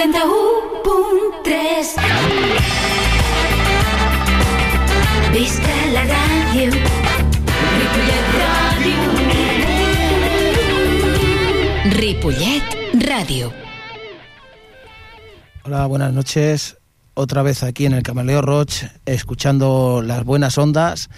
91.3 0.00 1.92
Visca 5.34 5.76
la 5.92 6.04
ràdio 6.08 6.72
Ripollet 7.76 8.30
Ràdio 8.38 9.02
Ripollet 11.98 12.64
Radio. 13.04 13.52
Hola, 15.64 15.84
buenas 15.84 16.14
noches. 16.14 16.78
Otra 17.12 17.42
vez 17.42 17.62
aquí 17.62 17.84
en 17.84 17.92
el 17.92 18.02
Camaleo 18.02 18.40
Roch, 18.40 18.84
escuchando 19.04 20.00
las 20.02 20.24
buenas 20.24 20.56
ondas. 20.56 21.10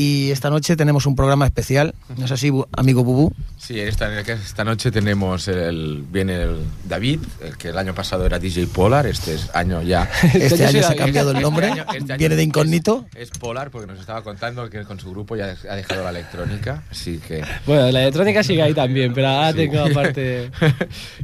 Y 0.00 0.30
esta 0.30 0.48
noche 0.48 0.76
tenemos 0.76 1.04
un 1.04 1.14
programa 1.14 1.44
especial. 1.44 1.94
¿No 2.16 2.24
es 2.24 2.32
así, 2.32 2.50
amigo 2.72 3.04
Bubú? 3.04 3.34
Sí, 3.58 3.78
esta, 3.78 4.18
esta 4.18 4.64
noche 4.64 4.90
tenemos 4.90 5.46
el, 5.46 6.02
viene 6.10 6.42
el 6.42 6.56
David, 6.88 7.20
el 7.42 7.58
que 7.58 7.68
el 7.68 7.76
año 7.76 7.94
pasado 7.94 8.24
era 8.24 8.38
DJ 8.38 8.66
Polar, 8.68 9.04
este 9.06 9.34
es 9.34 9.54
año 9.54 9.82
ya. 9.82 10.10
Este 10.32 10.64
año 10.64 10.80
se 10.82 10.92
ha 10.94 10.96
cambiado 10.96 11.32
el 11.32 11.42
nombre. 11.42 11.68
Este 11.68 11.80
año- 11.82 11.92
este 11.92 12.12
año 12.14 12.18
Viene 12.18 12.34
de 12.36 12.40
es- 12.42 12.48
incógnito. 12.48 13.04
Es, 13.14 13.28
Polar 13.28 13.70
porque 13.70 13.88
nos 13.88 14.00
estaba 14.00 14.22
contando 14.22 14.70
que 14.70 14.84
con 14.84 14.98
su 14.98 15.10
grupo 15.10 15.36
ya 15.36 15.54
ha 15.68 15.74
dejado 15.76 16.02
la 16.02 16.08
electrónica, 16.10 16.82
así 16.90 17.18
que... 17.18 17.44
Bueno, 17.66 17.90
la 17.90 18.00
electrónica 18.00 18.42
sigue 18.42 18.62
ahí 18.62 18.72
también, 18.72 19.12
pero 19.12 19.28
ahora 19.28 19.50
Sí. 19.52 19.56
tengo 19.58 19.80
aparte. 19.84 20.50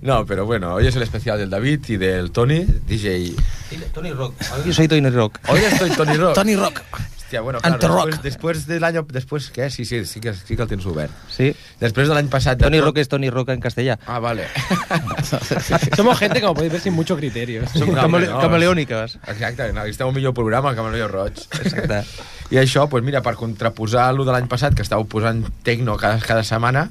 no, 0.03 0.27
pero 0.27 0.45
bueno, 0.45 0.75
hoy 0.75 0.87
es 0.87 0.95
el 0.97 1.03
especial 1.03 1.39
del 1.39 1.49
David 1.49 1.81
y 1.89 1.97
del 1.97 2.31
Tony, 2.31 2.67
DJ... 2.87 3.33
Tony 3.95 4.11
Rock. 4.13 4.35
Yo 4.67 4.73
soy 4.75 4.87
Tony 4.87 5.09
Rock. 5.09 5.39
Hoy 5.49 5.61
estoy 5.61 5.89
Tony 5.93 6.15
Rock. 6.19 6.35
Tony 6.35 6.57
Rock. 6.57 6.83
Hòstia, 7.27 7.41
bueno, 7.41 7.59
claro, 7.61 7.75
Anto-rock. 7.75 8.07
después, 8.07 8.23
después 8.23 8.67
del 8.69 8.85
año... 8.85 9.05
Después, 9.11 9.51
¿qué? 9.51 9.69
Sí, 9.69 9.85
sí, 9.85 10.05
sí 10.05 10.21
que, 10.21 10.33
sí 10.33 10.55
que 10.55 10.63
el 10.63 10.69
tens 10.69 10.87
obert. 10.87 11.11
Sí. 11.29 11.49
Després 11.81 12.07
de 12.07 12.15
l'any 12.15 12.29
passat... 12.31 12.55
de 12.61 12.69
Tony 12.69 12.79
Rock 12.81 12.99
es 13.03 13.09
Tony 13.11 13.31
Rock 13.35 13.49
en 13.51 13.61
castellà. 13.61 13.99
Ah, 14.07 14.21
vale. 14.21 14.47
Somos 15.97 16.19
gente, 16.21 16.41
como 16.41 16.55
podéis 16.55 16.73
ver, 16.73 16.81
sin 16.81 16.93
mucho 16.95 17.17
criterio. 17.17 17.67
Som 17.69 17.91
Camale- 17.95 18.29
no, 18.31 18.39
camaleòniques. 18.41 19.19
Exacte, 19.27 19.73
no, 19.73 19.85
esteu 19.91 20.07
un 20.09 20.15
millor 20.15 20.35
programa 20.35 20.71
que 20.71 20.77
Camaleó 20.77 21.09
Roig. 21.09 21.35
Exacte. 21.65 22.05
I 22.55 22.61
això, 22.63 22.87
doncs 22.87 23.03
mira, 23.05 23.23
per 23.27 23.35
contraposar 23.35 24.13
lo 24.15 24.25
de 24.25 24.31
l'any 24.31 24.47
passat, 24.47 24.77
que 24.79 24.87
estàveu 24.87 25.09
posant 25.11 25.43
tecno 25.67 25.97
cada, 25.99 26.23
cada 26.23 26.45
setmana, 26.47 26.87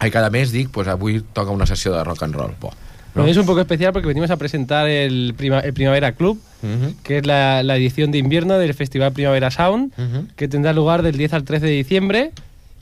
i 0.00 0.08
cada 0.08 0.30
mes 0.32 0.54
dic, 0.56 0.70
doncs 0.72 0.88
avui 0.88 1.20
toca 1.36 1.52
una 1.52 1.68
sessió 1.68 1.92
de 1.92 2.00
rock 2.08 2.24
and 2.24 2.34
roll. 2.40 2.56
Bo, 2.60 2.72
Bueno, 3.14 3.28
es 3.30 3.36
un 3.36 3.46
poco 3.46 3.60
especial 3.60 3.92
porque 3.92 4.08
venimos 4.08 4.30
a 4.30 4.36
presentar 4.36 4.88
el, 4.88 5.34
prima- 5.36 5.60
el 5.60 5.72
Primavera 5.72 6.12
Club, 6.12 6.40
Mhm. 6.62 6.94
que 7.02 7.18
es 7.18 7.26
la, 7.26 7.62
la 7.62 7.76
edición 7.76 8.10
de 8.12 8.18
invierno 8.18 8.58
del 8.58 8.74
Festival 8.74 9.12
Primavera 9.12 9.50
Sound, 9.50 9.92
Mhm. 9.96 10.28
que 10.36 10.46
tendrá 10.48 10.72
lugar 10.72 11.02
del 11.02 11.16
10 11.16 11.32
al 11.32 11.44
13 11.44 11.66
de 11.66 11.72
diciembre 11.72 12.30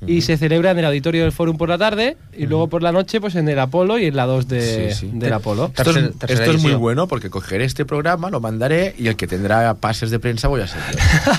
y 0.07 0.21
se 0.21 0.37
celebra 0.37 0.71
en 0.71 0.79
el 0.79 0.85
auditorio 0.85 1.23
del 1.23 1.33
Fórum 1.33 1.57
por 1.57 1.69
la 1.69 1.77
tarde 1.77 2.17
y 2.37 2.47
luego 2.47 2.69
por 2.69 2.85
la 2.85 2.93
noche 2.93 3.21
pues 3.21 3.35
en 3.35 3.49
el 3.49 3.59
Apolo 3.59 3.99
y 3.99 4.07
en 4.07 4.15
la 4.15 4.27
2 4.27 4.47
de, 4.47 4.93
Sí, 4.95 5.01
sí. 5.07 5.11
del 5.13 5.33
Apolo. 5.33 5.73
Esto, 5.77 5.91
es, 5.91 6.11
esto 6.29 6.51
es 6.53 6.63
muy 6.63 6.75
bueno 6.75 7.09
porque 7.09 7.31
cogeré 7.31 7.65
este 7.65 7.85
programa, 7.85 8.31
lo 8.31 8.41
mandaré 8.41 8.95
y 8.97 9.09
el 9.09 9.17
que 9.17 9.27
tendrá 9.27 9.75
pases 9.75 10.11
de 10.13 10.21
prensa 10.21 10.47
voy 10.47 10.61
a 10.61 10.67
ser 10.69 10.81
yo. 10.93 10.99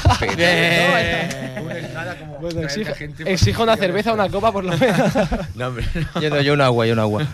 No 2.00 2.16
como 2.20 2.38
Bueno, 2.40 2.62
exijo, 2.62 2.92
exijo 3.26 3.64
una 3.64 3.76
cerveza, 3.78 4.14
una 4.14 4.30
copa 4.30 4.52
por 4.52 4.64
lo 4.64 4.78
menos. 4.78 5.00
No, 5.56 5.68
hombre, 5.68 5.86
no. 6.16 6.22
Yo, 6.22 6.30
no, 6.30 6.42
yo 6.42 6.54
un 6.54 6.62
agua, 6.62 6.86
yo 6.86 6.94
un 6.94 7.00
agua. 7.00 7.28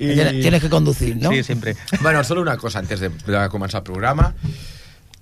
Y- 0.00 0.40
Tienes 0.40 0.62
que 0.62 0.70
conducir, 0.70 1.16
¿no? 1.16 1.30
Sí, 1.30 1.42
siempre. 1.44 1.76
Bueno, 2.00 2.24
solo 2.24 2.40
una 2.40 2.56
cosa 2.56 2.78
antes 2.80 3.00
de, 3.00 3.10
de 3.10 3.48
començar 3.52 3.82
el 3.84 3.84
programa. 3.84 4.34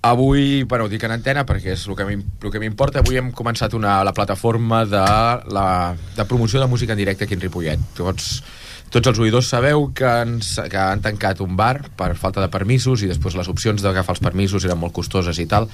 Avui, 0.01 0.63
bueno, 0.63 0.85
ho 0.85 0.89
dic 0.89 1.03
en 1.03 1.11
antena 1.11 1.41
perquè 1.43 1.73
és 1.75 1.81
el 1.91 1.95
que 1.99 2.05
el 2.07 2.51
que 2.53 2.59
m'importa. 2.61 3.01
Avui 3.03 3.17
hem 3.19 3.33
començat 3.35 3.73
una, 3.75 3.97
la 4.07 4.13
plataforma 4.15 4.85
de, 4.87 5.01
la, 5.51 5.65
de 6.15 6.25
promoció 6.25 6.61
de 6.61 6.67
música 6.71 6.93
en 6.95 7.01
directe 7.01 7.25
aquí 7.27 7.35
en 7.35 7.41
Ripollet. 7.43 7.81
Tots, 7.97 8.29
tots 8.89 9.11
els 9.11 9.19
oïdors 9.19 9.49
sabeu 9.51 9.89
que, 9.93 10.07
ens, 10.23 10.53
que 10.71 10.79
han 10.79 11.03
tancat 11.03 11.41
un 11.43 11.57
bar 11.59 11.81
per 11.99 12.13
falta 12.15 12.39
de 12.39 12.47
permisos 12.47 13.03
i 13.03 13.11
després 13.11 13.35
les 13.35 13.51
opcions 13.51 13.83
d'agafar 13.83 14.15
els 14.15 14.23
permisos 14.23 14.63
eren 14.63 14.79
molt 14.79 14.95
costoses 14.95 15.35
i 15.43 15.45
tal. 15.51 15.67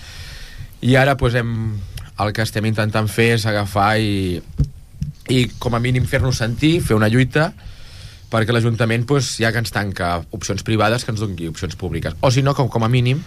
I 0.81 0.97
ara 0.97 1.14
pues, 1.22 1.38
hem, 1.38 1.75
el 2.17 2.34
que 2.34 2.42
estem 2.42 2.66
intentant 2.66 3.06
fer 3.08 3.35
és 3.38 3.46
agafar 3.46 4.00
i, 4.01 4.41
i 5.30 5.46
com 5.62 5.78
a 5.78 5.84
mínim 5.85 6.09
fer-nos 6.09 6.41
sentir, 6.41 6.80
fer 6.81 6.97
una 6.97 7.13
lluita 7.13 7.51
perquè 8.35 8.51
l'Ajuntament, 8.51 9.07
pues, 9.07 9.38
ja 9.40 9.53
que 9.56 9.63
ens 9.63 9.72
tanca 9.72 10.19
opcions 10.35 10.63
privades, 10.68 11.07
que 11.07 11.16
ens 11.16 11.23
doni 11.23 11.47
opcions 11.47 11.79
públiques. 11.79 12.19
O 12.19 12.31
si 12.31 12.44
no, 12.44 12.53
com, 12.57 12.68
com 12.69 12.84
a 12.84 12.91
mínim, 12.91 13.23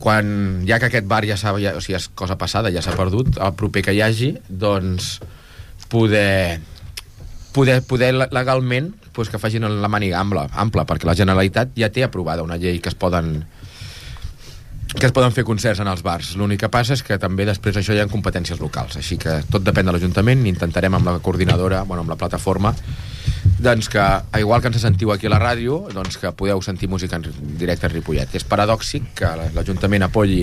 quan 0.00 0.64
ja 0.66 0.80
que 0.80 0.88
aquest 0.88 1.06
bar 1.06 1.22
ja 1.28 1.36
ja, 1.36 1.76
o 1.76 1.80
sigui, 1.84 1.98
és 2.00 2.08
cosa 2.16 2.38
passada, 2.40 2.72
ja 2.72 2.82
s'ha 2.82 2.96
perdut, 2.96 3.36
el 3.36 3.54
proper 3.58 3.84
que 3.84 3.94
hi 3.94 4.02
hagi, 4.02 4.34
doncs 4.48 5.18
poder 5.92 6.60
poder, 7.52 7.82
poder 7.84 8.14
legalment 8.14 8.94
pues, 9.12 9.28
que 9.28 9.38
facin 9.38 9.68
la 9.68 9.90
màniga 9.92 10.18
ampla, 10.20 10.48
ampla, 10.56 10.86
perquè 10.88 11.06
la 11.06 11.16
Generalitat 11.18 11.76
ja 11.76 11.92
té 11.92 12.04
aprovada 12.06 12.42
una 12.42 12.56
llei 12.56 12.80
que 12.80 12.88
es 12.88 12.96
poden 12.96 13.44
que 14.92 15.06
es 15.08 15.12
poden 15.12 15.32
fer 15.32 15.44
concerts 15.48 15.80
en 15.80 15.88
els 15.88 16.02
bars. 16.04 16.34
L'únic 16.36 16.60
que 16.64 16.68
passa 16.72 16.92
és 16.92 17.02
que 17.04 17.16
també 17.20 17.46
després 17.48 17.78
això 17.80 17.94
hi 17.96 18.00
ha 18.02 18.08
competències 18.12 18.60
locals, 18.60 18.98
així 19.00 19.16
que 19.20 19.38
tot 19.48 19.64
depèn 19.64 19.88
de 19.88 19.94
l'Ajuntament, 19.94 20.44
intentarem 20.48 20.98
amb 20.98 21.08
la 21.08 21.18
coordinadora, 21.24 21.80
bueno, 21.88 22.02
amb 22.04 22.12
la 22.12 22.18
plataforma, 22.20 22.74
doncs 23.62 23.88
que, 23.88 24.02
igual 24.40 24.60
que 24.60 24.68
ens 24.72 24.82
sentiu 24.82 25.12
aquí 25.14 25.28
a 25.28 25.32
la 25.32 25.40
ràdio, 25.40 25.84
doncs 25.94 26.18
que 26.18 26.32
podeu 26.34 26.60
sentir 26.62 26.90
música 26.90 27.16
en 27.16 27.26
directe 27.58 27.86
a 27.86 27.92
Ripollet. 27.92 28.34
És 28.34 28.44
paradòxic 28.48 29.12
que 29.22 29.30
l'Ajuntament 29.54 30.08
apoyi 30.08 30.42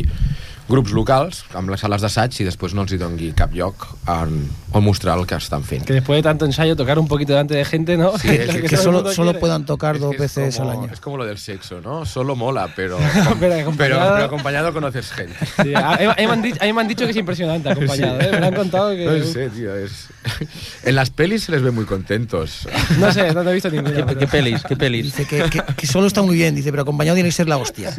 grups 0.69 0.91
locals 0.93 1.43
amb 1.57 1.71
les 1.73 1.81
sales 1.81 2.01
d'assaig 2.03 2.35
i 2.39 2.45
després 2.45 2.75
no 2.77 2.83
els 2.85 2.91
hi 2.93 2.97
dongui 3.01 3.31
cap 3.33 3.51
lloc 3.57 3.87
on, 4.07 4.35
on 4.71 4.83
mostrar 4.85 5.17
el 5.17 5.25
que 5.25 5.35
estan 5.35 5.63
fent. 5.65 5.83
Que 5.85 5.93
después 5.97 6.19
de 6.19 6.23
tanto 6.23 6.45
ensayo 6.45 6.75
tocar 6.75 6.99
un 6.99 7.07
poquito 7.07 7.33
delante 7.33 7.55
de 7.55 7.65
gente, 7.65 7.97
¿no? 7.97 8.17
Sí, 8.19 8.27
es 8.31 8.49
que 8.55 8.61
Que 8.69 8.75
el 8.75 8.81
solo, 8.81 9.11
solo 9.11 9.33
puedan 9.39 9.65
tocar 9.65 9.95
Es 9.95 10.01
dos 10.01 10.11
que 10.11 10.15
es 10.17 10.35
veces 10.35 10.57
como- 10.57 10.69
al 10.71 10.77
año. 10.77 10.89
Es 10.93 10.99
como 10.99 11.17
lo 11.17 11.25
del 11.25 11.37
sexo, 11.39 11.81
¿no? 11.81 12.05
Solo 12.05 12.35
mola, 12.35 12.69
pero, 12.75 12.97
Pero 13.23 13.35
pero, 13.39 13.55
acompañado- 13.61 14.13
pero 14.13 14.25
acompañado 14.25 14.73
conoces 14.73 15.11
gente. 15.11 15.35
Sí, 15.63 15.73
a, 15.73 15.93
a 15.93 15.97
mí 15.97 16.05
me 16.27 16.31
han 16.33 16.41
dicho, 16.41 16.57
a 16.61 16.65
mí 16.65 16.73
me 16.73 16.81
han 16.81 16.87
dicho 16.87 17.05
que 17.05 17.11
es 17.11 17.17
impresionante 17.17 17.69
acompañado, 17.69 18.21
¿eh? 18.21 18.29
Me 18.39 18.45
han 18.47 18.53
contado 18.55 18.91
que... 18.91 19.05
No 19.05 19.25
sé, 19.25 19.49
tío, 19.49 19.75
es... 19.75 20.07
En 20.83 20.95
las 20.95 21.09
pelis 21.09 21.43
se 21.45 21.51
les 21.51 21.61
ve 21.61 21.71
muy 21.71 21.85
contentos. 21.85 22.67
No 22.99 23.11
sé, 23.11 23.33
no 23.33 23.43
te 23.43 23.49
he 23.49 23.53
visto 23.53 23.69
ninguna. 23.71 23.95
¿Qué, 23.95 24.03
pero- 24.03 24.19
qué 24.19 24.27
pelis? 24.27 24.63
¿Qué 24.63 24.75
pelis? 24.75 25.05
Dice 25.05 25.25
que, 25.25 25.49
que- 25.49 25.63
que 25.75 25.87
solo 25.87 26.05
está 26.07 26.21
muy 26.21 26.35
bien, 26.35 26.53
dice, 26.55 26.69
pero 26.71 26.83
acompañado 26.83 27.15
tiene 27.15 27.29
que 27.29 27.33
ser 27.35 27.47
la 27.49 27.57
hostia. 27.57 27.91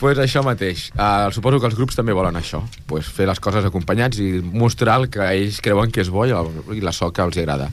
Pues 0.00 0.18
això 0.18 0.42
mateix. 0.46 0.88
Uh, 0.94 1.30
suposo 1.34 1.60
que 1.62 1.68
els 1.70 1.76
grups 1.78 1.98
també 1.98 2.14
volen 2.16 2.36
això. 2.38 2.62
Pues 2.90 3.08
fer 3.08 3.28
les 3.30 3.40
coses 3.40 3.66
acompanyats 3.66 4.20
i 4.22 4.40
mostrar 4.42 4.98
el 5.02 5.08
que 5.12 5.24
ells 5.24 5.60
creuen 5.64 5.94
que 5.94 6.04
és 6.04 6.12
bo 6.12 6.26
i, 6.28 6.34
el, 6.34 6.50
i 6.76 6.84
la 6.84 6.92
so 6.92 7.12
que 7.14 7.24
els 7.24 7.38
agrada. 7.40 7.70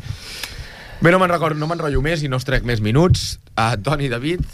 Bé, 1.01 1.09
no 1.09 1.17
me'n 1.17 1.31
recordo, 1.33 1.57
no 1.57 1.69
m'enrotllo 1.69 2.03
més 2.05 2.21
i 2.21 2.29
no 2.29 2.37
us 2.37 2.45
trec 2.45 2.67
més 2.67 2.83
minuts. 2.83 3.39
Uh, 3.55 3.73
Toni 3.81 4.05
i 4.05 4.11
David, 4.11 4.45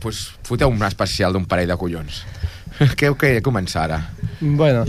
pues, 0.00 0.30
foteu 0.48 0.72
un 0.72 0.82
especial 0.88 1.36
d'un 1.36 1.44
parell 1.46 1.68
de 1.68 1.76
collons. 1.76 2.22
què, 2.98 3.12
què 3.12 3.34
començar 3.44 3.84
ara? 3.90 4.00
Bueno, 4.44 4.84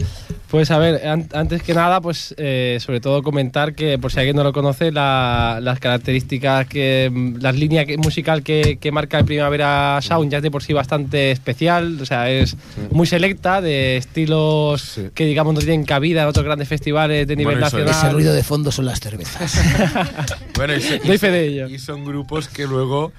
pues 0.49 0.71
a 0.71 0.79
ver, 0.79 1.05
an- 1.07 1.29
antes 1.31 1.61
que 1.61 1.75
nada, 1.75 2.01
pues 2.01 2.33
eh, 2.37 2.79
sobre 2.81 2.99
todo 2.99 3.21
comentar 3.21 3.75
que, 3.75 3.99
por 3.99 4.11
si 4.11 4.17
alguien 4.17 4.35
no 4.35 4.43
lo 4.43 4.51
conoce, 4.51 4.91
la- 4.91 5.59
las 5.61 5.79
características, 5.79 6.65
que 6.67 7.11
las 7.39 7.55
líneas 7.55 7.85
que- 7.85 7.97
musical 7.97 8.41
que, 8.41 8.77
que 8.81 8.91
marca 8.91 9.19
el 9.19 9.25
Primavera 9.25 9.99
Sound 10.01 10.31
ya 10.31 10.37
es 10.37 10.43
de 10.43 10.49
por 10.49 10.63
sí 10.63 10.73
bastante 10.73 11.29
especial, 11.29 11.99
o 12.01 12.05
sea, 12.07 12.31
es 12.31 12.57
muy 12.89 13.05
selecta, 13.05 13.61
de 13.61 13.97
estilos 13.97 14.81
Sí. 14.81 15.03
que 15.13 15.25
digamos 15.25 15.53
no 15.53 15.59
tienen 15.59 15.83
cabida 15.85 16.23
en 16.23 16.29
otros 16.29 16.45
grandes 16.45 16.67
festivales 16.67 17.27
de 17.27 17.35
nivel 17.35 17.55
Bueno, 17.55 17.65
nacional. 17.67 17.89
Ese 17.89 18.09
ruido 18.09 18.33
de 18.33 18.43
fondo 18.43 18.71
son 18.71 18.85
las 18.85 18.99
cervezas. 18.99 19.53
Bueno, 20.55 20.75
y, 20.75 20.81
se- 20.81 20.95
y 20.95 20.99
Doy 20.99 21.17
se- 21.17 21.17
fe 21.19 21.31
de 21.31 21.45
ello. 21.47 21.67
Y 21.67 21.77
son 21.77 22.05
grupos 22.05 22.47
que 22.47 22.65
luego... 22.65 23.11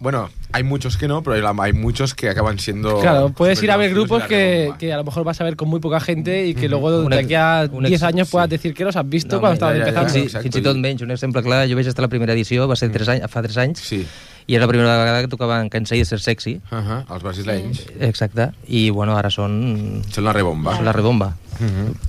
Bueno, 0.00 0.30
hay 0.52 0.62
muchos 0.62 0.96
que 0.96 1.06
no, 1.06 1.22
pero 1.22 1.36
hay, 1.60 1.72
muchos 1.74 2.14
que 2.14 2.30
acaban 2.30 2.58
siendo... 2.58 3.00
Claro, 3.00 3.28
puedes 3.36 3.62
ir 3.62 3.70
a 3.70 3.76
ver 3.76 3.88
de 3.90 3.94
grupos 3.94 4.22
que, 4.24 4.72
que 4.78 4.94
a 4.94 4.96
lo 4.96 5.04
mejor 5.04 5.24
vas 5.24 5.38
a 5.42 5.44
ver 5.44 5.56
con 5.56 5.68
muy 5.68 5.78
poca 5.78 6.00
gente 6.00 6.46
y 6.46 6.54
que 6.54 6.70
luego 6.70 7.00
Un 7.04 7.10
de 7.10 7.16
ex- 7.16 7.24
aquí 7.26 7.34
a 7.34 7.68
un 7.70 7.84
10 7.84 7.92
ex- 7.92 8.02
años 8.02 8.30
puedas 8.30 8.46
sí. 8.48 8.52
decir 8.52 8.72
que 8.72 8.84
los 8.84 8.96
has 8.96 9.06
visto 9.06 9.36
No, 9.36 9.40
cuando 9.42 9.66
home, 9.66 9.76
estaban 9.78 9.94
ja, 9.94 10.00
ja, 10.00 10.08
ja. 10.10 10.16
empezando. 10.16 10.42
Fins, 10.42 10.56
i- 10.56 10.58
i 10.58 10.62
tot 10.62 10.76
menys, 10.78 11.02
un 11.02 11.10
exemple 11.10 11.42
clar, 11.42 11.68
jo 11.68 11.76
vaig 11.76 11.86
estar 11.86 12.02
a 12.02 12.06
la 12.06 12.08
primera 12.08 12.32
edició, 12.32 12.66
va 12.66 12.76
ser 12.76 12.90
tres 12.90 13.08
anys, 13.12 13.28
fa 13.28 13.42
3 13.42 13.58
anys, 13.58 13.78
Sí. 13.84 14.06
i 14.46 14.54
era 14.56 14.64
la 14.64 14.68
primera 14.72 14.96
vegada 14.98 15.20
que 15.20 15.28
tocaven 15.28 15.68
Cansei 15.68 15.98
de 16.00 16.06
ser 16.06 16.18
sexy, 16.18 16.62
Uh 16.72 16.76
-huh, 16.80 17.04
els 17.14 17.22
brasileños. 17.22 17.84
exacte, 18.00 18.48
i 18.68 18.88
bueno, 18.88 19.18
ara 19.18 19.28
són, 19.28 20.00
Són 20.10 20.24
la 20.24 20.32
rebomba. 20.32 20.76
són 20.76 20.84
la 20.86 20.92
rebomba. 20.92 21.36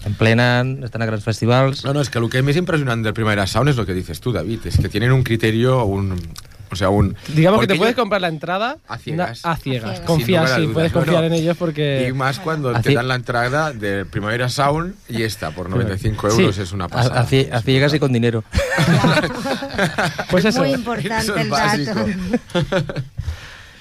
En 0.06 0.14
plena, 0.16 0.64
estan 0.82 1.02
a 1.02 1.06
grans 1.06 1.26
festivals. 1.26 1.84
No, 1.84 1.94
no, 1.94 2.00
es 2.00 2.10
que 2.10 2.22
lo 2.22 2.30
que 2.30 2.38
es 2.38 2.44
más 2.44 2.56
impresionante 2.56 3.04
del 3.04 3.14
Primavera 3.14 3.46
Sound 3.46 3.68
es 3.68 3.76
lo 3.76 3.86
que 3.86 3.94
dices 3.94 4.22
tú, 4.22 4.32
David. 4.32 4.62
Es 4.66 4.78
que 4.78 4.88
tienen 4.88 5.12
un 5.12 5.24
criterio, 5.24 5.84
un... 5.84 6.16
O 6.72 6.76
sea, 6.76 6.90
un... 6.90 7.16
Digamos 7.36 7.60
que 7.60 7.68
te 7.68 7.76
puedes 7.76 7.96
comprar 7.96 8.22
la 8.22 8.30
entrada 8.30 8.78
A 8.88 8.98
ciegas. 8.98 9.42
a 9.46 9.58
ciegas. 9.58 9.98
Sin 9.98 10.06
Confías, 10.06 10.42
lugar 10.44 10.52
a 10.54 10.56
sí, 10.56 10.62
dudas. 10.62 10.74
puedes 10.74 10.92
confiar 10.94 11.24
en 11.26 11.34
ellos 11.34 11.58
porque... 11.58 12.08
Y 12.10 12.14
más 12.14 12.40
cuando 12.40 12.72
te 12.80 12.94
dan 12.94 13.08
la 13.10 13.16
entrada 13.16 13.74
del 13.74 14.06
Primavera 14.06 14.48
Sound 14.48 14.96
y 15.10 15.24
esta 15.24 15.52
por 15.52 15.70
95 15.70 16.30
Sí. 16.32 16.42
euros 16.42 16.58
es 16.58 16.72
una 16.72 16.88
pasada. 16.88 17.20
a, 17.22 17.28
cie- 17.28 17.52
a 17.52 17.62
ciegas 17.62 17.94
y 17.94 18.00
con 18.00 18.14
dinero. 18.14 18.44
Pues 20.30 20.46
eso, 20.46 20.60
Muy 20.60 20.70
Eso 20.70 20.78
importante 20.80 21.16
es 21.18 21.38
el 21.38 21.50
dato. 21.50 21.50
básico. 21.50 22.06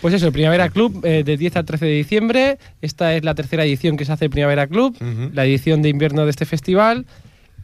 pues 0.00 0.14
eso, 0.14 0.26
el 0.26 0.32
Primavera 0.32 0.68
Club 0.68 1.00
eh, 1.04 1.22
del 1.24 1.38
10 1.38 1.56
al 1.56 1.64
13 1.64 1.84
de 1.84 1.92
diciembre. 1.92 2.58
Esta 2.82 3.14
es 3.14 3.24
la 3.24 3.34
tercera 3.34 3.64
edición 3.64 3.96
que 3.96 4.04
se 4.04 4.12
hace 4.12 4.24
el 4.26 4.30
Primavera 4.30 4.66
Club, 4.66 4.96
la 5.32 5.44
edición 5.44 5.82
de 5.82 5.88
invierno 5.90 6.24
de 6.24 6.30
este 6.30 6.46
festival. 6.46 7.06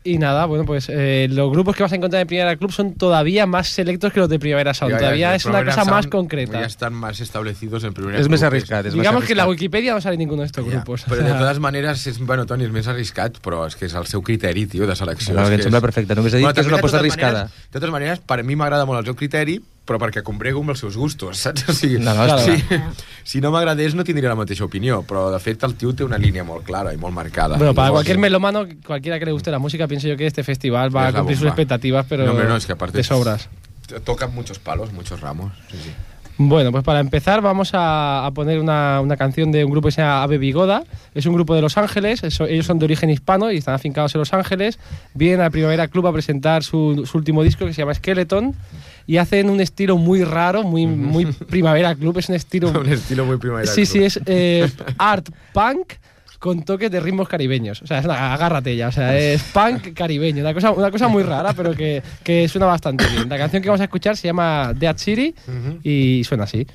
Y 0.06 0.18
nada, 0.18 0.46
bueno, 0.46 0.64
pues 0.64 0.88
eh, 0.88 1.26
los 1.28 1.50
grupos 1.50 1.74
que 1.74 1.82
vas 1.82 1.90
a 1.90 1.96
encontrar 1.96 2.22
en 2.22 2.28
Primavera 2.28 2.56
Club 2.56 2.70
son 2.70 2.94
todavía 2.94 3.44
más 3.44 3.68
selectos 3.68 4.12
que 4.12 4.20
los 4.20 4.28
de 4.28 4.38
Primavera 4.38 4.72
Sound. 4.72 4.92
Ya, 4.92 4.98
ya, 4.98 5.00
todavía 5.00 5.34
es 5.34 5.44
una 5.46 5.64
cosa 5.64 5.84
más 5.84 6.06
concreta. 6.06 6.60
Ya 6.60 6.66
están 6.66 6.94
más 6.94 7.18
establecidos 7.20 7.82
en 7.82 7.92
primera 7.92 8.16
més 8.16 8.28
Club, 8.28 8.44
arriscat, 8.46 8.86
és 8.86 8.94
més 8.94 9.02
Digamos 9.02 9.24
que 9.24 9.34
en 9.34 9.38
la. 9.38 9.48
Wikipedia 9.48 9.94
no 9.94 10.00
sale 10.00 10.16
ninguno 10.16 10.42
de 10.42 10.46
estos 10.46 10.64
Ja, 10.64 10.70
grupos. 10.70 11.04
Però 11.10 11.22
O 11.22 11.26
de 11.26 11.32
totes 11.42 11.58
maneres, 11.58 12.06
és, 12.06 12.18
bueno, 12.22 12.46
Toni, 12.46 12.68
és 12.68 12.70
més 12.70 12.86
arriscat, 12.86 13.40
però 13.42 13.64
és 13.66 13.74
que 13.74 13.86
és 13.90 13.94
el 13.98 14.06
seu 14.06 14.22
criteri, 14.22 14.66
tio, 14.70 14.86
de 14.86 14.94
selecció. 14.94 15.34
No, 15.34 15.42
és 15.42 15.48
que 15.50 15.58
em 15.58 15.66
sembla 15.66 15.82
perfecte. 15.82 16.14
Només 16.14 16.34
he 16.34 16.42
dit 16.42 16.52
que 16.52 16.60
és 16.62 16.70
una 16.70 16.78
de 16.78 16.84
aposta 16.84 17.02
arriscada. 17.02 17.48
Maneres, 17.48 17.66
de 17.72 17.80
totes 17.80 17.94
maneres, 17.98 18.22
per 18.22 18.44
mi 18.46 18.54
m'agrada 18.54 18.86
molt 18.86 19.02
el 19.02 19.10
seu 19.10 19.18
criteri, 19.18 19.58
però 19.86 20.00
perquè 20.02 20.22
combrego 20.26 20.60
amb 20.60 20.74
els 20.74 20.80
seus 20.82 20.96
gustos, 20.98 21.38
saps? 21.38 21.68
O 21.68 21.72
sigui, 21.72 21.98
No, 22.02 22.12
no, 22.14 22.38
si, 22.38 22.56
si 23.24 23.40
no 23.40 23.52
m'agradés 23.54 23.94
no 23.94 24.02
tindria 24.04 24.28
la 24.28 24.34
mateixa 24.36 24.64
opinió, 24.66 25.02
però 25.06 25.28
de 25.30 25.38
fet 25.40 25.62
el 25.64 25.76
tio 25.78 25.94
té 25.94 26.04
una 26.04 26.18
línia 26.18 26.42
molt 26.44 26.66
clara 26.66 26.92
i 26.92 26.98
molt 26.98 27.14
marcada. 27.14 27.56
Bueno, 27.56 27.72
para 27.74 27.90
cualquier 27.92 28.18
melómano, 28.18 28.66
cualquiera 28.84 29.18
que 29.18 29.26
le 29.26 29.32
guste 29.32 29.50
la 29.50 29.58
música, 29.60 29.86
pienso 29.86 30.08
yo 30.08 30.16
que 30.16 30.26
este 30.26 30.42
festival 30.44 30.94
va 30.94 31.08
Es 31.08 31.14
a 31.14 31.18
cumplir 31.18 31.38
sus 31.38 31.46
expectativas, 31.46 32.04
pero 32.08 32.24
No, 32.24 32.32
hombre, 32.32 32.48
no, 32.48 32.56
es 32.56 32.66
que 32.66 32.72
aparte 32.72 32.98
de 32.98 33.02
es- 33.02 33.06
sobras. 33.06 33.48
Toca 34.04 34.26
muchos 34.26 34.58
palos, 34.58 34.92
muchos 34.92 35.20
ramos. 35.20 35.52
Sí, 35.70 35.76
sí. 35.84 35.90
Bueno, 36.38 36.70
pues 36.70 36.84
para 36.84 37.00
empezar 37.00 37.40
vamos 37.40 37.70
a, 37.72 38.26
a 38.26 38.30
poner 38.32 38.58
una, 38.60 39.00
una 39.00 39.16
canción 39.16 39.50
de 39.52 39.64
un 39.64 39.70
grupo 39.70 39.88
que 39.88 39.92
se 39.92 40.02
llama 40.02 40.22
Ave 40.22 40.36
Bigoda. 40.36 40.84
Es 41.14 41.24
un 41.24 41.32
grupo 41.32 41.54
de 41.54 41.62
Los 41.62 41.78
Ángeles, 41.78 42.22
eso- 42.24 42.44
ellos 42.44 42.66
son 42.66 42.78
de 42.78 42.84
origen 42.84 43.08
hispano 43.08 43.50
y 43.50 43.56
están 43.56 43.74
afincados 43.74 44.14
en 44.14 44.18
Los 44.18 44.34
Ángeles. 44.34 44.78
Vienen 45.14 45.40
al 45.40 45.50
Primavera 45.50 45.88
Club 45.88 46.06
a 46.08 46.12
presentar 46.12 46.62
su, 46.62 47.06
su 47.10 47.16
último 47.16 47.42
disco 47.42 47.64
que 47.64 47.72
se 47.72 47.80
llama 47.80 47.94
Skeleton 47.94 48.54
y 49.06 49.16
hacen 49.18 49.48
un 49.50 49.60
estilo 49.60 49.96
muy 49.96 50.24
raro, 50.24 50.62
muy, 50.62 50.86
muy 50.86 51.26
Primavera 51.26 51.94
Club. 51.94 52.18
Es 52.18 52.28
un 52.28 52.34
estilo... 52.34 52.70
Un 52.80 52.88
estilo 52.88 53.24
muy 53.24 53.36
primavera. 53.36 53.70
sí, 53.70 53.82
club. 53.82 53.86
sí, 53.92 54.04
es 54.04 54.20
eh, 54.26 54.70
art 54.98 55.28
punk 55.52 55.94
con 56.38 56.64
toques 56.64 56.90
de 56.90 57.00
ritmos 57.00 57.28
caribeños. 57.28 57.80
O 57.82 57.86
sea, 57.86 57.98
es 58.00 58.04
una- 58.04 58.34
agárrate 58.34 58.76
ya. 58.76 58.88
O 58.88 58.92
sea, 58.92 59.16
es 59.16 59.42
punk 59.44 59.94
caribeño. 59.94 60.42
Una 60.42 60.52
cosa, 60.54 60.70
una 60.72 60.90
cosa 60.90 61.08
muy 61.08 61.22
rara, 61.22 61.52
pero 61.54 61.72
que, 61.74 62.02
que 62.22 62.46
suena 62.48 62.66
bastante 62.66 63.06
bien. 63.08 63.28
La 63.28 63.38
canción 63.38 63.62
que 63.62 63.68
vamos 63.68 63.80
a 63.80 63.84
escuchar 63.84 64.16
se 64.16 64.28
llama 64.28 64.72
Dead 64.74 64.96
City 64.98 65.34
y 65.82 66.22
suena 66.24 66.44
así. 66.44 66.66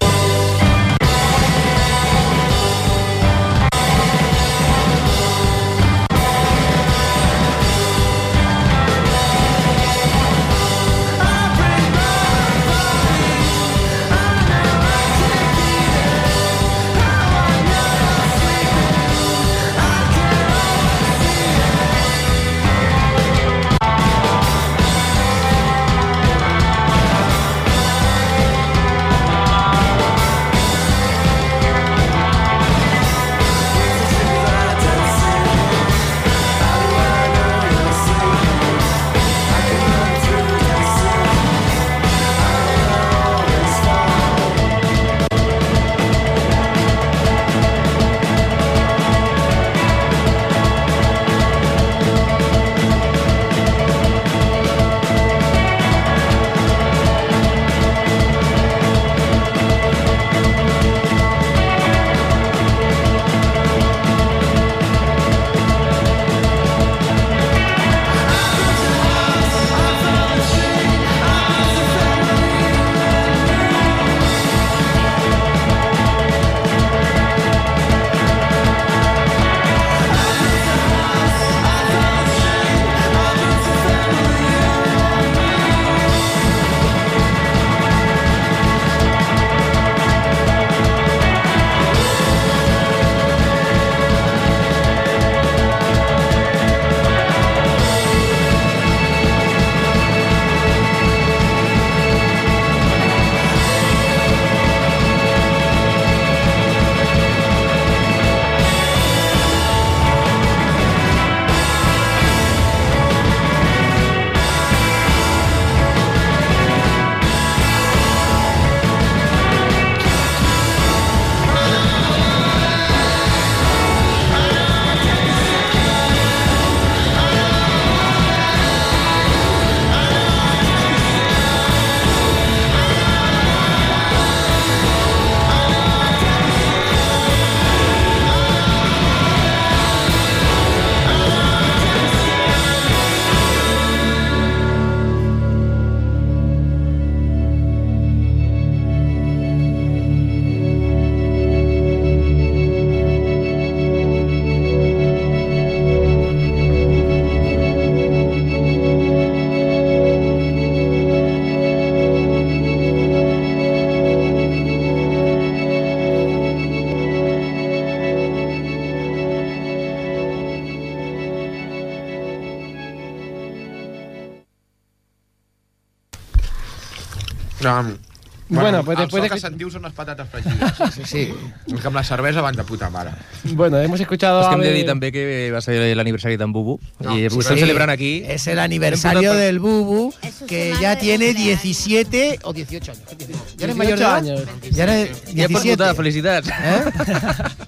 Pues 178.96 179.06
después 179.08 179.24
de 179.24 179.30
que 179.30 179.36
que- 179.36 179.42
se'n 179.42 179.58
diu 179.58 179.70
són 179.72 179.84
les 179.84 179.94
patates 179.94 180.28
fregides. 180.30 180.94
Sí, 180.96 181.02
sí. 181.06 181.34
És 181.74 181.80
que 181.82 181.88
amb 181.88 181.96
la 181.96 182.04
cervesa 182.04 182.42
van 182.42 182.56
de 182.56 182.64
puta 182.64 182.90
mare. 182.90 183.12
Bueno, 183.44 183.80
hemos 183.80 184.00
escuchado 184.00 184.42
És 184.42 184.48
que 184.48 184.56
hem 184.56 184.62
de 184.62 184.74
dir 184.74 184.86
també 184.86 185.12
que 185.12 185.52
va 185.54 185.62
ser 185.62 185.96
l'aniversari 185.96 186.38
d'en 186.38 186.52
Bubu 186.54 186.80
No, 187.00 187.16
i 187.18 187.30
sí, 187.30 187.36
ho 187.36 187.40
estem 187.42 187.56
Sí, 187.58 187.62
celebrant 187.66 187.92
aquí. 187.92 188.24
Es 188.28 188.48
el 188.48 188.60
aniversario 188.60 189.34
del 189.34 189.60
Bubu, 189.60 190.14
Es 190.22 190.44
que 190.48 190.74
ya 190.82 190.98
tiene 190.98 191.28
cumpleaños. 191.34 191.62
17 191.64 192.40
o 192.44 192.54
18 192.54 192.92
años. 192.92 193.04
¿Ya 193.10 193.16
18 193.28 193.64
eres 193.64 193.76
mayor 193.76 193.98
de 194.00 194.04
edad? 194.06 194.16
años. 194.18 194.42
Ya 194.72 194.84
eres 194.84 195.10
Ja 195.10 195.48
pots 195.48 195.64
17. 195.64 195.70
votar, 195.72 195.96
felicitats. 195.96 196.48
¿Eh? 196.48 196.84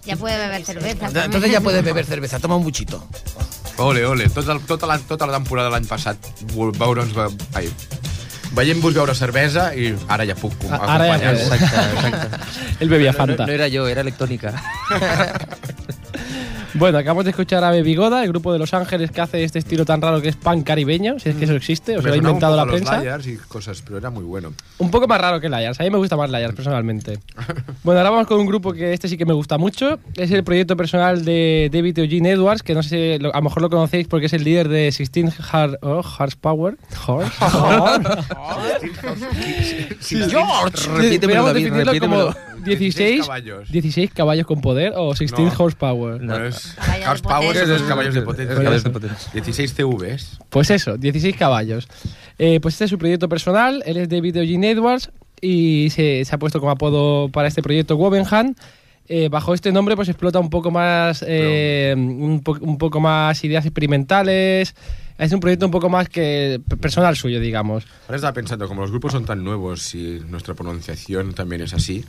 Ya 0.06 0.16
puede 0.18 0.38
beber 0.38 0.64
cerveza. 0.66 1.08
Entonces 1.26 1.52
ya 1.52 1.62
puedes 1.62 1.84
beber 1.84 2.06
cerveza. 2.06 2.40
Toma 2.40 2.56
un 2.56 2.64
buchito. 2.64 3.08
Ole, 3.78 4.06
ole. 4.06 4.30
Tot 4.30 4.48
el, 4.50 4.60
tota, 4.62 4.86
la, 4.86 5.00
tota 5.00 5.26
la 5.26 5.34
temporada 5.34 5.70
de 5.70 5.74
l'any 5.74 5.88
passat 5.90 6.18
veure'ns... 6.54 7.14
Ve, 7.16 7.26
ai, 7.58 7.70
veient-vos 8.54 8.94
beure 8.94 9.16
cervesa 9.18 9.70
i 9.76 9.94
ara 10.08 10.26
ja 10.30 10.36
puc 10.38 10.54
com- 10.62 10.74
Ara 10.74 11.08
ja 11.08 11.16
acompanyar-vos. 11.16 11.52
Exacte, 11.54 12.08
exacte. 12.08 12.86
Bebía 12.94 13.12
No, 13.12 13.18
Fanta. 13.18 13.44
no, 13.44 13.48
no 13.48 13.54
era 13.54 13.70
jo, 13.70 13.88
era 13.88 14.02
electrònica. 14.02 14.54
Bueno, 16.76 16.98
acabamos 16.98 17.24
de 17.26 17.30
escuchar 17.30 17.64
a 17.64 17.70
Baby 17.70 17.94
Goda, 17.96 18.24
el 18.24 18.30
grupo 18.30 18.52
de 18.52 18.58
Los 18.58 18.74
Ángeles 18.74 19.12
que 19.12 19.22
hace 19.22 19.44
este 19.44 19.60
estilo 19.60 19.86
tan 19.86 20.02
raro 20.02 20.20
que 20.22 20.30
es 20.30 20.36
pan 20.36 20.64
caribeño, 20.64 21.20
si 21.20 21.30
es 21.30 21.36
que 21.36 21.46
eso 21.46 21.54
existe, 21.54 21.98
o 21.98 22.02
se 22.02 22.08
lo 22.08 22.14
ha 22.16 22.18
inventado 22.18 22.54
poco 22.54 22.66
la 22.66 22.72
los 22.72 22.82
prensa. 22.82 23.00
Liars 23.02 23.28
y 23.28 23.38
cosas, 23.38 23.84
pero 23.84 24.00
era 24.00 24.10
muy 24.10 24.24
bueno. 24.24 24.54
Un 24.80 24.90
poco 24.90 25.08
más 25.08 25.22
raro 25.22 25.40
que 25.40 25.50
Liars. 25.50 25.80
A 25.80 25.84
mí 25.84 25.92
me 25.92 25.98
gusta 26.00 26.18
más 26.18 26.32
Liars, 26.32 26.54
personalmente. 26.56 27.20
Bueno, 27.84 28.00
ahora 28.00 28.12
vamos 28.12 28.28
con 28.28 28.40
un 28.40 28.46
grupo 28.48 28.72
que 28.72 28.94
este 28.94 29.10
sí 29.10 29.18
que 29.18 29.26
me 29.26 29.34
gusta 29.34 29.58
mucho. 29.58 30.00
Es 30.16 30.32
el 30.32 30.44
proyecto 30.46 30.78
personal 30.78 31.26
de 31.26 31.70
David 31.72 32.00
Eugene 32.00 32.32
Edwards, 32.32 32.64
que 32.64 32.74
no 32.74 32.82
sé, 32.82 33.18
lo- 33.20 33.34
a 33.34 33.38
lo 33.38 33.44
mejor 33.44 33.62
lo 33.62 33.70
conocéis 33.70 34.08
porque 34.08 34.28
es 34.28 34.34
el 34.34 34.44
líder 34.46 34.70
de 34.70 34.84
16 34.84 35.34
Hard, 35.52 35.78
oh, 35.82 36.02
Horsepower. 36.18 36.78
Horse. 37.06 37.32
George, 40.30 40.90
repítemelo, 40.96 41.44
Podríamos 41.44 41.54
David, 41.54 41.64
definirlo 41.66 41.92
repítemelo. 41.92 42.26
como 42.34 42.53
16 42.64 43.22
caballos. 43.22 43.72
16 43.72 44.12
caballos 44.14 44.46
con 44.48 44.62
poder 44.62 44.94
o 44.96 45.14
16 45.14 45.32
No. 45.58 45.64
horsepower. 45.66 46.22
No. 46.22 46.46
Es 46.46 46.74
Caballos 46.76 47.00
de 47.04 47.10
Horsepower 47.10 47.58
es 47.58 47.68
los 47.70 47.82
caballos 47.84 48.14
de 48.14 48.22
potencia. 48.22 48.56
Caballos 48.56 48.84
de 48.84 48.90
potencia. 48.90 49.30
16 49.34 49.74
CVs. 49.74 50.40
Pues 50.50 50.70
eso, 50.72 50.98
16 50.98 51.36
caballos. 51.36 51.88
Eh, 52.40 52.60
pues 52.62 52.76
este 52.76 52.86
es 52.86 52.90
su 52.90 52.98
proyecto 52.98 53.30
personal, 53.30 53.84
él 53.86 53.98
es 53.98 54.10
David 54.10 54.38
Eugene 54.38 54.72
Edwards 54.72 55.12
y 55.42 55.90
se, 55.92 56.24
se 56.26 56.36
ha 56.36 56.40
puesto 56.40 56.60
como 56.60 56.72
apodo 56.72 57.30
para 57.30 57.48
este 57.48 57.62
proyecto 57.62 57.96
Wovenham. 57.96 58.56
Eh, 59.10 59.28
bajo 59.30 59.54
este 59.54 59.72
nombre 59.74 59.98
pues 59.98 60.08
explota 60.08 60.40
un 60.40 60.50
poco 60.50 60.72
más 60.72 61.26
eh, 61.28 61.94
un, 61.98 62.42
po- 62.42 62.58
un 62.62 62.78
poco 62.78 63.00
más 63.02 63.44
ideas 63.44 63.66
experimentales. 63.66 64.74
Es 65.18 65.32
un 65.32 65.40
proyecto 65.42 65.66
un 65.68 65.72
poco 65.72 65.90
más 65.90 66.10
que 66.10 66.60
personal 66.82 67.16
suyo, 67.16 67.40
digamos. 67.40 67.86
Ahora 68.08 68.16
estaba 68.16 68.34
pensando, 68.34 68.68
como 68.68 68.82
los 68.82 68.90
grupos 68.92 69.12
son 69.12 69.26
tan 69.26 69.44
nuevos 69.44 69.94
y 69.94 70.22
nuestra 70.28 70.54
pronunciación 70.56 71.34
también 71.34 71.62
es 71.62 71.74
así, 71.74 72.04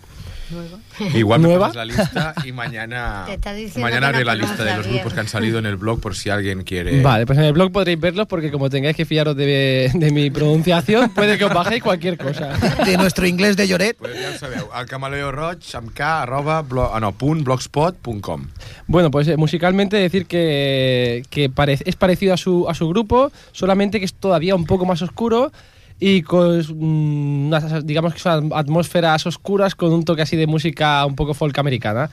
igual 1.15 1.41
me 1.41 1.49
¿Nueva? 1.49 1.69
pasas 1.69 1.77
la 1.77 1.85
lista 1.85 2.35
y 2.45 2.53
mañana, 2.53 3.27
mañana 3.77 4.01
no 4.01 4.07
haré 4.17 4.25
la 4.25 4.35
lista 4.35 4.65
de 4.65 4.77
los 4.77 4.87
bien. 4.87 4.97
grupos 4.99 5.15
que 5.15 5.21
han 5.21 5.29
salido 5.29 5.59
en 5.59 5.67
el 5.67 5.77
blog 5.77 6.01
por 6.01 6.15
si 6.17 6.31
alguien 6.31 6.63
quiere... 6.65 7.01
Vale, 7.03 7.27
pues 7.27 7.39
en 7.39 7.45
el 7.47 7.53
blog 7.53 7.73
podréis 7.73 7.99
verlos 7.99 8.27
porque 8.27 8.51
como 8.51 8.71
tengáis 8.71 8.97
que 8.97 9.05
fiaros 9.05 9.37
de, 9.37 9.91
de 9.95 10.11
mi 10.11 10.31
pronunciación, 10.31 11.11
puede 11.11 11.39
que 11.39 11.45
os 11.45 11.53
bajéis 11.55 11.83
cualquier 11.83 12.17
cosa. 12.19 12.53
De 12.85 12.97
nuestro 12.97 13.27
inglés 13.27 13.57
de 13.57 13.67
Lloret. 13.69 13.97
Pues 13.97 14.13
ja 14.21 14.31
ho 14.35 14.39
sabeu, 14.39 14.69
el 14.79 14.87
camaleo 14.87 15.33
roig 15.33 15.63
amb 15.77 15.91
k 15.95 16.23
arroba 16.23 16.63
blo, 16.63 16.91
ah, 16.95 17.01
no, 17.01 17.13
punt 17.13 17.45
blogspot.com 17.45 18.47
Bueno, 18.87 19.11
pues 19.11 19.29
eh, 19.29 19.37
musicalmente 19.37 19.97
decir 19.97 20.27
que, 20.27 21.23
que 21.31 21.49
pare- 21.51 21.79
es 21.85 21.97
parecido 21.97 22.35
a 22.35 22.37
su, 22.37 22.69
a 22.69 22.75
su 22.75 22.89
grupo, 22.89 23.33
solamente 23.53 23.99
que 23.99 24.05
es 24.05 24.15
todavía 24.15 24.55
un 24.55 24.67
poco 24.67 24.85
más 24.87 25.03
oscuro 25.03 25.53
y 26.01 26.23
con 26.23 26.59
mm, 26.59 27.47
unas, 27.47 27.87
digamos 27.87 28.13
que 28.15 28.19
son 28.21 28.51
atmósferas 28.55 29.27
oscuras 29.27 29.75
con 29.75 29.93
un 29.93 30.05
toque 30.05 30.23
así 30.23 30.37
de 30.37 30.47
música 30.47 31.05
un 31.07 31.15
poco 31.15 31.35
folk 31.35 31.57
americana. 31.59 32.11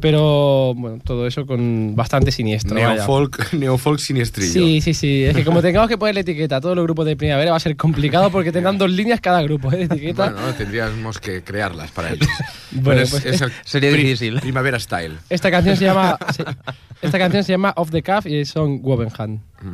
Pero 0.00 0.74
bueno, 0.74 0.98
todo 1.04 1.28
eso 1.28 1.46
con 1.46 1.94
bastante 1.94 2.32
siniestro. 2.32 2.74
Neofolk, 2.74 3.52
neofolk 3.52 4.00
siniestrillo. 4.00 4.52
Sí, 4.52 4.80
sí, 4.80 4.94
sí. 4.94 5.22
Es 5.24 5.36
que 5.36 5.44
como 5.44 5.62
tengamos 5.62 5.88
que 5.88 5.96
poner 5.96 6.14
la 6.16 6.22
etiqueta 6.22 6.56
a 6.56 6.60
todos 6.60 6.74
los 6.74 6.82
grupos 6.84 7.06
de 7.06 7.14
primavera 7.16 7.52
va 7.52 7.56
a 7.56 7.60
ser 7.60 7.76
complicado 7.76 8.30
porque 8.30 8.50
tendrán 8.50 8.78
dos 8.78 8.90
líneas 8.90 9.20
cada 9.20 9.42
grupo 9.42 9.70
¿eh? 9.72 9.76
de 9.76 9.84
etiqueta. 9.84 10.30
Bueno, 10.30 10.52
tendríamos 10.54 11.20
que 11.20 11.42
crearlas 11.44 11.90
para 11.92 12.10
ellos. 12.12 12.28
Bueno, 12.72 13.00
es, 13.02 13.10
pues, 13.10 13.26
es 13.26 13.40
el 13.40 13.50
sería 13.64 13.90
pri- 13.90 14.02
difícil. 14.04 14.38
Primavera 14.40 14.78
Style. 14.78 15.14
Esta 15.28 15.50
canción 15.50 15.76
se 15.76 15.84
llama 15.84 16.16
se- 16.34 16.44
esta 17.02 17.18
canción 17.18 17.42
se 17.44 17.52
llama 17.52 17.72
Off 17.76 17.90
the 17.90 18.02
Cuff 18.02 18.26
y 18.26 18.44
son 18.44 18.80
Wovenham. 18.82 19.40
You 19.62 19.70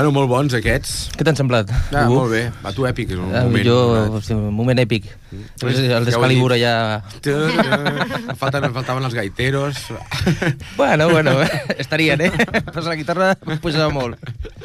Bueno, 0.00 0.14
molt 0.16 0.30
bons 0.32 0.54
aquests. 0.56 1.10
Què 1.12 1.24
t'han 1.28 1.36
semblat? 1.36 1.68
Ah, 1.92 2.06
molt 2.08 2.30
bé. 2.32 2.46
Va, 2.64 2.70
tu 2.72 2.86
èpic, 2.88 3.10
és 3.12 3.18
un 3.20 3.34
Ah, 3.36 3.42
moment. 3.44 3.66
jo, 3.66 3.74
hosti, 4.16 4.32
un 4.32 4.54
moment 4.56 4.78
èpic. 4.80 5.04
El 5.60 5.74
Ja 5.76 5.98
he 5.98 6.04
d'Excalibur 6.06 6.54
dit. 6.54 6.62
allà... 6.64 7.02
Em 7.20 8.36
faltaven, 8.40 8.70
em 8.70 8.74
faltaven 8.78 9.04
els 9.04 9.12
gaiteros. 9.14 9.76
Bueno, 10.78 11.10
bueno, 11.10 11.32
estarien, 11.78 12.18
¿eh? 12.22 12.32
Pues 12.72 12.86
la 12.86 12.94
guitarra 12.96 13.34
pujava 13.60 13.90
molt. 13.92 14.16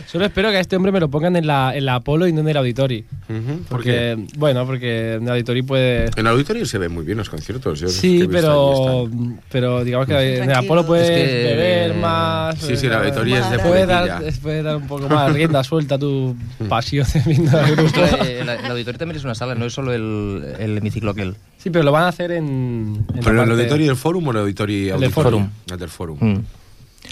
Solo 0.07 0.23
espero 0.23 0.51
que 0.51 0.57
a 0.57 0.61
este 0.61 0.77
hombre 0.77 0.93
me 0.93 1.01
lo 1.01 1.09
pongan 1.09 1.35
en 1.35 1.47
la, 1.47 1.75
en 1.75 1.83
la 1.85 1.95
Apolo 1.95 2.27
y 2.27 2.31
no 2.31 2.39
en 2.39 2.47
el 2.47 2.55
Auditori. 2.57 3.03
Ujú, 3.27 3.63
¿por 3.69 3.81
qué? 3.83 4.15
Porque, 4.17 4.37
bueno, 4.37 4.65
porque 4.67 5.13
en 5.15 5.23
el 5.23 5.29
Auditori 5.29 5.61
puede... 5.63 6.05
En 6.05 6.11
el 6.19 6.27
auditorio 6.27 6.65
se 6.65 6.77
ven 6.77 6.91
muy 6.91 7.03
bien 7.05 7.17
los 7.17 7.29
conciertos. 7.29 7.79
Yo 7.79 7.87
Sí, 7.87 8.27
pero, 8.31 9.09
pero 9.51 9.83
digamos 9.83 10.07
que 10.07 10.13
en 10.13 10.19
el 10.19 10.35
Tranquilo. 10.49 10.59
Apolo 10.59 10.85
puedes 10.85 11.09
Es 11.09 11.15
que- 11.15 11.43
beber 11.43 11.95
más. 11.95 12.55
Sí, 12.59 12.77
sí, 12.77 12.87
la 12.87 12.95
eh, 12.95 12.99
auditoría 12.99 13.39
es 13.39 13.49
de 13.51 13.59
puedes 13.59 13.85
puletilla. 13.87 14.19
dar, 14.19 14.33
puedes 14.43 14.63
dar 14.63 14.75
un 14.75 14.87
poco 14.87 15.09
más 15.09 15.33
rienda 15.33 15.63
suelta 15.63 15.97
tu 15.97 16.35
pasión 16.69 17.07
viendo 17.25 17.57
al 17.59 17.75
grupo. 17.75 17.99
Eh, 18.23 18.43
la- 18.45 18.55
El 18.55 18.71
auditorio 18.71 18.99
también 18.99 19.17
es 19.17 19.23
una 19.23 19.33
sala, 19.35 19.55
no 19.55 19.65
es 19.65 19.73
solo 19.73 19.91
el, 19.93 20.55
el 20.59 20.77
hemiciclo 20.77 21.11
aquel. 21.11 21.35
Sí, 21.57 21.71
pero 21.71 21.83
lo 21.83 21.91
van 21.91 22.03
a 22.03 22.07
hacer 22.09 22.31
en. 22.31 22.45
en 22.45 22.95
la 23.07 23.21
¿Pero 23.21 23.31
el 23.31 23.37
parte- 23.37 23.51
auditorio 23.53 23.87
del 23.87 23.95
Fórum 23.95 24.27
o 24.27 24.31
el 24.31 24.37
auditorio 24.37 24.95
El 24.95 25.01
del? 25.01 25.11
Fórum. 25.11 25.49
El 25.71 25.77
del 25.79 25.89
Fórum. 25.89 26.17
Mm. 26.21 26.43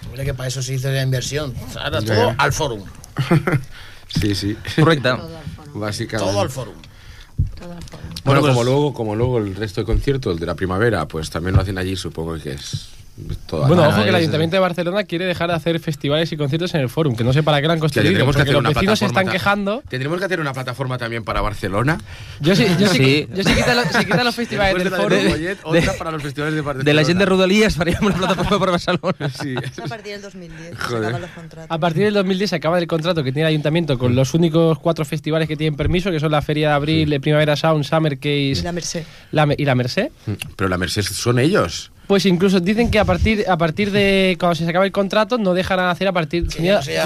Hombre, 0.08 0.25
que 0.25 0.34
para 0.36 0.48
eso 0.50 0.62
se 0.62 0.75
hizo 0.75 0.89
la 0.91 1.01
inversión. 1.01 1.53
Ahora 1.79 2.01
todo 2.01 2.36
al 2.38 2.53
fórum. 2.53 2.82
Sí, 4.08 4.36
sí. 4.36 4.55
Correcte. 4.79 5.10
Básicamente. 5.74 6.32
Todo 6.32 6.42
al 6.42 6.50
fórum. 6.50 6.74
Bueno, 7.60 7.75
Bueno, 8.25 8.42
pues- 8.42 8.53
como 8.53 8.63
luego, 8.63 8.94
como 8.94 9.15
luego 9.15 9.38
el 9.39 9.56
resto 9.56 9.82
de 9.82 9.86
conciertos, 9.86 10.34
el 10.34 10.39
de 10.39 10.46
la 10.46 10.56
primavera, 10.56 11.08
pues 11.08 11.30
también 11.30 11.56
lo 11.56 11.62
hacen 11.62 11.77
allí, 11.77 11.96
supongo 11.96 12.36
que 12.36 12.51
es 12.53 12.89
toda 13.46 13.67
Bueno, 13.67 13.88
ojo 13.88 14.01
que 14.03 14.10
el 14.10 14.15
Ayuntamiento 14.15 14.55
de 14.55 14.60
Barcelona 14.60 15.03
quiere 15.03 15.25
dejar 15.25 15.50
de 15.50 15.55
hacer 15.55 15.79
festivales 15.79 16.32
y 16.32 16.38
conciertos 16.38 16.74
en 16.74 16.82
el 16.82 16.89
Fórum, 16.89 17.15
que 17.15 17.24
no 17.24 17.32
sé 17.32 17.43
para 17.43 17.62
qué 17.62 17.67
lo 17.67 17.74
han 17.74 17.79
construido, 17.79 18.10
tendremos 18.10 18.36
que 18.36 18.39
porque 18.39 18.50
hacer 18.50 18.53
los 18.53 18.60
una 18.62 18.70
vecinos 18.70 19.00
se 19.00 19.05
plataforma 19.05 19.22
están 19.32 19.39
quejando. 19.39 19.84
Tendremos 19.88 20.17
que 20.20 20.25
hacer 20.25 20.39
una 20.39 20.53
plataforma 20.53 20.98
también 20.98 21.24
para 21.24 21.41
Barcelona. 21.41 22.00
Yo 22.39 22.55
sí, 22.55 22.65
yo 22.79 22.88
sí, 22.88 22.98
Sí. 22.98 23.27
yo 23.36 23.43
sí 23.43 23.53
quita, 23.53 23.75
lo- 23.75 23.84
si 23.84 24.05
quita 24.05 24.24
los 24.24 24.34
festivales 24.36 24.74
Después 24.75 24.84
del 24.84 24.91
de 24.91 24.98
la 24.98 25.03
Fórum. 25.03 25.17
de 25.20 25.24
Ripollet, 25.25 25.60
otra 25.63 25.93
para 25.98 26.12
los 26.12 26.24
festivales 26.24 26.55
de 26.55 26.62
Barcelona. 26.62 26.86
De 26.86 26.93
la 26.96 27.05
gent 27.05 27.20
de 27.20 27.25
Rodalies 27.25 27.75
faríem 27.75 28.03
una 28.05 28.15
plataforma 28.15 28.60
per 28.60 28.70
Barcelona. 28.72 29.29
Sí. 29.41 29.55
A 29.84 29.88
partir 29.88 30.13
del 30.13 30.22
2010, 30.24 30.70
se 30.70 30.75
Joder. 30.75 31.03
acaban 31.03 31.22
los 31.22 31.32
contratos. 31.32 31.67
A 31.70 31.77
partir 31.77 32.03
del 32.05 32.13
2010 32.15 32.50
se 32.50 32.55
acaba 32.55 32.79
el 32.79 32.88
contrato 32.88 33.24
que 33.24 33.32
tiene 33.32 33.48
el 33.48 33.53
ayuntamiento 33.53 34.00
con 34.00 34.15
los 34.15 34.34
únicos 34.34 34.79
cuatro 34.79 35.05
festivales 35.05 35.48
que 35.48 35.55
tienen 35.55 35.75
permiso, 35.77 36.10
que 36.10 36.20
son 36.20 36.32
la 36.32 36.41
Feria 36.41 36.70
de 36.70 36.74
Abril, 36.74 37.22
Primavera 37.22 37.55
Sound, 37.55 37.84
Summer 37.84 38.13
Y 38.13 38.53
Case 38.53 38.63
la 38.63 38.72
Merced. 38.72 39.03
la 39.32 39.46
Me- 39.46 39.55
y 39.58 39.65
la 39.65 39.75
Merced. 39.75 40.10
Pero 40.55 40.67
la 40.70 40.77
Mercedes 40.77 41.08
son 41.10 41.38
ellos. 41.39 41.91
Pues 42.13 42.27
incluso 42.27 42.60
dicen 42.60 42.91
que 42.91 43.00
a 43.00 43.05
partir, 43.05 43.43
a 43.50 43.58
partir 43.58 43.89
de 43.89 44.38
cuando 44.39 44.53
se 44.53 44.70
acabe 44.70 44.86
el 44.86 44.91
contrato 44.91 45.39
no 45.39 45.55
dejarán 45.55 45.89
hacer 45.89 46.08
a 46.08 46.12
partir, 46.12 46.46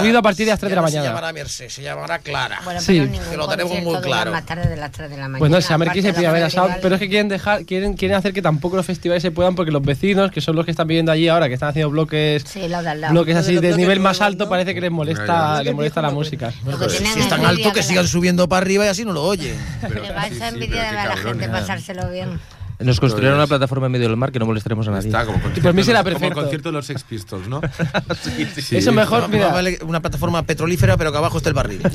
ruido 0.00 0.18
a 0.18 0.22
partir 0.22 0.44
de 0.44 0.52
las 0.52 0.60
3 0.60 0.68
de 0.68 0.76
la 0.76 0.82
No 0.82 0.88
se 0.88 0.92
mañana. 0.96 1.08
llamará 1.08 1.32
Merced, 1.32 1.68
se 1.70 1.80
llamará 1.82 2.18
Clara. 2.18 2.60
Bueno, 2.62 2.78
Sí. 2.82 3.08
Que 3.30 3.36
lo 3.38 3.48
tenemos 3.48 3.80
muy 3.82 3.96
claro. 4.02 4.32
más 4.32 4.44
tarde 4.44 4.68
de 4.68 4.76
las 4.76 4.92
3 4.92 5.08
de 5.08 5.16
la 5.16 5.22
mañana. 5.28 5.38
Pues 5.38 5.50
no, 5.50 6.12
Primavera 6.12 6.50
Sound, 6.50 6.72
festival. 6.72 6.78
pero 6.82 6.94
es 6.96 6.98
que 7.00 7.08
quieren 7.08 7.28
dejar, 7.28 7.64
quieren, 7.64 7.94
quieren 7.94 8.18
hacer 8.18 8.34
que 8.34 8.42
tampoco 8.42 8.76
los 8.76 8.84
festivales 8.84 9.22
se 9.22 9.30
puedan 9.30 9.54
porque 9.54 9.70
los 9.72 9.80
vecinos, 9.80 10.30
que 10.30 10.42
son 10.42 10.56
los 10.56 10.66
que 10.66 10.72
están 10.72 10.86
viviendo 10.86 11.10
allí 11.10 11.26
ahora, 11.26 11.48
que 11.48 11.54
están 11.54 11.70
haciendo 11.70 11.88
bloques, 11.88 12.42
Sí, 12.46 12.68
lo 12.68 12.82
de 12.82 12.90
al 12.90 13.00
lado. 13.00 13.14
bloques 13.14 13.34
de 13.34 13.40
así 13.40 13.54
de 13.56 13.74
nivel 13.78 14.00
más 14.00 14.20
alto, 14.20 14.44
¿no? 14.44 14.50
parece 14.50 14.74
que 14.74 14.82
les 14.82 14.90
molesta, 14.90 15.62
les 15.62 15.74
molesta 15.74 16.02
la 16.02 16.10
música. 16.10 16.52
Si 16.52 17.18
es 17.20 17.28
tan 17.30 17.46
alto 17.46 17.72
que 17.72 17.82
sigan 17.82 18.06
subiendo 18.06 18.46
para 18.46 18.60
arriba 18.60 18.84
y 18.84 18.88
así 18.88 19.06
no 19.06 19.14
lo 19.14 19.22
oyen. 19.24 19.56
Pero- 19.80 20.02
Le 20.02 20.12
va 20.12 20.24
sí, 20.28 20.34
esa 20.34 20.48
sí, 20.50 20.54
envidia 20.56 20.68
pero 20.68 20.82
de 20.82 20.88
qué 20.90 20.96
ver 20.96 20.98
a 20.98 21.08
la 21.08 21.16
gente 21.16 21.48
pasárselo 21.48 22.10
bien. 22.10 22.38
Nos 22.80 23.00
construirán 23.00 23.34
una 23.34 23.46
plataforma 23.46 23.86
en 23.86 23.92
medio 23.92 24.08
del 24.08 24.16
mar 24.16 24.30
que 24.30 24.38
no 24.38 24.46
molestaremos 24.46 24.86
a 24.86 24.92
nadie. 24.92 25.08
Está 25.08 25.24
como 25.26 25.38
concierto, 25.40 25.62
por 25.62 25.74
mí 25.74 25.82
será 25.82 25.98
como 26.00 26.08
el 26.10 26.14
perfecto. 26.14 26.40
concierto 26.40 26.68
de 26.68 26.72
los 26.72 26.86
Sex 26.86 27.02
Pistols, 27.02 27.48
¿no? 27.48 27.60
sí, 28.56 28.76
Eso 28.76 28.92
mejor, 28.92 29.28
mira, 29.28 29.48
vale 29.48 29.78
una 29.82 30.00
plataforma 30.00 30.42
petrolífera, 30.44 30.96
pero 30.96 31.10
que 31.10 31.18
abajo 31.18 31.38
esté 31.38 31.48
el 31.48 31.54
barril. 31.54 31.82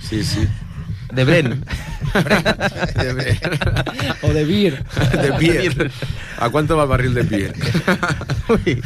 Sí, 0.00 0.22
sí. 0.22 0.46
De 1.14 1.24
Bren. 1.24 1.64
o 4.22 4.28
de 4.28 4.44
beer. 4.44 4.84
De 5.12 5.30
beer. 5.38 5.90
¿A 6.38 6.48
cuánto 6.50 6.76
va 6.76 6.82
el 6.84 6.88
barril 6.88 7.14
de 7.14 7.22
beer? 7.22 7.54
Ui, 8.48 8.82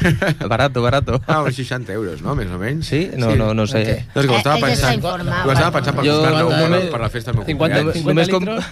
barato, 0.49 0.83
barato. 0.83 1.21
Ah, 1.27 1.43
uns 1.43 1.57
60 1.57 1.93
euros, 1.93 2.21
no? 2.23 2.35
Més 2.39 2.51
o 2.53 2.59
menys. 2.61 2.87
Sí? 2.87 3.11
No, 3.17 3.35
no, 3.37 3.55
no 3.55 3.67
sé. 3.67 3.83
Ok. 3.83 4.15
No, 4.15 4.21
és 4.23 4.27
que 4.29 4.33
ho 4.35 4.39
estava 4.39 4.57
Eh, 4.59 4.61
ell 4.61 4.77
està 4.77 4.93
pensant. 4.93 5.05
Ho 5.47 5.53
estava 5.53 5.73
pensant 5.79 5.97
per 5.97 6.05
Jo- 6.07 6.19
comprar-ne 6.21 6.45
un 6.45 6.53
només- 6.61 6.83
per, 6.83 6.91
per 6.93 7.01
la 7.01 7.11
festa 7.11 7.31
del 7.33 7.39
meu 7.41 7.47
50, 7.47 7.83
cumpleaños. 7.83 7.95
50 7.95 8.15
Només 8.15 8.29
com- 8.29 8.45
litros. 8.45 8.65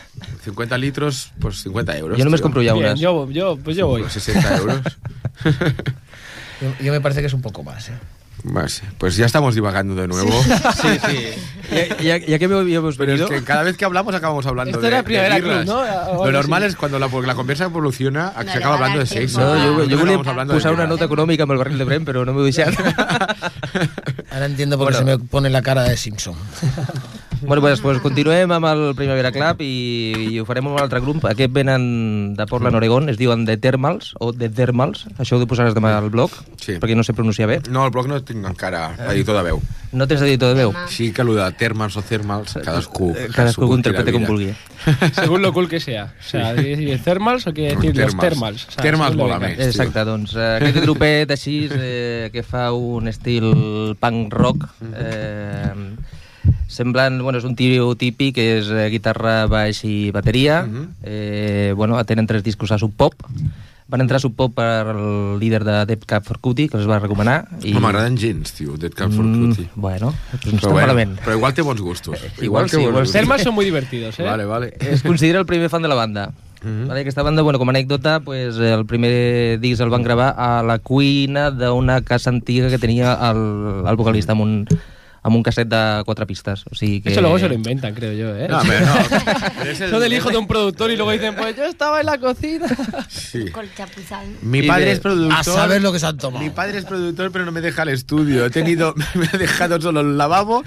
50 0.45 0.79
litros, 0.79 1.33
pues 1.41 1.63
50 1.63 1.97
euros. 1.99 2.19
Jo 2.19 2.25
només 2.25 2.41
compro 2.41 2.63
ja 2.63 2.73
Bien, 2.75 2.87
unes. 2.93 3.01
yo, 3.01 3.29
yo, 3.31 3.57
pues 3.57 3.77
yo 3.77 3.87
voy. 3.89 4.03
Pues 4.03 4.13
60 4.15 4.57
euros. 4.59 4.81
Yo, 6.59 6.73
yo 6.81 6.91
me 6.91 7.03
parece 7.03 7.21
que 7.21 7.27
es 7.27 7.35
un 7.35 7.43
poco 7.43 7.63
más, 7.63 7.91
¿eh? 7.91 7.93
Pues, 8.53 8.83
pues 8.99 9.17
ya 9.17 9.27
estamos 9.27 9.55
divagando 9.55 9.95
de 9.95 10.07
nuevo. 10.07 10.31
Sí, 10.81 10.89
sí. 11.07 11.27
Ya, 12.01 12.19
ya, 12.19 12.19
ya 12.19 12.39
que 12.39 12.45
habíamos 12.45 12.97
Pero 12.97 13.15
es 13.15 13.23
que 13.29 13.43
cada 13.43 13.65
vez 13.65 13.77
que 13.77 13.85
hablamos 13.85 14.15
acabamos 14.15 14.47
hablando 14.47 14.71
Esto 14.71 14.83
de, 14.83 14.89
era 14.89 14.97
de 14.99 15.03
Primavera 15.03 15.35
birras. 15.37 15.65
Club, 15.65 15.75
¿no? 15.75 16.25
Lo 16.27 16.33
normal 16.33 16.63
así. 16.63 16.71
es 16.71 16.77
cuando 16.77 16.99
la, 17.01 17.09
la 17.09 17.35
conversa 17.35 17.65
evoluciona, 17.65 18.33
No 18.37 18.43
se 18.53 18.59
acaba 18.59 18.75
a 18.75 18.77
hablando 18.77 18.99
de 19.01 19.07
sexo. 19.07 19.41
No, 19.41 19.53
a- 19.53 19.71
volia 19.71 19.97
estamos 19.97 20.27
hablando 20.29 20.53
de 20.55 20.59
posar 20.61 20.73
una 20.75 20.87
nota 20.87 21.05
econòmica 21.07 21.43
amb 21.43 21.53
el 21.53 21.59
barril 21.59 21.79
de 21.79 21.85
Brem, 21.85 22.05
però 22.07 22.23
no 22.25 22.33
m'ho 22.33 22.47
he 22.47 22.53
deixat. 22.53 22.71
Ahora 24.31 24.47
entiendo 24.47 24.79
por 24.79 24.89
qué 24.93 24.99
Bueno. 25.03 25.11
se 25.13 25.19
me 25.19 25.25
pone 25.29 25.51
la 25.51 25.63
cara 25.63 25.83
de 25.83 25.97
Simpson. 25.97 26.37
bueno, 27.43 27.61
pues, 27.63 27.81
pues 27.81 28.01
continuem 28.01 28.51
amb 28.53 28.67
el 28.71 28.83
Primavera 28.97 29.33
Club 29.33 29.61
i, 29.65 30.33
i 30.33 30.39
ho 30.41 30.45
farem 30.49 30.67
amb 30.67 30.77
un 30.77 30.83
altre 30.83 31.01
grup. 31.01 31.25
Aquest 31.29 31.53
venen 31.53 32.35
de 32.37 32.47
Portland, 32.47 32.77
Oregon, 32.77 33.09
es 33.09 33.19
diuen 33.19 33.45
The 33.47 33.57
Thermals, 33.57 34.15
o 34.21 34.33
The 34.33 34.49
Thermals, 34.51 35.07
això 35.19 35.37
ho 35.37 35.41
de 35.43 35.47
posar 35.51 35.69
demà 35.75 35.95
al 35.99 36.11
blog, 36.11 36.31
Sí. 36.61 36.79
perquè 36.83 36.97
no 36.97 37.05
sé 37.07 37.13
pronunciar 37.15 37.49
bé. 37.49 37.61
No, 37.71 37.85
el 37.85 37.93
blog 37.95 38.09
no 38.09 38.21
tinc 38.25 38.45
encara 38.47 38.95
editor 39.13 39.37
de 39.37 39.43
veu. 39.51 39.61
No 39.93 40.07
tens 40.09 40.21
editor 40.23 40.49
de 40.55 40.55
veu? 40.65 40.73
Sí 40.91 41.13
que 41.13 41.23
el 41.23 41.35
de 41.37 41.45
termals 41.53 41.97
o 41.97 42.03
thermals, 42.03 42.55
cadascú, 42.65 43.13
Eh, 43.17 43.29
Cadascú 43.33 43.65
ho 43.71 43.77
interpreta 43.77 44.11
com 44.13 44.21
mira. 44.23 44.33
vulgui. 44.33 44.55
Según 45.15 45.43
lo 45.43 45.53
cool 45.53 45.69
que 45.69 45.81
sea. 45.81 46.13
O 46.19 46.23
sea, 46.23 46.55
¿quiere 46.55 46.77
decir 46.77 47.03
thermals 47.03 47.47
o 47.47 47.53
quiere 47.55 47.77
decir 47.77 47.97
los 47.97 48.17
thermals? 48.17 48.67
O 48.69 48.71
sea, 48.73 48.83
Thermals 48.83 49.17
lo 49.17 49.25
venga. 49.25 49.39
més. 49.39 49.57
tio. 49.57 49.67
Exacte, 49.67 50.05
doncs 50.05 50.35
eh, 50.37 50.57
aquest 50.61 50.81
grupet 50.83 51.31
així 51.31 51.69
eh, 51.73 52.31
que 52.33 52.43
fa 52.43 52.73
un 52.73 53.09
estil 53.09 53.97
punk 53.99 54.35
rock 54.35 54.67
eh, 54.95 55.73
semblant, 56.67 57.21
bueno, 57.23 57.39
és 57.39 57.45
un 57.45 57.55
tio 57.57 57.95
típic 57.95 58.35
que 58.35 58.59
és 58.59 58.69
eh, 58.71 58.89
guitarra, 58.91 59.47
baix 59.47 59.85
i 59.85 60.11
bateria 60.11 60.63
Mhm. 60.67 60.89
eh, 61.03 61.73
bueno, 61.77 62.03
tenen 62.05 62.27
tres 62.27 62.43
discos 62.43 62.73
a 62.73 62.79
Sub 62.79 62.93
Pop 62.97 63.15
van 63.89 64.01
entrar 64.01 64.17
a 64.17 64.21
Sub 64.21 64.35
Pop 64.35 64.53
per 64.53 64.89
el 64.97 65.39
líder 65.39 65.63
de 65.63 65.87
Dead 65.87 66.01
Cap 66.05 66.25
for 66.27 66.41
Cutie 66.41 66.69
que 66.69 66.77
els 66.77 66.89
va 66.91 66.99
recomanar 66.99 67.47
i... 67.63 67.71
No 67.73 67.79
m'agraden 67.81 68.17
gens, 68.19 68.51
tio, 68.53 68.75
Dead 68.77 68.91
Cat 68.93 69.13
for 69.15 69.25
Mm, 69.25 69.51
Cutie. 69.55 69.69
bueno, 69.77 70.13
doncs 70.33 70.47
no 70.47 70.59
Però, 70.59 70.59
està 70.59 70.75
malament 70.75 71.13
però 71.23 71.37
igual 71.37 71.55
té 71.55 71.63
bons 71.63 71.81
gustos. 71.81 72.19
igual 72.43 72.67
sí, 72.69 72.77
té 72.77 72.83
igual 72.83 72.95
bons 72.95 73.09
sí. 73.09 73.13
gustos. 73.13 73.13
Thermals 73.13 73.43
son 73.45 73.55
muy 73.55 73.65
divertidos, 73.65 74.19
¿eh? 74.19 74.25
Vale, 74.25 74.45
vale. 74.45 74.75
es 74.81 75.03
considera 75.03 75.39
el 75.39 75.47
primer 75.47 75.71
fan 75.71 75.83
de 75.83 75.89
la 75.89 75.95
banda. 75.95 76.33
Mhm. 76.65 76.89
Vale, 76.89 77.01
aquesta 77.03 77.23
banda, 77.23 77.43
bueno, 77.43 77.61
com 77.61 77.69
a 77.69 77.73
anècdota, 77.73 78.19
pues, 78.25 78.57
el 78.59 78.87
primer 78.87 79.61
disc 79.61 79.81
el 79.81 79.91
van 79.91 80.03
gravar 80.03 80.35
a 80.37 80.65
la 80.65 80.81
cuina 80.81 81.53
d'una 81.53 82.01
casa 82.03 82.31
antiga 82.31 82.69
que 82.69 82.79
tenia 82.79 83.13
el, 83.31 83.87
el 83.87 83.95
vocalista 83.97 84.33
amb 84.33 84.41
un, 84.43 84.67
amb 85.27 85.35
un 85.35 85.43
casset 85.43 85.67
de 85.67 85.79
quatre 86.07 86.25
pistes. 86.25 86.63
O 86.71 86.75
sigui 86.79 87.01
que... 87.03 87.11
Eso 87.11 87.21
luego 87.21 87.39
se 87.41 87.49
lo 87.49 87.55
inventan, 87.55 87.95
creo 87.95 88.13
yo, 88.13 88.37
¿eh? 88.37 88.47
No, 88.49 88.61
pero 88.63 88.87
no. 88.87 88.95
Pero 89.59 89.71
es 89.73 89.81
el- 89.81 89.91
Son 89.91 90.01
del 90.01 90.13
hijo 90.13 90.31
de 90.31 90.37
un 90.37 90.47
productor 90.47 90.91
y 90.93 90.97
luego 90.97 91.11
dicen, 91.11 91.35
pues 91.35 91.57
yo 91.57 91.65
estaba 91.65 91.99
en 92.01 92.07
la 92.07 92.19
cocina. 92.19 92.67
Sí. 93.09 93.47
Chapuzal. 93.77 94.27
Mi 94.43 94.63
padre 94.63 94.93
es 94.93 95.01
productor. 95.01 95.37
A 95.39 95.43
saber 95.43 95.83
lo 95.83 95.91
que 95.93 95.99
se 95.99 96.07
han 96.07 96.17
tomado. 96.17 96.45
Mi 96.45 96.51
padre 96.51 96.79
es 96.79 96.85
productor, 96.85 97.33
pero 97.33 97.45
no 97.45 97.51
me 97.51 97.61
deja 97.61 97.83
el 97.83 97.89
estudio. 97.89 98.47
He 98.47 98.51
tenido, 98.51 98.95
me 99.15 99.27
ha 99.33 99.37
dejado 99.37 99.81
solo 99.81 100.01
el 100.01 100.17
lavabo 100.17 100.63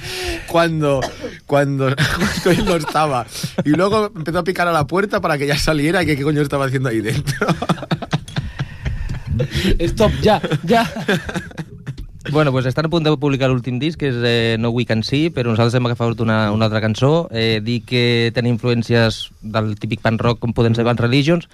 cuando, 0.48 1.00
cuando, 1.46 1.96
cuando 2.18 2.52
él 2.52 2.66
no 2.66 2.76
estaba. 2.76 3.26
Y 3.64 3.70
luego 3.70 4.12
empezó 4.14 4.40
a 4.40 4.44
picar 4.44 4.68
a 4.68 4.74
la 4.74 4.86
puerta 4.86 5.22
para 5.22 5.38
que 5.38 5.48
ya 5.48 5.58
saliera 5.58 6.04
y 6.04 6.06
que 6.06 6.18
qué 6.18 6.24
coño 6.24 6.42
estaba 6.42 6.66
haciendo 6.66 6.90
ahí 6.90 7.00
dentro. 7.00 7.48
Stop, 9.80 10.12
ya, 10.22 10.42
ya. 10.64 10.84
Bueno, 12.32 12.52
pues 12.52 12.66
estan 12.66 12.86
a 12.86 12.90
punt 12.90 13.06
de 13.06 13.16
publicar 13.18 13.50
l'últim 13.50 13.80
disc, 13.80 14.00
que 14.00 14.10
és 14.12 14.18
eh, 14.24 14.56
No 14.60 14.70
We 14.70 14.86
Can 14.86 15.04
See, 15.04 15.30
però 15.34 15.52
nosaltres 15.52 15.78
hem 15.80 15.88
agafat 15.90 16.22
una, 16.22 16.52
una 16.54 16.68
altra 16.70 16.82
cançó. 16.82 17.28
Eh, 17.32 17.60
dir 17.64 17.82
que 17.88 18.32
tenen 18.36 18.54
influències 18.56 19.30
del 19.42 19.76
típic 19.80 20.02
punk 20.06 20.22
rock 20.22 20.40
com 20.40 20.54
poden 20.54 20.76
ser 20.76 20.86
Band 20.88 21.02
Religions, 21.02 21.48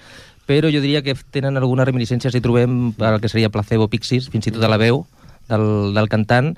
però 0.45 0.69
jo 0.69 0.81
diria 0.83 1.01
que 1.01 1.15
tenen 1.31 1.57
alguna 1.57 1.85
reminiscència 1.85 2.31
si 2.31 2.41
trobem 2.41 2.93
el 2.99 3.21
que 3.21 3.29
seria 3.31 3.49
Placebo 3.49 3.87
Pixies, 3.89 4.29
fins 4.29 4.47
i 4.47 4.53
tot 4.53 4.63
a 4.63 4.69
la 4.71 4.77
veu 4.81 5.05
del, 5.49 5.93
del 5.93 6.09
cantant, 6.09 6.55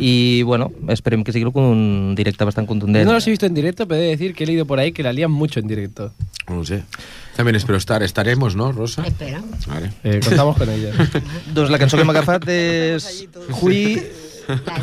i 0.00 0.42
bueno, 0.48 0.70
esperem 0.88 1.22
que 1.24 1.32
sigui 1.32 1.48
un 1.54 2.14
directe 2.16 2.44
bastant 2.44 2.66
Yo 2.66 2.72
contundent. 2.74 3.06
no 3.06 3.12
los 3.12 3.26
he 3.26 3.30
visto 3.30 3.46
en 3.46 3.54
directo, 3.54 3.86
pero 3.86 4.00
he 4.00 4.04
de 4.04 4.10
decir 4.16 4.34
que 4.34 4.44
he 4.44 4.46
leído 4.46 4.66
por 4.66 4.78
ahí 4.78 4.92
que 4.92 5.02
la 5.02 5.12
lían 5.12 5.30
mucho 5.30 5.60
en 5.60 5.68
directo. 5.68 6.12
No 6.48 6.56
lo 6.56 6.64
sé. 6.64 6.82
También 7.36 7.56
espero 7.56 7.78
estar. 7.78 8.02
Estaremos, 8.02 8.56
¿no, 8.56 8.72
Rosa? 8.72 9.02
Espera. 9.06 9.40
Vale. 9.66 9.92
Eh, 10.04 10.20
contamos 10.22 10.56
con 10.56 10.68
ella. 10.68 10.92
doncs 11.54 11.70
la 11.70 11.78
cançó 11.78 11.96
que 11.96 12.04
m'ha 12.04 12.12
agafat 12.12 12.48
és... 12.52 13.26
Hui... 13.60 14.02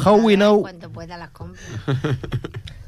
How 0.05 0.17
we 0.17 0.35
know... 0.35 0.61
Cuanto 0.61 0.89
pueda 0.89 1.17
las 1.17 1.29
compro. 1.29 1.61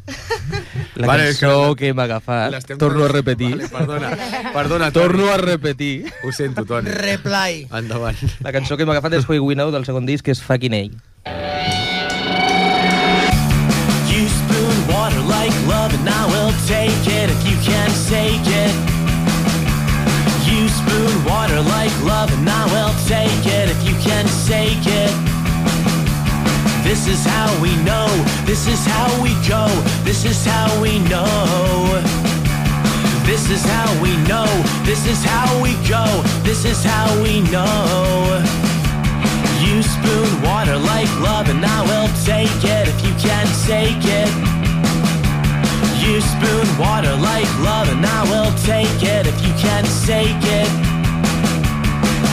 La 0.95 1.07
vale, 1.07 1.25
cançó 1.25 1.75
que, 1.75 1.85
que 1.85 1.93
m'ha 1.93 2.03
agafat. 2.03 2.73
Torno 2.77 3.05
a 3.05 3.07
repetir. 3.07 3.55
Vale, 3.55 3.69
perdona, 3.69 4.09
perdona. 4.53 4.91
Torno 4.99 5.29
a 5.31 5.37
repetir. 5.37 6.11
Ho 6.23 6.31
sento, 6.31 6.65
Toni. 6.65 6.89
Reply. 6.89 7.67
Endavant. 7.71 8.17
La 8.41 8.51
cançó 8.51 8.77
que 8.77 8.85
m'ha 8.85 8.97
agafat 8.97 9.19
és 9.21 9.29
Hui 9.29 9.39
We 9.39 9.55
Know 9.55 9.71
del 9.71 9.85
segon 9.85 10.09
disc, 10.09 10.25
que 10.25 10.35
és 10.35 10.41
Fucking 10.43 10.75
A. 10.75 10.83
You 14.11 14.27
spoon 14.27 14.77
water 14.91 15.23
like 15.29 15.55
love 15.67 15.93
and 15.95 16.09
I 16.09 16.25
will 16.27 16.53
take 16.67 17.07
it 17.07 17.29
if 17.31 17.47
you 17.47 17.57
can 17.63 17.89
take 18.09 18.41
it. 18.43 18.50
Love, 22.01 22.31
and 22.33 22.49
I 22.49 22.65
will 22.73 22.93
take 23.07 23.45
it 23.45 23.69
if 23.69 23.81
you 23.87 23.95
can 24.01 24.25
take 24.47 24.85
it. 24.85 25.13
This 26.83 27.07
is 27.07 27.23
how 27.23 27.49
we 27.61 27.75
know, 27.83 28.07
this 28.45 28.67
is 28.67 28.83
how 28.85 29.09
we 29.21 29.33
go, 29.47 29.67
this 30.03 30.25
is 30.25 30.45
how 30.45 30.69
we 30.81 30.99
know. 31.09 32.01
This 33.23 33.49
is 33.49 33.63
how 33.63 33.87
we 34.01 34.17
know, 34.27 34.49
this 34.83 35.05
is 35.07 35.23
how 35.23 35.47
we 35.61 35.73
go, 35.87 36.05
this 36.43 36.65
is 36.65 36.83
how 36.83 37.07
we 37.21 37.41
know. 37.51 38.43
You 39.61 39.81
spoon 39.83 40.41
water 40.41 40.77
like 40.77 41.11
love, 41.21 41.47
and 41.47 41.63
I 41.63 41.81
will 41.83 42.09
take 42.25 42.63
it 42.63 42.87
if 42.89 43.05
you 43.05 43.13
can 43.21 43.47
take 43.69 44.03
it. 44.03 44.31
You 46.01 46.19
spoon 46.19 46.67
water 46.77 47.15
like 47.15 47.47
love, 47.59 47.87
and 47.89 48.05
I 48.05 48.23
will 48.23 48.51
take 48.65 49.01
it 49.01 49.27
if 49.27 49.37
you 49.45 49.53
can 49.53 49.85
take 50.05 50.43
it. 50.43 51.00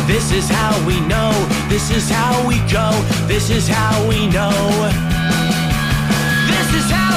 This 0.08 0.32
is 0.32 0.48
how 0.48 0.86
we 0.86 1.00
know, 1.00 1.30
this 1.68 1.90
is 1.90 2.08
how 2.08 2.48
we 2.48 2.56
go, 2.72 2.90
this 3.26 3.50
is 3.50 3.68
how 3.68 4.08
we 4.08 4.26
know. 4.26 4.50
This 6.48 6.72
is 6.82 6.90
how 6.90 7.07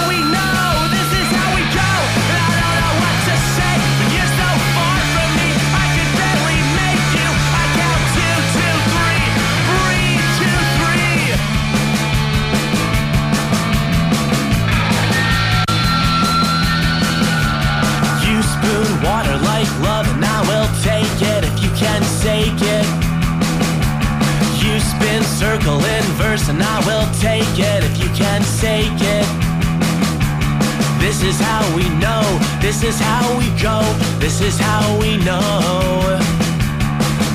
this 32.82 32.96
is 32.96 33.00
how 33.00 33.38
we 33.38 33.46
go, 33.62 33.80
this 34.18 34.42
is 34.42 34.58
how 34.58 34.98
we 35.00 35.16
know. 35.18 36.18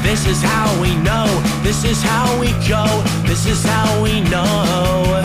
This 0.02 0.26
is 0.26 0.42
how 0.42 0.66
we 0.82 0.96
know, 0.96 1.26
this 1.62 1.84
is 1.84 2.02
how 2.02 2.26
we 2.40 2.50
go, 2.66 2.84
this 3.22 3.46
is 3.46 3.64
how 3.64 4.02
we 4.02 4.22
know. 4.22 5.22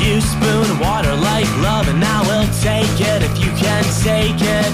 You 0.00 0.22
spoon 0.22 0.80
water 0.80 1.14
like 1.16 1.48
love, 1.60 1.86
and 1.88 2.02
I 2.02 2.20
will 2.22 2.48
take 2.64 2.98
it 2.98 3.22
if 3.22 3.36
you 3.44 3.52
can 3.60 3.84
take 4.00 4.40
it. 4.40 4.72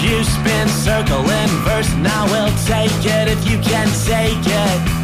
You 0.00 0.22
spin 0.22 0.68
circle 0.68 1.28
in 1.28 1.48
verse, 1.66 1.92
and 1.94 2.06
I 2.06 2.22
will 2.30 2.52
take 2.70 3.04
it 3.04 3.26
if 3.26 3.50
you 3.50 3.58
can 3.58 3.88
take 4.06 4.46
it. 4.46 4.99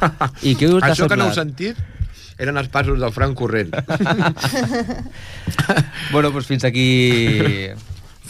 I 0.48 0.54
què 0.56 0.68
us 0.72 0.82
Això 0.86 1.08
que 1.10 1.16
no 1.20 1.28
heu 1.30 1.34
sentit 1.36 1.76
eren 2.40 2.56
els 2.56 2.68
passos 2.72 2.96
del 3.00 3.12
Frank 3.12 3.36
corrent. 3.36 3.74
Bueno, 6.12 6.30
doncs 6.30 6.46
fins 6.48 6.64
aquí... 6.64 7.68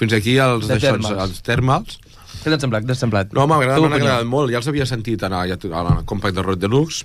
Fins 0.01 0.15
aquí 0.17 0.37
els, 0.41 0.65
De 0.67 0.75
d'això, 0.75 0.95
Thermals. 0.97 1.21
els 1.29 1.43
thermals. 1.45 1.99
Què 2.41 2.49
t'ha 2.49 2.57
semblat? 2.63 2.87
Semblat? 2.97 3.35
No, 3.37 3.45
m'ha 3.51 3.59
agradat, 3.61 3.83
opinió. 3.85 3.99
agradat 4.01 4.29
molt. 4.31 4.49
Ja 4.53 4.61
els 4.63 4.69
havia 4.71 4.87
sentit 4.89 5.23
en 5.29 5.35
el, 5.37 5.53
en 5.53 5.91
el 5.99 6.05
Compact 6.09 6.37
de 6.39 6.45
Rod 6.47 6.61
Deluxe 6.63 7.05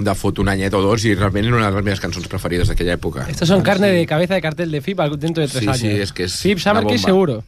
de 0.00 0.14
fot 0.16 0.38
un 0.40 0.48
anyet 0.48 0.72
o 0.74 0.80
dos 0.80 1.04
i 1.04 1.12
realment 1.14 1.50
era 1.50 1.58
una 1.58 1.68
de 1.68 1.76
les 1.76 1.84
meves 1.90 2.00
cançons 2.00 2.24
preferides 2.32 2.70
d'aquella 2.72 2.94
època. 2.96 3.26
Estos 3.28 3.48
son 3.52 3.60
carne 3.62 3.90
de 3.92 4.06
cabeza 4.08 4.34
de 4.34 4.40
cartel 4.40 4.72
de 4.72 4.80
FIP 4.80 5.02
dentro 5.20 5.42
de 5.44 5.48
tres 5.48 5.60
Sí, 5.60 5.68
años. 5.68 5.78
sí, 5.80 5.88
es 6.06 6.12
que 6.16 6.24
es 6.24 6.38
FIP 6.40 6.58
Summer 6.58 6.84
bomba. 6.84 6.98
seguro. 6.98 7.42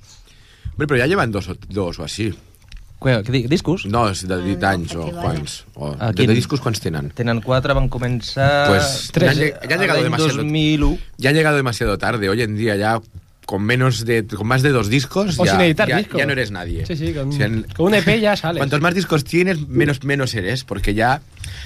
Hombre, 0.74 0.86
però 0.86 1.00
ja 1.00 1.06
llevan 1.08 1.32
dos 1.32 1.48
o, 1.48 1.56
dos 1.68 1.98
o 1.98 2.04
així. 2.04 2.28
Què, 3.02 3.18
què 3.26 3.32
di- 3.34 3.46
discos? 3.50 3.84
No, 3.86 4.08
és 4.08 4.22
de 4.26 4.36
18 4.42 4.66
anys 4.68 4.94
o 4.94 5.08
quants. 5.10 5.64
O, 5.74 5.94
Ah, 5.98 6.12
de, 6.12 6.26
de 6.26 6.34
discos 6.34 6.60
quants 6.60 6.80
tenen? 6.80 7.10
Tenen 7.10 7.40
quatre, 7.42 7.74
van 7.74 7.88
començar... 7.88 8.68
Pues, 8.68 9.10
tres. 9.12 9.36
Ya, 9.36 9.46
ya 9.68 9.74
han 9.74 9.80
llegado 9.80 10.02
demasiado 10.02 10.36
2001. 10.36 10.98
ya 11.18 11.30
han 11.30 11.36
llegado 11.36 11.56
demasiado 11.56 11.98
tarde. 11.98 12.28
Hoy 12.28 12.42
en 12.42 12.56
día 12.56 12.76
ya 12.76 13.00
con 13.44 13.62
menos 13.64 14.04
de 14.04 14.24
con 14.24 14.46
más 14.46 14.62
de 14.62 14.70
dos 14.70 14.88
discos 14.88 15.36
O 15.38 15.44
ya, 15.44 15.52
sin 15.52 15.60
editar 15.62 15.88
ya, 15.88 15.98
discos. 15.98 16.16
ya 16.18 16.26
no 16.26 16.32
eres 16.32 16.52
nadie. 16.52 16.86
Sí, 16.86 16.94
sí, 16.96 17.12
con, 17.12 17.32
Si 17.32 17.42
han- 17.42 17.66
con 17.76 17.86
un 17.86 17.94
EP 17.94 18.20
ya 18.20 18.36
sales. 18.36 18.58
Cuantos 18.60 18.80
más 18.80 18.94
discos 18.94 19.24
tienes, 19.24 19.66
menos, 19.68 20.04
menos 20.04 20.32
eres, 20.34 20.62
porque 20.64 20.94
ya, 20.94 21.20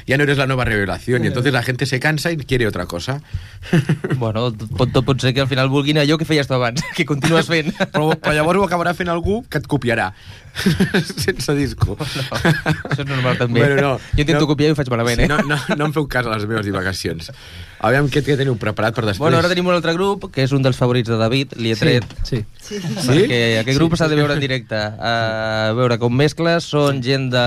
ya 0.06 0.16
no 0.16 0.24
eres 0.24 0.38
la 0.38 0.46
nueva 0.46 0.64
revelación 0.64 1.24
y 1.24 1.28
entonces 1.28 1.52
la 1.52 1.62
gente 1.62 1.86
se 1.86 2.00
cansa 2.00 2.30
y 2.32 2.36
quiere 2.36 2.66
otra 2.66 2.86
cosa. 2.86 3.20
Bueno, 4.16 4.52
pot, 4.76 4.92
tot 4.92 5.04
pot 5.04 5.20
ser 5.20 5.34
que 5.34 5.40
al 5.42 5.48
final 5.48 5.68
vulguin 5.68 5.98
allò 5.98 6.16
que 6.18 6.24
feies 6.24 6.46
tu 6.46 6.54
abans, 6.54 6.82
que 6.96 7.04
continues 7.04 7.46
fent. 7.50 7.72
Però, 7.92 8.10
però 8.14 8.32
llavors 8.34 8.60
ho 8.60 8.64
acabarà 8.66 8.94
fent 8.94 9.08
algú 9.12 9.42
que 9.50 9.58
et 9.58 9.66
copiarà. 9.66 10.12
Sense 11.24 11.54
disco. 11.54 11.96
No, 11.98 12.38
això 12.88 13.02
és 13.02 13.08
normal 13.08 13.36
també. 13.38 13.60
Bueno, 13.60 13.76
no, 13.82 13.90
jo 14.14 14.22
intento 14.22 14.44
no. 14.46 14.50
copiar 14.52 14.70
i 14.70 14.72
ho 14.74 14.78
faig 14.78 14.88
malament, 14.92 15.20
Sí, 15.20 15.26
eh? 15.26 15.28
no, 15.28 15.38
no, 15.44 15.58
no 15.76 15.88
em 15.90 15.94
feu 15.96 16.06
cas 16.08 16.26
a 16.26 16.32
les 16.32 16.46
meves 16.48 16.64
divagacions. 16.66 17.30
Aviam 17.86 18.08
què, 18.08 18.22
què 18.24 18.38
teniu 18.40 18.56
preparat 18.60 18.96
per 18.96 19.04
després. 19.04 19.20
Bueno, 19.20 19.36
ara 19.42 19.50
tenim 19.52 19.68
un 19.68 19.76
altre 19.76 19.92
grup, 19.96 20.30
que 20.32 20.46
és 20.46 20.54
un 20.56 20.64
dels 20.64 20.78
favorits 20.80 21.10
de 21.12 21.18
David, 21.20 21.52
li 21.60 21.74
he 21.74 21.76
tret, 21.76 22.06
Sí. 22.24 22.40
Sí? 22.62 22.80
perquè 22.80 23.40
aquest 23.60 23.76
grup 23.78 23.98
s'ha 24.00 24.08
de 24.08 24.16
veure 24.18 24.34
en 24.34 24.40
directe. 24.42 24.78
A 24.80 25.72
veure, 25.76 25.98
com 26.02 26.14
mescles, 26.16 26.64
són 26.72 27.02
gent 27.04 27.28
de 27.34 27.44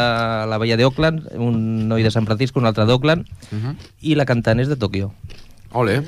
la 0.52 0.62
Bahia 0.62 0.78
d'Oakland, 0.80 1.32
un 1.42 1.88
noi 1.90 2.06
de 2.06 2.14
San 2.14 2.29
Francisco, 2.30 2.60
un 2.62 2.70
altre 2.70 2.86
d'Oakland, 2.86 3.26
Mhm. 3.52 3.76
i 4.02 4.16
la 4.16 4.26
cantant 4.30 4.60
és 4.62 4.70
de 4.70 4.78
Tòquio. 4.80 5.12
Ole. 5.74 6.00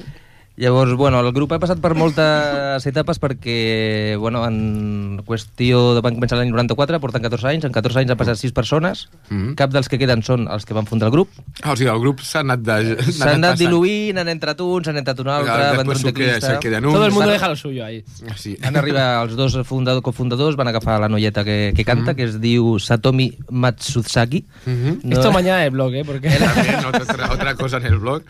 Llavors, 0.58 0.94
bueno, 0.96 1.20
el 1.22 1.32
grup 1.32 1.54
ha 1.56 1.60
passat 1.64 1.80
per 1.82 1.94
moltes 1.96 2.86
etapes 2.86 3.18
perquè, 3.24 4.16
bueno, 4.20 4.44
en 4.46 5.22
qüestió 5.26 5.96
de 5.96 6.02
van 6.06 6.18
començar 6.18 6.38
l'any 6.38 6.52
94, 6.52 7.00
porten 7.00 7.24
14 7.24 7.48
anys, 7.48 7.64
en 7.66 7.72
14 7.72 8.02
anys 8.04 8.12
han 8.12 8.18
passat 8.20 8.38
6 8.38 8.52
persones, 8.54 9.08
Mhm. 9.30 9.56
cap 9.56 9.72
dels 9.72 9.88
que 9.90 9.98
queden 9.98 10.22
són 10.22 10.48
els 10.52 10.66
que 10.66 10.74
van 10.76 10.86
fundar 10.86 11.08
el 11.08 11.14
grup, 11.14 11.30
Ah, 11.64 11.72
o 11.72 11.76
sigui, 11.76 11.90
el 11.90 12.00
grup 12.00 12.20
s'ha 12.20 12.42
anat 12.42 12.60
de... 12.60 12.98
s'han 13.12 13.30
anat 13.40 13.52
passant. 13.54 13.60
diluint, 13.60 14.18
han 14.20 14.28
entrat 14.28 14.60
uns, 14.62 14.88
han 14.90 14.98
entrat 14.98 15.20
un 15.20 15.30
altre, 15.30 15.52
van 15.78 15.88
queda- 15.88 16.04
teclista... 16.04 16.60
queden 16.60 16.86
uns. 16.86 16.94
Todo 16.96 17.06
el 17.06 17.12
mundo 17.14 17.30
deja 17.32 17.48
lo 17.48 17.56
suyo 17.56 17.86
ahí. 17.86 18.04
Ah, 18.30 18.36
Sí. 18.36 18.58
Van 18.62 18.76
arribar 18.76 19.24
els 19.24 19.36
dos 19.36 19.58
fundador, 19.66 20.02
cofundadors, 20.04 20.56
van 20.58 20.68
agafar 20.68 21.00
la 21.00 21.08
noieta 21.10 21.44
que, 21.44 21.74
que 21.76 21.86
canta, 21.86 22.14
que 22.14 22.24
es 22.26 22.40
diu 22.42 22.78
Satomi 22.78 23.38
Matsuzaki. 23.50 24.46
Mhm. 24.66 25.00
No- 25.04 25.16
Esto 25.16 25.32
mañana 25.32 25.66
es 25.66 25.72
blog, 25.72 25.94
¿eh? 25.94 26.04
Porque... 26.06 26.30
También, 26.30 26.86
otra, 26.86 27.32
otra 27.32 27.56
cosa 27.56 27.78
en 27.78 27.86
el 27.86 27.98
blog. 27.98 28.24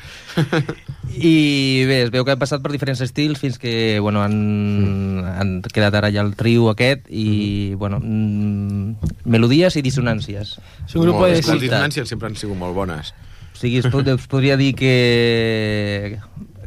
I 1.13 1.83
bé, 1.85 2.03
es 2.03 2.11
veu 2.11 2.20
veu 2.21 2.27
que 2.27 2.35
han 2.35 2.41
passat 2.41 2.61
per 2.63 2.71
diferents 2.73 3.01
estils 3.03 3.41
fins 3.41 3.57
que 3.61 3.99
bueno, 3.99 4.21
han, 4.21 5.25
han 5.25 5.57
quedat 5.73 5.97
ara 5.97 6.11
ja 6.13 6.21
el 6.23 6.35
trio 6.37 6.69
aquest 6.71 7.09
i 7.09 7.73
bueno, 7.75 7.99
mm, 7.99 9.11
melodies 9.25 9.77
i 9.77 9.83
dissonàncies. 9.85 10.55
És 10.85 10.95
un 10.95 11.07
grup 11.07 11.25
de... 11.25 11.33
Les 11.41 11.45
dissonàncies 11.65 12.13
sempre 12.13 12.29
han 12.29 12.37
sigut 12.39 12.59
molt 12.59 12.77
bones. 12.77 13.13
O 13.51 13.59
sigui, 13.61 13.81
es, 13.81 13.89
pod 13.93 14.07
es 14.09 14.29
podria 14.29 14.57
dir 14.57 14.73
que 14.77 16.19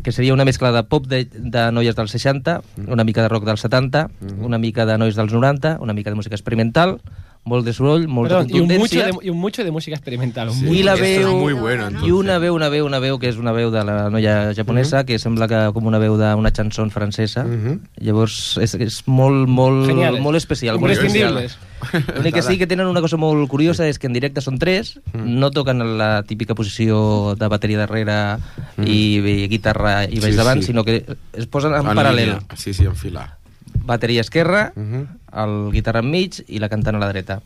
que 0.04 0.12
seria 0.12 0.34
una 0.34 0.44
mescla 0.44 0.70
de 0.70 0.82
pop 0.84 1.06
de, 1.08 1.24
de 1.24 1.62
noies 1.72 1.96
dels 1.96 2.12
60, 2.12 2.58
una 2.92 3.06
mica 3.08 3.22
de 3.24 3.30
rock 3.32 3.46
dels 3.48 3.62
70, 3.64 4.10
una 4.44 4.60
mica 4.60 4.84
de 4.84 4.98
nois 5.00 5.16
dels 5.16 5.32
90, 5.32 5.78
una 5.80 5.96
mica 5.96 6.12
de 6.12 6.18
música 6.18 6.36
experimental, 6.36 6.98
molt 7.44 7.64
de 7.66 7.72
soroll, 7.76 8.06
molta 8.08 8.38
Perdón, 8.40 8.56
y 8.56 8.60
un, 8.60 8.66
mucho 8.68 8.78
contundència... 8.80 9.04
de, 9.06 9.26
y 9.26 9.30
un 9.30 9.36
mucho 9.38 9.64
de 9.64 9.70
música 9.70 9.96
experimental. 9.96 10.50
Sí. 10.52 10.64
I 10.66 10.82
la 10.82 10.94
veu... 10.94 11.36
muy 11.36 11.52
bueno, 11.52 11.90
I 12.06 12.10
una 12.10 12.38
veu, 12.38 12.54
una 12.54 12.70
veu, 12.72 12.86
una 12.86 12.98
veu, 12.98 13.18
que 13.20 13.28
és 13.28 13.36
una 13.36 13.52
veu 13.52 13.70
de 13.70 13.82
la 13.84 14.08
noia 14.08 14.54
japonesa, 14.56 15.04
que 15.04 15.18
sembla 15.20 15.46
que 15.46 15.60
com 15.76 15.84
una 15.86 15.98
veu 16.00 16.16
d'una 16.16 16.52
chanson 16.56 16.90
francesa. 16.90 17.44
Mhm. 17.44 17.80
Llavors, 18.00 18.56
és, 18.64 18.74
és 18.80 19.02
molt, 19.06 19.44
molt, 19.48 19.86
Geniales. 19.86 20.20
molt 20.24 20.36
especial. 20.40 20.80
Molt 20.80 20.92
especial. 20.96 21.36
Imprescindibles. 21.36 21.58
L'únic 22.16 22.34
que 22.34 22.42
sí 22.42 22.56
que 22.56 22.66
tenen 22.66 22.86
una 22.88 23.02
cosa 23.04 23.18
molt 23.20 23.44
curiosa 23.52 23.84
és 23.86 23.98
que 24.00 24.06
en 24.08 24.14
directe 24.16 24.40
són 24.40 24.56
tres, 24.58 24.94
no 25.12 25.50
toquen 25.52 25.82
en 25.84 25.98
la 26.00 26.22
típica 26.24 26.54
posició 26.56 27.34
de 27.36 27.48
bateria 27.52 27.82
darrere 27.84 28.38
i, 28.80 29.20
i 29.20 29.48
guitarra 29.52 30.04
i 30.08 30.16
baix 30.16 30.32
Sí, 30.32 30.38
davant, 30.40 30.62
sí. 30.64 30.72
sinó 30.72 30.82
que 30.82 31.02
es 31.34 31.46
posen 31.46 31.74
en, 31.76 31.84
En 31.84 31.92
paral·lel. 31.92 32.38
línia. 32.40 32.56
Sí, 32.56 32.72
sí, 32.72 32.86
en 32.88 32.96
fila. 32.96 33.36
Bateria 33.84 34.20
esquerra, 34.20 34.72
Mhm. 34.74 35.06
el 35.32 35.72
guitarra 35.72 36.00
enmig 36.00 36.42
i 36.48 36.58
la 36.58 36.68
cantant 36.68 36.96
a 36.96 36.98
la 36.98 37.08
dreta. 37.08 37.42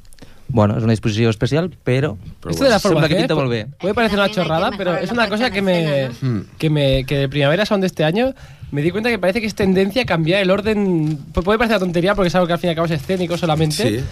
Bueno, 0.50 0.78
és 0.78 0.82
una 0.82 0.92
disposició 0.92 1.28
especial, 1.28 1.68
però... 1.84 2.16
Però 2.40 2.50
Esto 2.50 2.64
de 2.64 2.70
la 2.70 2.78
forma 2.80 3.06
que 3.06 3.16
pinta 3.16 3.34
molt 3.34 3.50
bé. 3.50 3.66
Puede 3.78 3.92
parecer 3.92 4.18
una 4.18 4.30
chorrada, 4.30 4.70
pero 4.78 4.96
es 4.96 5.10
una 5.12 5.28
cosa 5.28 5.50
que 5.50 5.60
me, 5.60 6.08
que 6.56 6.70
me 6.70 7.04
que 7.04 7.18
de 7.18 7.28
Primavera 7.28 7.66
Sound 7.66 7.82
de 7.82 7.86
este 7.88 8.02
año 8.02 8.32
me 8.70 8.80
di 8.80 8.90
cuenta 8.90 9.10
que 9.10 9.18
parece 9.18 9.42
que 9.42 9.46
es 9.46 9.54
tendencia 9.54 10.02
a 10.02 10.06
cambiar 10.06 10.40
el 10.40 10.50
orden. 10.50 11.18
Pu- 11.34 11.42
Puede 11.42 11.58
parecer 11.58 11.76
una 11.76 11.84
tontería 11.84 12.14
porque 12.14 12.28
es 12.28 12.34
algo 12.34 12.46
que 12.46 12.54
al 12.54 12.58
fin 12.58 12.68
y 12.68 12.70
al 12.70 12.76
cabo 12.76 12.86
es 12.86 12.92
escénico 12.92 13.36
solamente. 13.36 14.00
Sí. 14.00 14.04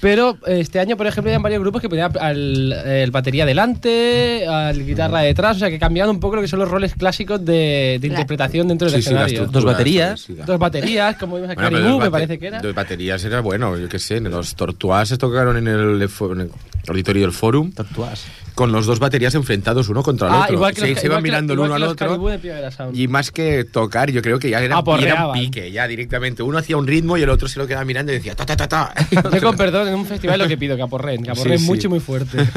Pero 0.00 0.38
eh, 0.46 0.60
este 0.60 0.78
año, 0.78 0.96
por 0.96 1.06
ejemplo, 1.06 1.32
hay 1.32 1.38
varios 1.38 1.60
grupos 1.60 1.82
que 1.82 1.88
ponían 1.88 2.12
al 2.20 2.72
el 2.72 3.10
batería 3.10 3.44
delante, 3.44 4.46
al 4.46 4.84
guitarra 4.84 5.20
detrás, 5.22 5.56
o 5.56 5.58
sea 5.60 5.70
que 5.70 5.78
cambiaban 5.78 6.14
un 6.14 6.20
poco 6.20 6.36
lo 6.36 6.42
que 6.42 6.48
son 6.48 6.60
los 6.60 6.68
roles 6.70 6.94
clásicos 6.94 7.44
de, 7.44 7.98
de 8.00 8.06
interpretación 8.06 8.68
dentro 8.68 8.88
del 8.90 9.02
Sí, 9.02 9.08
sí, 9.08 9.14
la 9.14 9.26
escenario. 9.26 9.34
estructura 9.44 9.62
Dos 9.62 9.72
baterías. 9.72 10.26
Dos 10.46 10.58
baterías, 10.58 11.16
como 11.16 11.36
vimos 11.36 11.50
a 11.50 11.54
Bueno, 11.54 11.80
dos 11.80 12.00
me 12.04 12.10
parece 12.10 12.38
que 12.38 12.46
era. 12.46 12.60
Dos 12.60 12.74
baterías 12.74 13.24
era 13.24 13.40
bueno, 13.40 13.76
yo 13.76 13.88
qué 13.88 13.98
sé. 13.98 14.20
Los 14.20 14.54
Tortuás 14.54 15.08
se 15.08 15.18
tocaron 15.18 15.56
en 15.56 15.66
el, 15.68 16.02
en 16.02 16.40
el 16.40 16.50
auditorio 16.88 17.22
del 17.22 17.32
Forum 17.32 17.72
Tortuás. 17.72 18.24
Con 18.58 18.72
los 18.72 18.86
dos 18.86 18.98
baterías 18.98 19.36
enfrentados 19.36 19.88
uno 19.88 20.02
contra 20.02 20.26
el 20.26 20.34
Ah, 20.34 20.40
otro. 20.42 20.54
igual 20.56 20.74
que 20.74 20.80
se, 20.80 20.88
los, 20.90 20.98
se 20.98 21.06
iban 21.06 21.12
igual 21.12 21.22
que- 21.22 21.28
mirando 21.30 21.52
el 21.52 21.58
uno 21.60 21.68
que 21.68 21.74
al 21.76 21.82
otro. 21.84 22.18
De. 22.18 22.90
Y 23.00 23.06
más 23.06 23.30
que 23.30 23.62
tocar, 23.62 24.10
yo 24.10 24.20
creo 24.20 24.40
que 24.40 24.50
ya 24.50 24.56
era, 24.58 24.66
era 24.66 24.78
Aporreaban. 24.78 25.38
pique, 25.38 25.70
ya 25.70 25.86
directamente. 25.86 26.42
Uno 26.42 26.58
hacía 26.58 26.76
un 26.76 26.88
ritmo 26.88 27.16
y 27.16 27.22
el 27.22 27.30
otro 27.30 27.46
se 27.46 27.56
lo 27.60 27.68
quedaba 27.68 27.84
mirando 27.84 28.10
y 28.10 28.16
decía 28.16 28.34
ta 28.34 28.44
ta 28.44 28.56
ta 28.56 28.66
ta. 28.68 28.92
Yo 29.32 29.40
con 29.42 29.56
perdón 29.56 29.86
en 29.86 29.94
un 29.94 30.06
festival 30.06 30.40
lo 30.40 30.48
que 30.48 30.58
pido, 30.58 30.74
que 30.74 30.82
aporren, 30.82 31.22
que 31.22 31.30
aporren 31.30 31.58
Sí, 31.58 31.64
sí. 31.64 31.70
mucho 31.70 31.86
y 31.86 31.90
muy 31.90 32.00
fuerte. 32.00 32.36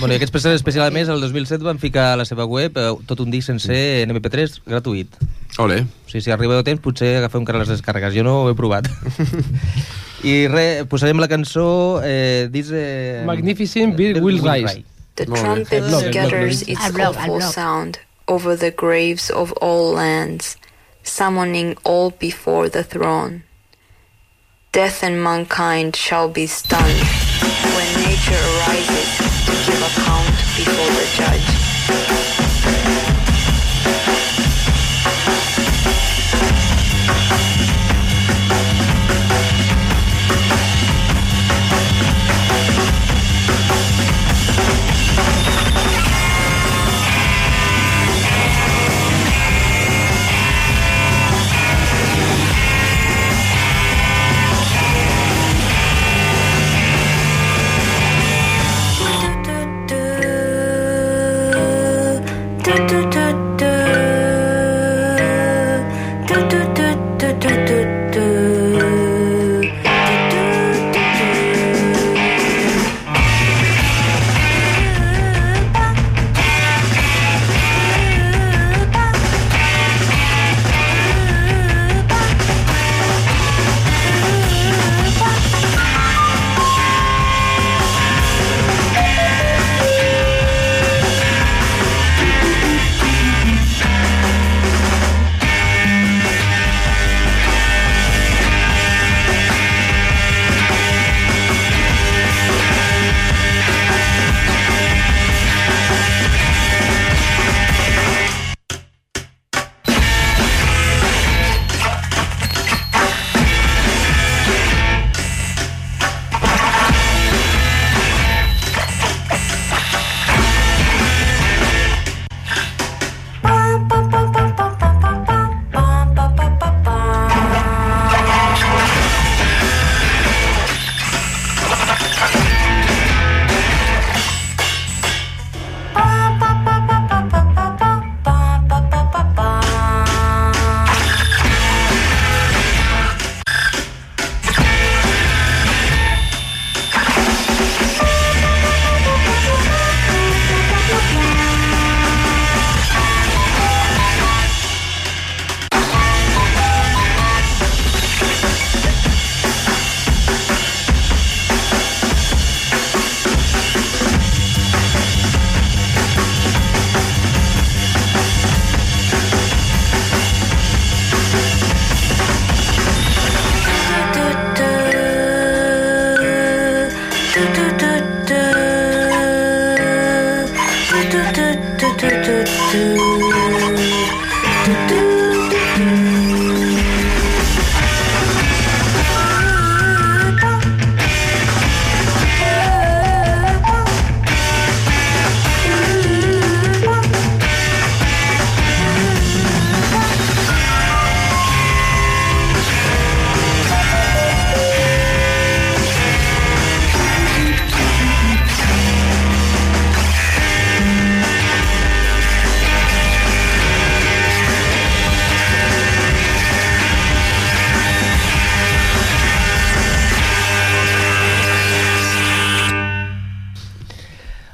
Bueno, 0.00 0.14
i 0.14 0.16
aquests 0.16 0.32
preses 0.32 0.54
especial 0.56 0.86
a 0.86 0.90
més, 0.90 1.10
el 1.12 1.20
2007 1.20 1.60
van 1.62 1.76
ficar 1.78 2.06
a 2.14 2.16
la 2.16 2.24
seva 2.24 2.46
web 2.48 2.72
eh, 2.80 2.86
tot 3.04 3.20
un 3.20 3.28
disc 3.30 3.50
sencer 3.50 4.00
en 4.06 4.14
MP3 4.14 4.62
gratuït. 4.64 5.12
Ole. 5.60 5.82
O 5.84 6.08
sigui, 6.08 6.22
si 6.24 6.32
arribeu 6.32 6.56
a 6.62 6.64
temps, 6.64 6.80
potser 6.80 7.18
agafeu 7.18 7.42
encara 7.42 7.60
les 7.60 7.68
descàrregues. 7.74 8.14
Jo 8.16 8.24
no 8.24 8.38
ho 8.40 8.48
he 8.50 8.54
provat. 8.56 8.88
I 10.24 10.46
res, 10.48 10.86
posarem 10.88 11.20
la 11.20 11.28
cançó 11.28 12.00
eh, 12.02 12.48
This... 12.52 12.70
Eh, 12.72 13.22
Magnificent 13.28 13.96
Bill 14.00 14.22
Will 14.24 14.40
Rise. 14.40 14.80
The 14.80 14.80
Molt 14.80 14.95
bé. 15.24 15.36
trumpet 15.40 15.82
Al 15.82 15.88
blog, 15.88 16.02
al 16.02 16.10
blog, 16.10 16.12
scatters 16.12 16.62
its 16.62 16.80
Al 16.80 16.92
blog, 16.92 17.16
al 17.16 17.22
awful 17.22 17.40
sound 17.40 17.98
over 18.28 18.56
the 18.56 18.70
graves 18.70 19.30
of 19.30 19.52
all 19.52 19.92
lands, 19.92 20.56
summoning 21.02 21.76
all 21.84 22.10
before 22.10 22.68
the 22.68 22.82
throne. 22.82 23.42
Death 24.72 25.02
and 25.02 25.22
mankind 25.22 25.96
shall 25.96 26.28
be 26.28 26.46
stunned 26.46 27.00
when 27.74 27.88
nature 28.04 28.42
arises 28.58 29.08
to 29.46 29.52
give 29.64 29.80
account 29.80 30.36
before 30.56 30.90
the 30.98 31.06
judge. 31.16 31.66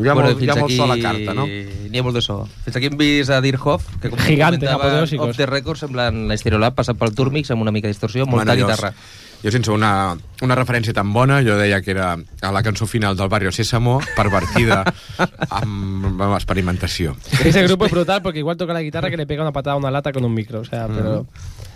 Hi 0.05 0.09
ha 0.09 0.15
molt- 0.15 0.38
fins 0.38 0.43
hi 0.43 0.51
ha 0.51 0.55
molt 0.57 0.65
aquí 0.71 0.77
so 0.77 0.85
a 0.85 0.87
la 0.87 0.99
carta, 1.03 1.35
no? 1.35 1.47
N'hi 1.47 1.99
ha 1.99 2.03
molt 2.03 2.15
de 2.17 2.23
so. 2.23 2.49
Fins 2.65 2.77
aquí 2.77 2.87
hem 2.87 2.97
vist 2.99 3.31
a 3.31 3.41
Dirhoff, 3.41 3.85
que 4.01 4.11
com 4.11 4.19
Gigantes, 4.19 4.69
comentava, 4.69 5.03
off 5.31 5.37
the 5.37 5.47
record, 5.47 5.79
semblant 5.79 6.29
l'Estereolab, 6.29 6.75
passat 6.75 6.97
pel 6.97 7.15
Turmix 7.15 7.51
amb 7.51 7.62
una 7.62 7.71
mica 7.73 7.87
de 7.88 7.93
distorsió, 7.95 8.27
molta 8.27 8.57
jo- 8.57 8.67
guitarra. 8.67 8.93
Jo 8.93 9.32
sense 9.50 9.70
una, 9.72 10.14
una 10.42 10.55
referència 10.55 10.94
tan 10.94 11.11
bona, 11.12 11.40
jo 11.42 11.57
deia 11.59 11.81
que 11.83 11.90
era 11.90 12.12
a 12.14 12.52
la 12.52 12.62
cançó 12.62 12.87
final 12.87 13.16
del 13.16 13.28
Barrio 13.28 13.50
Sésamo, 13.50 13.96
pervertida 14.14 14.85
amb, 15.50 16.20
amb 16.22 16.35
experimentació. 16.37 17.16
Ese 17.44 17.62
grupo 17.64 17.87
es 17.87 17.90
brutal 17.90 18.22
porque 18.22 18.38
igual 18.38 18.57
toca 18.57 18.72
la 18.72 18.83
guitarra 18.83 19.11
que 19.11 19.16
le 19.16 19.26
pega 19.26 19.42
una 19.42 19.52
patada 19.52 19.74
a 19.74 19.78
una 19.78 19.90
lata 19.90 20.12
con 20.12 20.24
un 20.24 20.33
micro. 20.33 20.61
O 20.61 20.64
sea, 20.64 20.87
pero, 20.87 21.26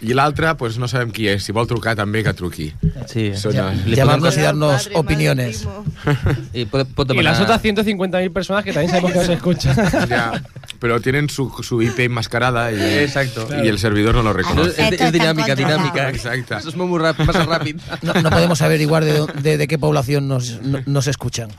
I 0.02 0.14
l'altre, 0.14 0.54
pues 0.60 0.78
no 0.78 0.88
sabem 0.88 1.10
qui 1.12 1.28
és. 1.32 1.42
Si 1.44 1.54
vol 1.56 1.66
trucar 1.68 1.96
també, 1.96 2.22
que 2.24 2.34
truqui. 2.36 2.74
Sí. 3.08 3.32
Eh, 3.32 3.76
Le 3.86 3.96
llamarnos 3.96 4.38
y 4.38 4.42
darnos 4.42 4.86
madre, 4.88 4.96
opiniones. 5.00 5.58
primo. 5.60 5.86
I 6.54 6.66
pot, 6.66 6.88
pot 6.94 7.12
Y 7.14 7.22
las 7.24 7.40
otras 7.40 7.62
150.000 7.64 8.32
personas 8.34 8.64
que 8.64 8.74
también 8.74 8.90
sabemos 8.92 9.12
que 9.14 9.20
nos 9.20 9.30
escuchan. 9.30 9.76
Ya, 10.10 10.44
pero 10.80 11.00
tienen 11.00 11.30
su, 11.30 11.50
su 11.64 11.82
IP 11.82 12.00
enmascarada 12.00 12.72
y, 12.72 12.76
Exacto. 13.04 13.48
y 13.64 13.68
el 13.68 13.80
servidor 13.80 14.16
no 14.16 14.22
lo 14.24 14.32
No, 14.32 14.34
reconoce. 14.34 14.82
dinàmica, 15.12 15.56
controlado. 15.56 15.56
dinàmica. 15.56 16.10
Exacte. 16.10 16.56
Això 16.56 16.70
és 16.70 16.76
molt 16.76 16.92
ràpid, 17.02 17.26
massa 17.26 17.46
ràpid. 17.48 17.80
No, 18.04 18.14
no 18.22 18.30
podemos 18.30 18.62
averiguar 18.62 19.04
de, 19.06 19.26
de, 19.42 19.58
de 19.58 19.68
qué 19.68 19.80
población 19.80 20.28
nos, 20.28 20.62
no- 20.62 20.84
nos 20.86 21.08
escuchan. 21.08 21.50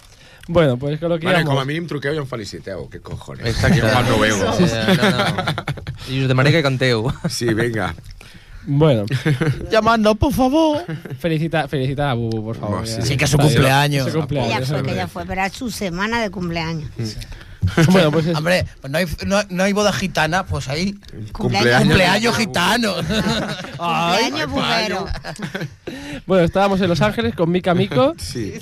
Bueno, 0.48 0.76
pues 0.78 1.00
con 1.00 1.08
lo 1.08 1.18
que 1.18 1.26
Vale, 1.26 1.44
com 1.44 1.58
a 1.58 1.64
mínim 1.64 1.86
truqueu 1.86 2.14
i 2.14 2.18
em 2.18 2.26
feliciteu, 2.26 2.88
que 2.88 3.00
cojones. 3.00 3.46
Exacte. 3.46 3.78
Igual 3.78 4.06
no 4.08 4.18
veu. 4.18 4.36
Sí, 4.56 4.64
no, 4.64 5.10
no. 5.10 5.64
I 6.08 6.22
us 6.22 6.28
demané 6.28 6.52
que 6.52 6.62
canteu. 6.62 7.10
Sí, 7.28 7.52
venga. 7.54 7.94
Bueno, 8.68 9.04
Llamando, 9.70 10.16
por 10.16 10.32
favor. 10.32 10.84
felicita, 11.18 11.68
felicita 11.68 12.10
a 12.10 12.14
Bubu, 12.14 12.44
por 12.44 12.56
favor. 12.56 12.80
Bueno, 12.80 12.96
ya. 12.96 13.02
Sí, 13.02 13.16
que 13.16 13.24
es 13.24 13.30
su 13.30 13.38
cumpleaños. 13.38 14.10
su 14.10 14.18
cumpleaños. 14.18 14.56
Ella 14.56 14.66
fue, 14.66 14.82
que 14.82 14.92
ella 14.92 15.06
fue, 15.06 15.24
pero 15.24 15.44
es 15.44 15.52
su 15.52 15.70
semana 15.70 16.20
de 16.20 16.30
cumpleaños. 16.30 16.90
Bueno, 17.90 18.10
pues 18.12 18.26
es- 18.26 18.36
Hombre, 18.36 18.64
pues 18.80 18.90
no 18.90 18.98
hay, 18.98 19.06
no, 19.26 19.40
no 19.50 19.62
hay 19.64 19.72
boda 19.72 19.92
gitana, 19.92 20.44
pues 20.46 20.68
ahí. 20.68 20.94
Cumpleaños. 21.32 21.82
Cumpleaños 21.82 22.36
gitano. 22.36 22.94
Cumpleaños 23.76 24.50
bufero. 24.50 25.06
bueno, 26.26 26.44
estábamos 26.44 26.80
en 26.80 26.88
Los 26.88 27.00
Ángeles 27.00 27.34
con 27.34 27.50
Mika 27.50 27.74
Miko. 27.74 28.14
Sí. 28.18 28.54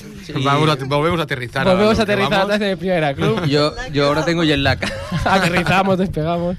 Vamos 0.43 0.69
a, 0.71 0.85
volvemos 0.85 1.21
a 1.21 1.25
aterrizar. 1.25 1.67
Volvemos 1.67 1.99
a 1.99 2.03
aterrizar 2.03 2.31
vamos. 2.31 2.49
desde 2.51 2.71
el 2.73 2.79
Primera 2.79 3.15
Club. 3.15 3.41
Jo, 3.51 3.73
jo 3.95 4.11
ara 4.11 4.25
tengo 4.25 4.43
jet 4.45 4.59
lag. 4.59 4.79
Aterrizamos, 5.25 5.99
despegamos. 5.99 6.57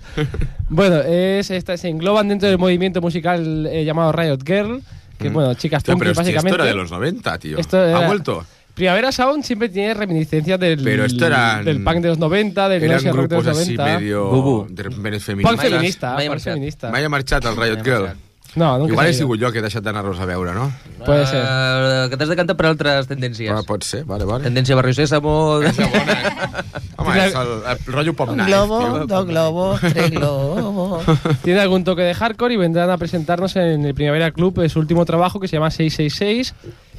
Bueno, 0.69 0.97
es, 1.01 1.49
esta, 1.51 1.77
se 1.77 1.89
engloban 1.89 2.27
dentro 2.27 2.47
del 2.49 2.57
movimiento 2.57 3.01
musical 3.01 3.67
eh, 3.67 3.85
llamado 3.85 4.11
Riot 4.11 4.39
Girl, 4.45 4.81
que 5.19 5.29
bueno, 5.29 5.53
chicas 5.53 5.83
Tío, 5.83 5.93
punkis 5.93 6.09
pero 6.09 6.11
hostia, 6.11 6.23
básicamente. 6.35 6.49
esto 6.49 6.63
era 6.63 6.71
de 6.71 6.75
los 6.75 6.91
90, 6.91 7.37
tío. 7.39 7.57
Esto 7.57 7.77
¿Ha 7.77 7.89
era- 7.89 8.07
vuelto? 8.07 8.45
Primavera 8.75 9.11
Sound 9.11 9.43
siempre 9.43 9.69
tiene 9.69 9.93
reminiscencias 9.93 10.59
del, 10.59 10.83
Pero 10.83 11.05
esto 11.05 11.25
eran- 11.25 11.63
del 11.65 11.83
punk 11.83 11.97
de 11.97 12.09
los 12.09 12.17
90, 12.19 12.69
del 12.69 12.83
Eran 12.83 12.95
noise 12.97 13.11
rock 13.11 13.29
de 13.29 13.35
los 13.37 13.43
grupos 13.45 13.61
así 13.61 13.75
90. 13.77 13.99
medio... 13.99 14.25
Bubu. 14.29 14.67
De 14.69 14.83
repente 14.83 15.11
Punk 15.11 15.21
feministas. 15.21 15.61
feminista, 15.69 16.13
mai 16.13 16.25
ha 16.25 16.29
punk 16.29 16.39
feminista. 16.41 16.91
Mai 16.91 17.03
ha 17.05 17.09
marxat 17.09 17.45
el 17.45 17.55
Riot 17.55 17.83
Girl. 17.83 18.07
No, 18.55 18.77
nunca 18.77 18.93
Igual 18.93 19.07
he 19.07 19.13
sigut 19.13 19.41
jo 19.41 19.49
que 19.51 19.59
he 19.59 19.61
deixat 19.61 19.83
d'anar-los 19.83 20.17
a 20.19 20.25
veure, 20.25 20.53
no? 20.55 20.71
Puede 21.05 21.25
ser. 21.27 21.41
Uh, 21.43 22.07
que 22.09 22.15
t'has 22.15 22.29
de 22.29 22.35
cantar 22.39 22.55
per 22.55 22.67
altres 22.69 23.07
tendències. 23.09 23.51
Ah, 23.51 23.63
pot 23.67 23.83
ser, 23.83 24.05
vale, 24.07 24.23
vale. 24.23 24.45
Tendència 24.47 24.75
Barrio 24.79 24.93
Sésamo... 24.95 25.59
Home, 26.97 27.17
és 27.25 27.35
el, 27.35 27.49
el 27.67 27.81
rotllo 27.91 28.13
pop 28.15 28.29
Un 28.31 28.37
night, 28.37 28.47
globo, 28.47 28.79
tio. 28.79 29.07
dos 29.07 29.25
globos, 29.27 29.81
tres 29.81 30.09
globos. 30.15 31.03
Tiene 31.43 31.59
algún 31.59 31.83
toque 31.83 32.03
de 32.03 32.13
hardcore 32.13 32.53
y 32.53 32.57
vendrán 32.57 32.89
a 32.89 32.97
presentarnos 32.97 33.55
en 33.57 33.85
el 33.85 33.93
Primavera 33.93 34.31
Club 34.31 34.61
eh, 34.61 34.69
su 34.69 34.79
último 34.79 35.03
trabajo 35.05 35.39
que 35.41 35.49
se 35.49 35.57
llama 35.57 35.69
666. 35.69 36.53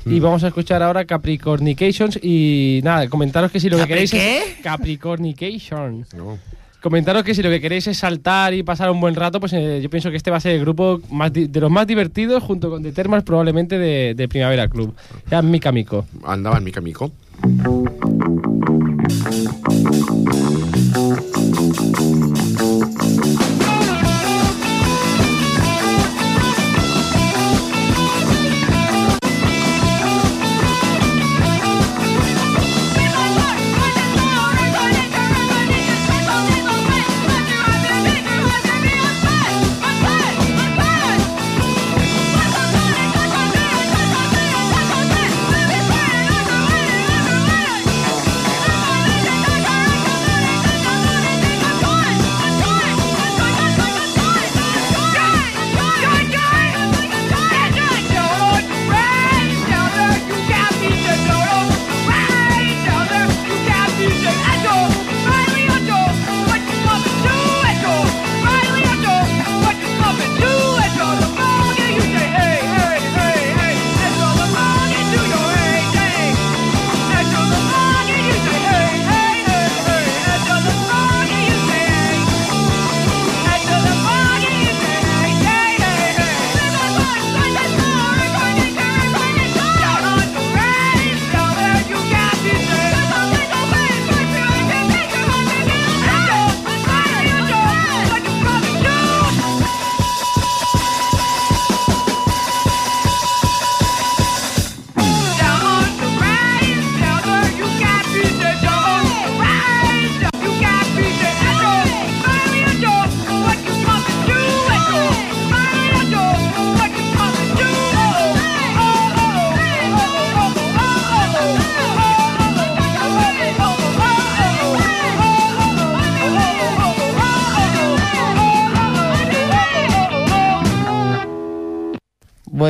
Mm. 0.06 0.14
Y 0.14 0.20
vamos 0.20 0.44
a 0.44 0.48
escuchar 0.48 0.82
ahora 0.82 1.04
Capricornications. 1.04 2.18
Y 2.22 2.80
nada, 2.84 3.08
comentaros 3.08 3.50
que 3.50 3.60
si 3.60 3.68
lo 3.68 3.76
que 3.76 3.82
¿Capri 3.82 3.94
queréis 3.94 4.10
qué? 4.12 4.38
es. 4.38 4.44
Capricornication. 4.62 6.06
No. 6.16 6.38
Comentaros 6.80 7.24
que 7.24 7.34
si 7.34 7.42
lo 7.42 7.50
que 7.50 7.60
queréis 7.60 7.88
es 7.88 7.98
saltar 7.98 8.54
y 8.54 8.62
pasar 8.62 8.90
un 8.90 9.00
buen 9.00 9.16
rato, 9.16 9.40
pues 9.40 9.52
eh, 9.54 9.80
yo 9.82 9.90
pienso 9.90 10.10
que 10.10 10.16
este 10.16 10.30
va 10.30 10.36
a 10.36 10.40
ser 10.40 10.52
el 10.52 10.60
grupo 10.60 11.00
más 11.10 11.32
de 11.32 11.48
los 11.60 11.70
más 11.70 11.86
divertidos, 11.86 12.42
junto 12.44 12.70
con 12.70 12.82
The 12.82 12.92
Termas, 12.92 13.24
probablemente 13.24 13.76
de, 13.78 14.14
de 14.14 14.28
Primavera 14.28 14.68
Club. 14.68 14.94
Ya 15.28 15.42
Mika 15.42 15.72
Miko. 15.72 16.06
Endavant, 16.32 16.64
mica 16.64 16.80
mico. 16.80 17.10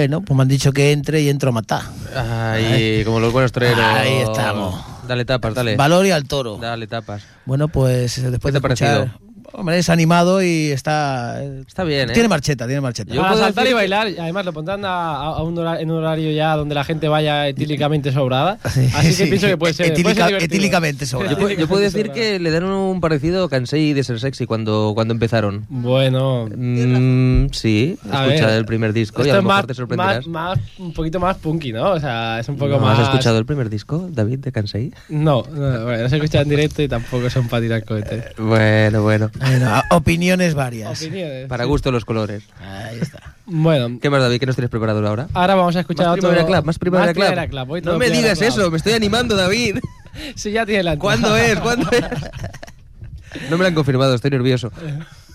Bueno, 0.07 0.21
pues 0.21 0.37
me 0.37 0.43
han 0.43 0.49
dicho 0.49 0.71
que 0.73 0.93
entre 0.93 1.21
y 1.21 1.29
entro 1.29 1.49
a 1.49 1.53
matar. 1.53 1.83
Ay, 2.15 3.03
como 3.05 3.19
los 3.19 3.33
buenos 3.33 3.51
toreros. 3.51 3.81
Ahí 3.81 4.19
estamos. 4.19 4.81
Dale 5.09 5.25
tapas, 5.25 5.53
dale. 5.53 5.75
Valor 5.75 6.07
y 6.07 6.13
al 6.13 6.29
toro. 6.29 6.59
Dale 6.59 6.87
tapas. 6.87 7.25
Bueno, 7.45 7.67
pues 7.67 8.23
después 8.23 8.55
¿Qué 8.55 8.61
de 8.61 8.61
te 8.61 8.75
escuchar... 8.75 9.26
Hombre, 9.59 9.79
es 9.79 9.89
animado 9.89 10.43
y 10.43 10.71
está... 10.71 11.43
Está 11.43 11.83
bien, 11.85 12.11
¿eh? 12.11 12.13
Tiene 12.13 12.29
marcheta, 12.29 12.67
tiene 12.67 12.81
marcheta. 12.83 13.15
Yo 13.15 13.21
Para 13.23 13.33
puedo 13.33 13.45
saltar 13.45 13.65
decir 13.65 13.73
y 13.73 13.75
bailar, 13.75 14.09
y 14.11 14.19
además 14.19 14.45
lo 14.45 14.53
pondrán 14.53 14.85
a, 14.85 15.15
a 15.15 15.43
un 15.43 15.57
hora- 15.59 15.81
en 15.81 15.91
un 15.91 15.97
horario 15.99 16.31
ya 16.31 16.55
donde 16.57 16.75
la 16.75 16.85
gente 16.85 17.09
vaya 17.09 17.49
etílicamente 17.49 18.13
sobrada. 18.13 18.59
Sí, 18.77 18.91
Así 18.95 19.09
que 19.09 19.13
sí. 19.15 19.25
pienso 19.27 19.47
que 19.47 19.57
puede 19.57 19.73
ser. 19.73 19.93
puede 19.95 20.15
ser 20.15 20.25
Etílica- 20.27 20.45
etílicamente 20.45 21.07
sobrada. 21.07 21.33
Yo, 21.33 21.39
puedo- 21.39 21.51
yo 21.59 21.67
puedo 21.69 21.81
decir 21.83 22.11
que 22.11 22.39
le 22.39 22.51
dieron 22.51 22.71
un 22.71 23.01
parecido 23.01 23.45
a 23.45 23.49
Kansei 23.49 23.95
de 23.95 24.05
ser 24.05 24.21
sexy 24.21 24.45
cuando, 24.47 24.93
cuando 24.95 25.15
empezaron. 25.15 25.65
Bueno, 25.69 26.49
Mm, 26.55 27.47
sí, 27.53 27.99
A 28.11 28.27
escucha 28.27 28.47
ver. 28.49 28.57
el 28.59 28.65
primer 28.67 28.93
disco 28.93 29.23
y 29.23 29.29
esto 29.29 29.37
a 29.37 29.39
es 29.39 29.43
lo 29.45 29.49
mejor 29.49 29.63
más, 29.63 29.67
te 29.67 29.75
sorprenderás. 29.75 30.27
más, 30.27 30.59
más- 30.59 30.67
un 30.79 30.93
poquito 30.93 31.19
más 31.19 31.37
punky, 31.39 31.73
¿no? 31.73 31.93
O 31.93 32.01
sea, 32.01 32.41
es 32.41 32.49
un 32.49 32.57
poco 32.57 32.73
¿No 32.73 32.81
más. 32.81 32.99
¿Has 32.99 33.07
escuchado 33.09 33.39
el 33.39 33.47
primer 33.47 33.71
disco, 33.71 34.09
David, 34.13 34.41
de 34.41 34.53
Kansei? 34.53 34.93
No, 35.09 35.45
no, 35.51 35.85
bueno, 35.85 36.03
no 36.03 36.09
se 36.11 36.17
escucha 36.17 36.43
en 36.43 36.49
directo 36.51 36.83
y 36.83 36.89
tampoco 36.89 37.31
son 37.31 37.49
para 37.49 37.63
tirar 37.63 37.85
cohetes. 37.85 38.25
Bueno, 38.39 39.03
bueno. 39.03 39.31
Bueno, 39.49 39.83
opiniones 39.91 40.55
varias. 40.55 41.01
Opiniones. 41.03 41.49
Para 41.49 41.65
sí. 41.65 41.69
gusto 41.69 41.93
los 41.93 42.05
colores. 42.05 42.45
Ahí 42.61 42.99
está. 43.01 43.35
Bueno, 43.47 43.99
¿Qué 44.01 44.11
más, 44.11 44.21
David? 44.21 44.41
¿Qué 44.41 44.47
nos 44.47 44.57
tienes 44.57 44.71
preparado 44.71 45.07
ahora? 45.07 45.29
ahora 45.33 45.55
vamos 45.55 45.77
a 45.77 45.81
escuchar 45.81 46.07
Más 46.07 46.19
otro. 46.19 46.31
Primavera 46.31 46.47
Club, 46.47 46.65
más 46.67 46.79
Primavera 46.79 47.07
más. 47.09 47.15
Primavera 47.15 47.49
Club, 47.49 47.85
No 47.85 47.99
me 47.99 48.11
digas 48.11 48.39
Club. 48.39 48.49
eso, 48.49 48.71
me 48.71 48.77
estoy 48.79 48.93
animando, 48.95 49.37
David. 49.37 49.79
Sí, 50.35 50.51
ya 50.51 50.65
tiene 50.65 50.83
la. 50.83 50.99
¿Cuándo 50.99 51.37
es? 51.37 51.61
¿Cuándo 51.61 51.91
es? 51.91 52.03
No 53.51 53.59
me 53.59 53.65
lo 53.65 53.69
han 53.69 53.75
confirmado, 53.75 54.15
estoy 54.15 54.31
nervioso. 54.31 54.73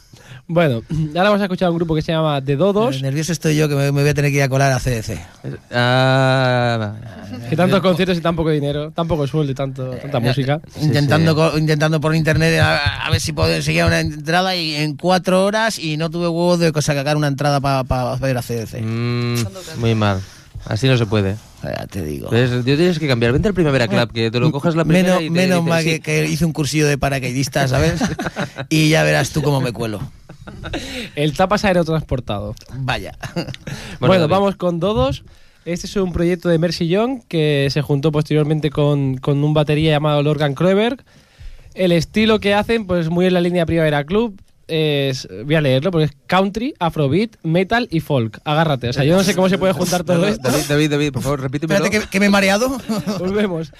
Bueno, 0.53 0.81
ahora 1.15 1.29
vamos 1.29 1.39
a 1.41 1.45
escuchar 1.45 1.67
a 1.67 1.71
un 1.71 1.77
grupo 1.77 1.95
que 1.95 2.01
se 2.01 2.11
llama 2.11 2.41
The 2.43 2.57
Dodos. 2.57 2.97
Eh, 2.97 3.01
Nervioso 3.03 3.31
estoy 3.31 3.55
yo 3.55 3.69
que 3.69 3.75
me, 3.75 3.91
me 3.93 4.01
voy 4.01 4.09
a 4.09 4.13
tener 4.13 4.31
que 4.31 4.37
ir 4.37 4.43
a 4.43 4.49
colar 4.49 4.73
a 4.73 4.79
CDC. 4.79 5.17
Ah, 5.71 6.93
Que 7.49 7.55
tantos 7.55 7.79
conciertos 7.79 8.17
y 8.17 8.21
tan 8.21 8.35
poco 8.35 8.49
dinero, 8.49 8.91
tan 8.91 9.07
poco 9.07 9.25
sueldo 9.27 9.51
y 9.51 9.55
tanto, 9.55 9.91
tanta 9.91 10.19
música. 10.19 10.59
intentando, 10.81 11.35
co- 11.35 11.57
intentando 11.57 12.01
por 12.01 12.13
internet 12.15 12.59
a, 12.59 13.05
a 13.05 13.09
ver 13.09 13.21
si 13.21 13.31
puedo 13.31 13.49
conseguir 13.51 13.85
una 13.85 14.01
entrada 14.01 14.53
y 14.55 14.75
en 14.75 14.97
cuatro 14.97 15.45
horas 15.45 15.79
y 15.79 15.95
no 15.97 16.09
tuve 16.09 16.27
huevos 16.27 16.59
de 16.59 16.71
sacar 16.81 17.15
una 17.15 17.27
entrada 17.27 17.61
para 17.61 18.15
ver 18.17 18.37
a 18.37 18.41
CDC. 18.41 18.81
mm, 18.81 19.35
muy 19.77 19.95
mal. 19.95 20.19
Así 20.65 20.87
no 20.87 20.97
se 20.97 21.05
puede. 21.05 21.35
Ya 21.63 21.87
te 21.87 22.03
digo. 22.03 22.29
Yo 22.31 22.63
tienes 22.63 22.99
que 22.99 23.07
cambiar. 23.07 23.33
Vente 23.33 23.47
al 23.47 23.53
Primavera 23.53 23.87
Club, 23.87 24.11
que 24.11 24.31
te 24.31 24.39
lo 24.39 24.51
cojas 24.51 24.75
la 24.75 24.83
primera 24.83 25.19
menos 25.19 25.21
y 25.21 25.25
te 25.25 25.31
menos 25.31 25.63
mal 25.63 25.83
sí. 25.83 25.89
que, 25.89 25.99
que 25.99 26.25
hice 26.25 26.45
un 26.45 26.53
cursillo 26.53 26.87
de 26.87 26.97
paracaidista, 26.97 27.67
¿sabes? 27.67 28.01
y 28.69 28.89
ya 28.89 29.03
verás 29.03 29.31
tú 29.31 29.41
cómo 29.41 29.61
me 29.61 29.71
cuelo. 29.71 29.99
El 31.15 31.33
tapas 31.33 31.65
aerotransportado. 31.65 32.55
Vaya. 32.73 33.17
Bueno, 33.99 34.27
vamos 34.27 34.55
con 34.55 34.79
Dodos. 34.79 35.23
Este 35.65 35.85
es 35.85 35.95
un 35.95 36.11
proyecto 36.11 36.49
de 36.49 36.57
Mercy 36.57 36.87
Young 36.87 37.21
que 37.27 37.67
se 37.69 37.81
juntó 37.83 38.11
posteriormente 38.11 38.71
con, 38.71 39.17
con 39.17 39.43
un 39.43 39.53
batería 39.53 39.91
llamado 39.91 40.23
Lorgan 40.23 40.55
Kroeberg. 40.55 41.03
El 41.75 41.91
estilo 41.91 42.39
que 42.39 42.55
hacen, 42.55 42.87
pues 42.87 43.09
muy 43.09 43.27
en 43.27 43.35
la 43.35 43.41
línea 43.41 43.65
Primavera 43.65 44.03
Club. 44.03 44.41
Es, 44.73 45.27
voy 45.45 45.55
a 45.55 45.59
leerlo 45.61 45.91
porque 45.91 46.05
es 46.05 46.11
country, 46.27 46.73
afrobeat, 46.79 47.31
metal 47.43 47.89
y 47.91 47.99
folk. 47.99 48.39
Agárrate. 48.45 48.87
O 48.87 48.93
sea, 48.93 49.03
yo 49.03 49.17
no 49.17 49.23
sé 49.23 49.35
cómo 49.35 49.49
se 49.49 49.57
puede 49.57 49.73
juntar 49.73 50.05
todo 50.05 50.25
esto. 50.25 50.49
David, 50.49 50.63
David, 50.69 50.91
David, 50.91 51.11
por 51.11 51.21
favor, 51.23 51.41
repítemelo. 51.41 51.83
Espérate 51.83 52.05
que, 52.05 52.09
que 52.09 52.19
me 52.21 52.27
he 52.27 52.29
mareado. 52.29 52.77
Volvemos. 53.19 53.73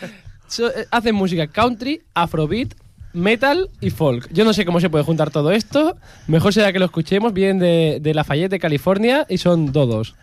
So- 0.48 0.68
eh, 0.68 0.86
hacen 0.92 1.16
música 1.16 1.48
country, 1.48 2.02
afrobeat, 2.14 2.74
metal 3.14 3.70
y 3.80 3.90
folk. 3.90 4.28
Yo 4.34 4.44
no 4.44 4.52
sé 4.54 4.66
cómo 4.66 4.82
se 4.82 4.90
puede 4.90 5.06
juntar 5.06 5.32
todo 5.32 5.52
esto. 5.54 5.96
Mejor 6.28 6.54
será 6.54 6.74
que 6.74 6.80
lo 6.80 6.86
escuchemos. 6.86 7.32
Vienen 7.32 7.60
de, 7.60 8.00
de 8.02 8.14
Lafayette, 8.14 8.52
de 8.52 8.60
California, 8.60 9.26
y 9.30 9.38
son 9.38 9.72
Dodos. 9.72 10.16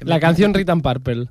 La 0.00 0.20
canción 0.20 0.54
Rhythm 0.54 0.80
Purple. 0.82 1.26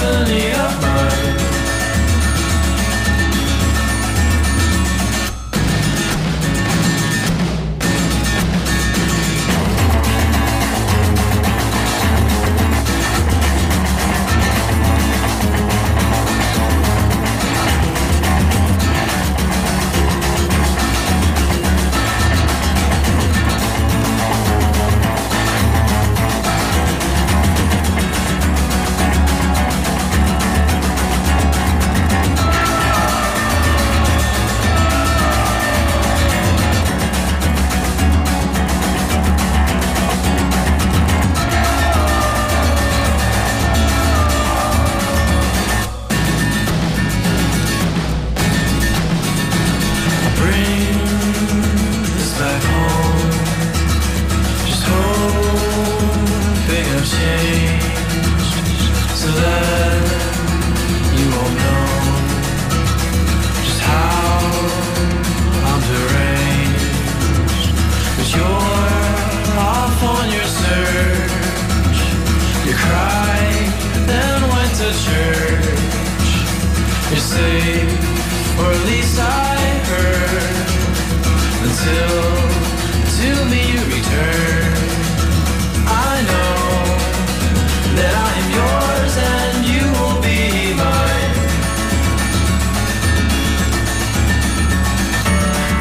believe 0.00 0.49
safe, 77.40 77.92
or 78.60 78.68
at 78.78 78.84
least 78.92 79.16
I 79.18 79.56
heard. 79.90 80.56
Until, 81.66 82.16
till 83.16 83.42
me 83.52 83.60
you 83.72 83.82
return. 83.96 84.72
I 86.08 86.14
know 86.30 86.58
that 87.98 88.12
I 88.28 88.30
am 88.40 88.48
yours 88.60 89.14
and 89.36 89.56
you 89.72 89.84
will 89.98 90.18
be 90.28 90.40
mine. 90.82 91.34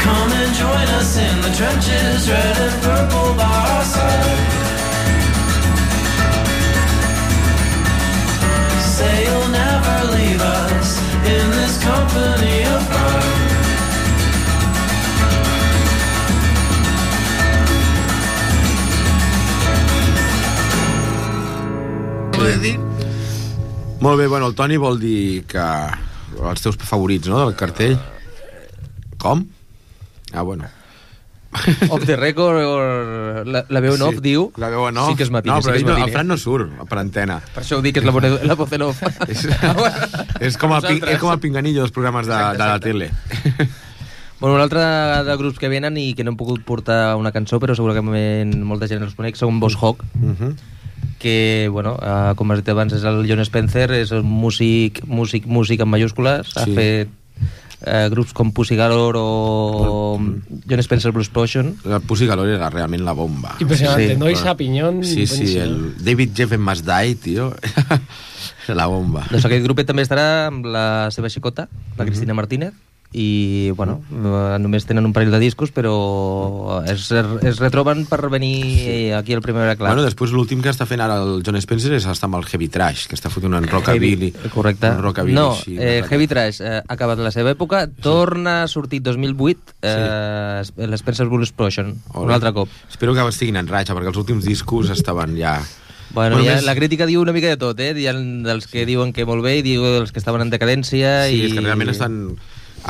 Come 0.06 0.32
and 0.42 0.52
join 0.64 0.88
us 1.00 1.12
in 1.28 1.36
the 1.46 1.52
trenches, 1.60 2.22
red 2.32 2.58
and 2.66 2.76
purple 2.88 3.32
by 3.42 3.69
Molt 24.00 24.18
bé, 24.20 24.28
bueno, 24.28 24.48
el 24.48 24.56
Toni 24.56 24.78
vol 24.80 25.00
dir 25.00 25.44
que 25.50 25.64
els 26.40 26.62
teus 26.64 26.78
favorits, 26.80 27.28
no?, 27.28 27.42
del 27.44 27.56
cartell. 27.60 27.98
Com? 29.20 29.42
Ah, 30.32 30.42
bueno. 30.48 30.70
Off 31.90 32.06
the 32.06 32.16
record, 32.16 32.62
or 32.64 33.44
la, 33.48 33.64
la 33.74 33.80
veu 33.82 33.96
en 33.98 34.04
off 34.06 34.20
diu... 34.22 34.52
La 34.62 34.70
veu 34.70 34.86
en 34.88 34.98
off. 35.02 35.10
Sí 35.10 35.18
que 35.18 35.26
és 35.26 35.32
matiner, 35.34 35.56
No, 35.58 35.64
però 35.66 35.74
sí 35.76 35.84
que 35.84 35.90
és 35.92 35.98
no, 35.98 36.06
el. 36.06 36.14
Fran 36.14 36.30
no 36.30 36.38
surt 36.38 36.76
per 36.88 37.00
antena. 37.02 37.40
Per 37.56 37.64
això 37.64 37.80
ho 37.80 37.84
dic, 37.84 37.98
que 37.98 38.04
és 38.04 38.08
la, 38.08 38.14
vo- 38.14 38.22
la 38.46 38.56
voz 38.60 38.76
en 38.78 38.86
off. 38.86 39.02
És, 39.34 39.44
és, 40.40 40.58
com 40.62 40.76
el, 40.78 40.86
ping, 40.86 41.02
és 41.10 41.20
com 41.20 41.34
el 41.34 41.42
pinganillo 41.44 41.82
dels 41.84 41.92
programes 41.96 42.30
de, 42.30 42.38
de 42.56 42.68
la 42.70 42.80
tele. 42.80 43.10
Bueno, 44.40 44.56
un 44.56 44.62
altre 44.62 44.86
de 45.28 45.36
grups 45.42 45.58
que 45.60 45.68
venen 45.74 45.98
i 46.00 46.14
que 46.16 46.24
no 46.24 46.32
hem 46.32 46.38
pogut 46.40 46.62
portar 46.64 47.18
una 47.20 47.34
cançó, 47.36 47.58
però 47.60 47.74
segurament 47.76 48.54
molta 48.64 48.88
gent 48.88 49.04
els 49.04 49.18
coneix, 49.18 49.42
són 49.42 49.60
Boss 49.60 49.76
Hawk, 49.82 50.06
Uh 50.22 50.36
-huh. 50.38 50.54
Que, 51.20 51.68
bueno, 51.72 51.98
eh, 52.02 52.34
com 52.40 52.50
has 52.52 52.62
dit 52.64 52.70
abans, 52.74 52.94
és 52.96 53.04
el 53.06 53.26
John 53.30 53.44
Spencer, 53.46 53.92
és 54.00 54.12
un 54.16 54.26
músic, 54.26 55.04
músic, 55.06 55.46
músic 55.46 55.82
en 55.86 55.90
mayúscules, 55.92 56.56
ha 56.58 56.66
Sí. 56.66 56.74
fet 56.76 57.10
eh, 57.86 58.08
grups 58.12 58.34
com 58.36 58.52
Pussy 58.52 58.76
Galore 58.76 59.20
o 59.22 60.20
John 60.68 60.80
Spencer 60.84 61.12
Blues 61.14 61.28
Explosion. 61.28 61.76
La 61.86 62.00
Pussy 62.02 62.26
Galore 62.28 62.56
era 62.56 62.70
realment 62.70 63.04
la 63.06 63.14
bomba. 63.14 63.56
Impresionante, 63.60 64.10
Sí, 64.14 64.18
Noisa, 64.18 64.58
Piñón. 64.58 65.04
Sí, 65.04 65.26
sí, 65.28 65.36
buenísimo. 65.38 65.64
el 65.64 66.04
David 66.04 66.30
Jeffen 66.36 66.62
Must 66.62 66.86
Die, 66.86 67.16
tio. 67.16 67.54
la 68.68 68.86
bomba. 68.86 69.24
Doncs 69.32 69.46
aquest 69.48 69.64
grupet 69.64 69.88
també 69.88 70.04
estarà 70.04 70.48
amb 70.50 70.66
la 70.66 71.10
seva 71.12 71.30
xicota, 71.32 71.68
la 71.98 72.06
Cristina 72.06 72.34
Martínez, 72.38 72.74
i, 73.12 73.72
bueno, 73.74 74.04
eh, 74.14 74.58
només 74.62 74.86
tenen 74.86 75.08
un 75.08 75.14
parell 75.16 75.32
de 75.34 75.40
discos, 75.42 75.72
però 75.74 75.94
es, 76.86 77.08
es 77.10 77.58
retroben 77.58 78.04
per 78.06 78.20
venir 78.30 79.16
aquí 79.18 79.34
al 79.34 79.42
Primavera 79.42 79.76
Club. 79.76 79.88
Bueno, 79.90 80.04
després 80.06 80.30
l'últim 80.36 80.62
que 80.62 80.70
està 80.70 80.86
fent 80.86 81.02
ara 81.02 81.18
el 81.24 81.42
John 81.46 81.58
Spencer 81.58 81.96
és 81.98 82.06
està 82.06 82.30
amb 82.30 82.38
el 82.38 82.46
Heavy 82.46 82.68
Trash, 82.70 83.08
que 83.10 83.18
està 83.18 83.32
fotent 83.34 83.56
un 83.58 83.66
rockabilly. 83.66 84.30
Heavy, 84.36 84.52
correcte. 84.54 84.92
Un 84.94 85.02
rockabilly 85.08 85.36
no, 85.40 85.48
així, 85.56 85.78
eh, 85.82 86.04
Heavy 86.06 86.28
Trash 86.30 86.62
eh, 86.62 86.76
ha 86.84 86.94
acabat 87.00 87.18
la 87.26 87.34
seva 87.34 87.56
època, 87.56 87.88
torna 87.90 88.60
a 88.64 88.68
sortir 88.70 89.02
2008 89.02 89.80
eh, 89.82 90.88
l'Spencer 90.88 91.26
Blues 91.26 91.50
Explosion, 91.50 91.96
un 92.14 92.32
altre 92.32 92.54
cop. 92.54 92.70
Espero 92.92 93.18
que 93.18 93.26
estiguin 93.30 93.58
en 93.58 93.68
ratxa, 93.70 93.98
perquè 93.98 94.14
els 94.14 94.22
últims 94.22 94.46
discos 94.46 94.90
estaven 94.94 95.38
ja... 95.40 95.58
Bueno, 96.10 96.38
Bueno, 96.40 96.40
ja, 96.42 96.56
més- 96.58 96.66
la 96.66 96.74
crítica 96.74 97.06
diu 97.06 97.22
una 97.22 97.34
mica 97.36 97.52
de 97.52 97.58
tot, 97.62 97.78
eh? 97.86 97.92
Hi 97.94 98.08
ha 98.10 98.14
dels 98.18 98.66
que 98.66 98.82
diuen 98.90 99.12
que 99.14 99.28
molt 99.30 99.44
bé 99.46 99.60
i 99.60 99.62
diu 99.62 99.84
dels 99.86 100.10
que 100.12 100.18
estaven 100.18 100.42
en 100.42 100.50
decadència 100.50 101.28
Sí, 101.30 101.36
i... 101.38 101.44
és 101.46 101.54
que 101.54 101.62
realment 101.62 101.92
estan... 101.94 102.16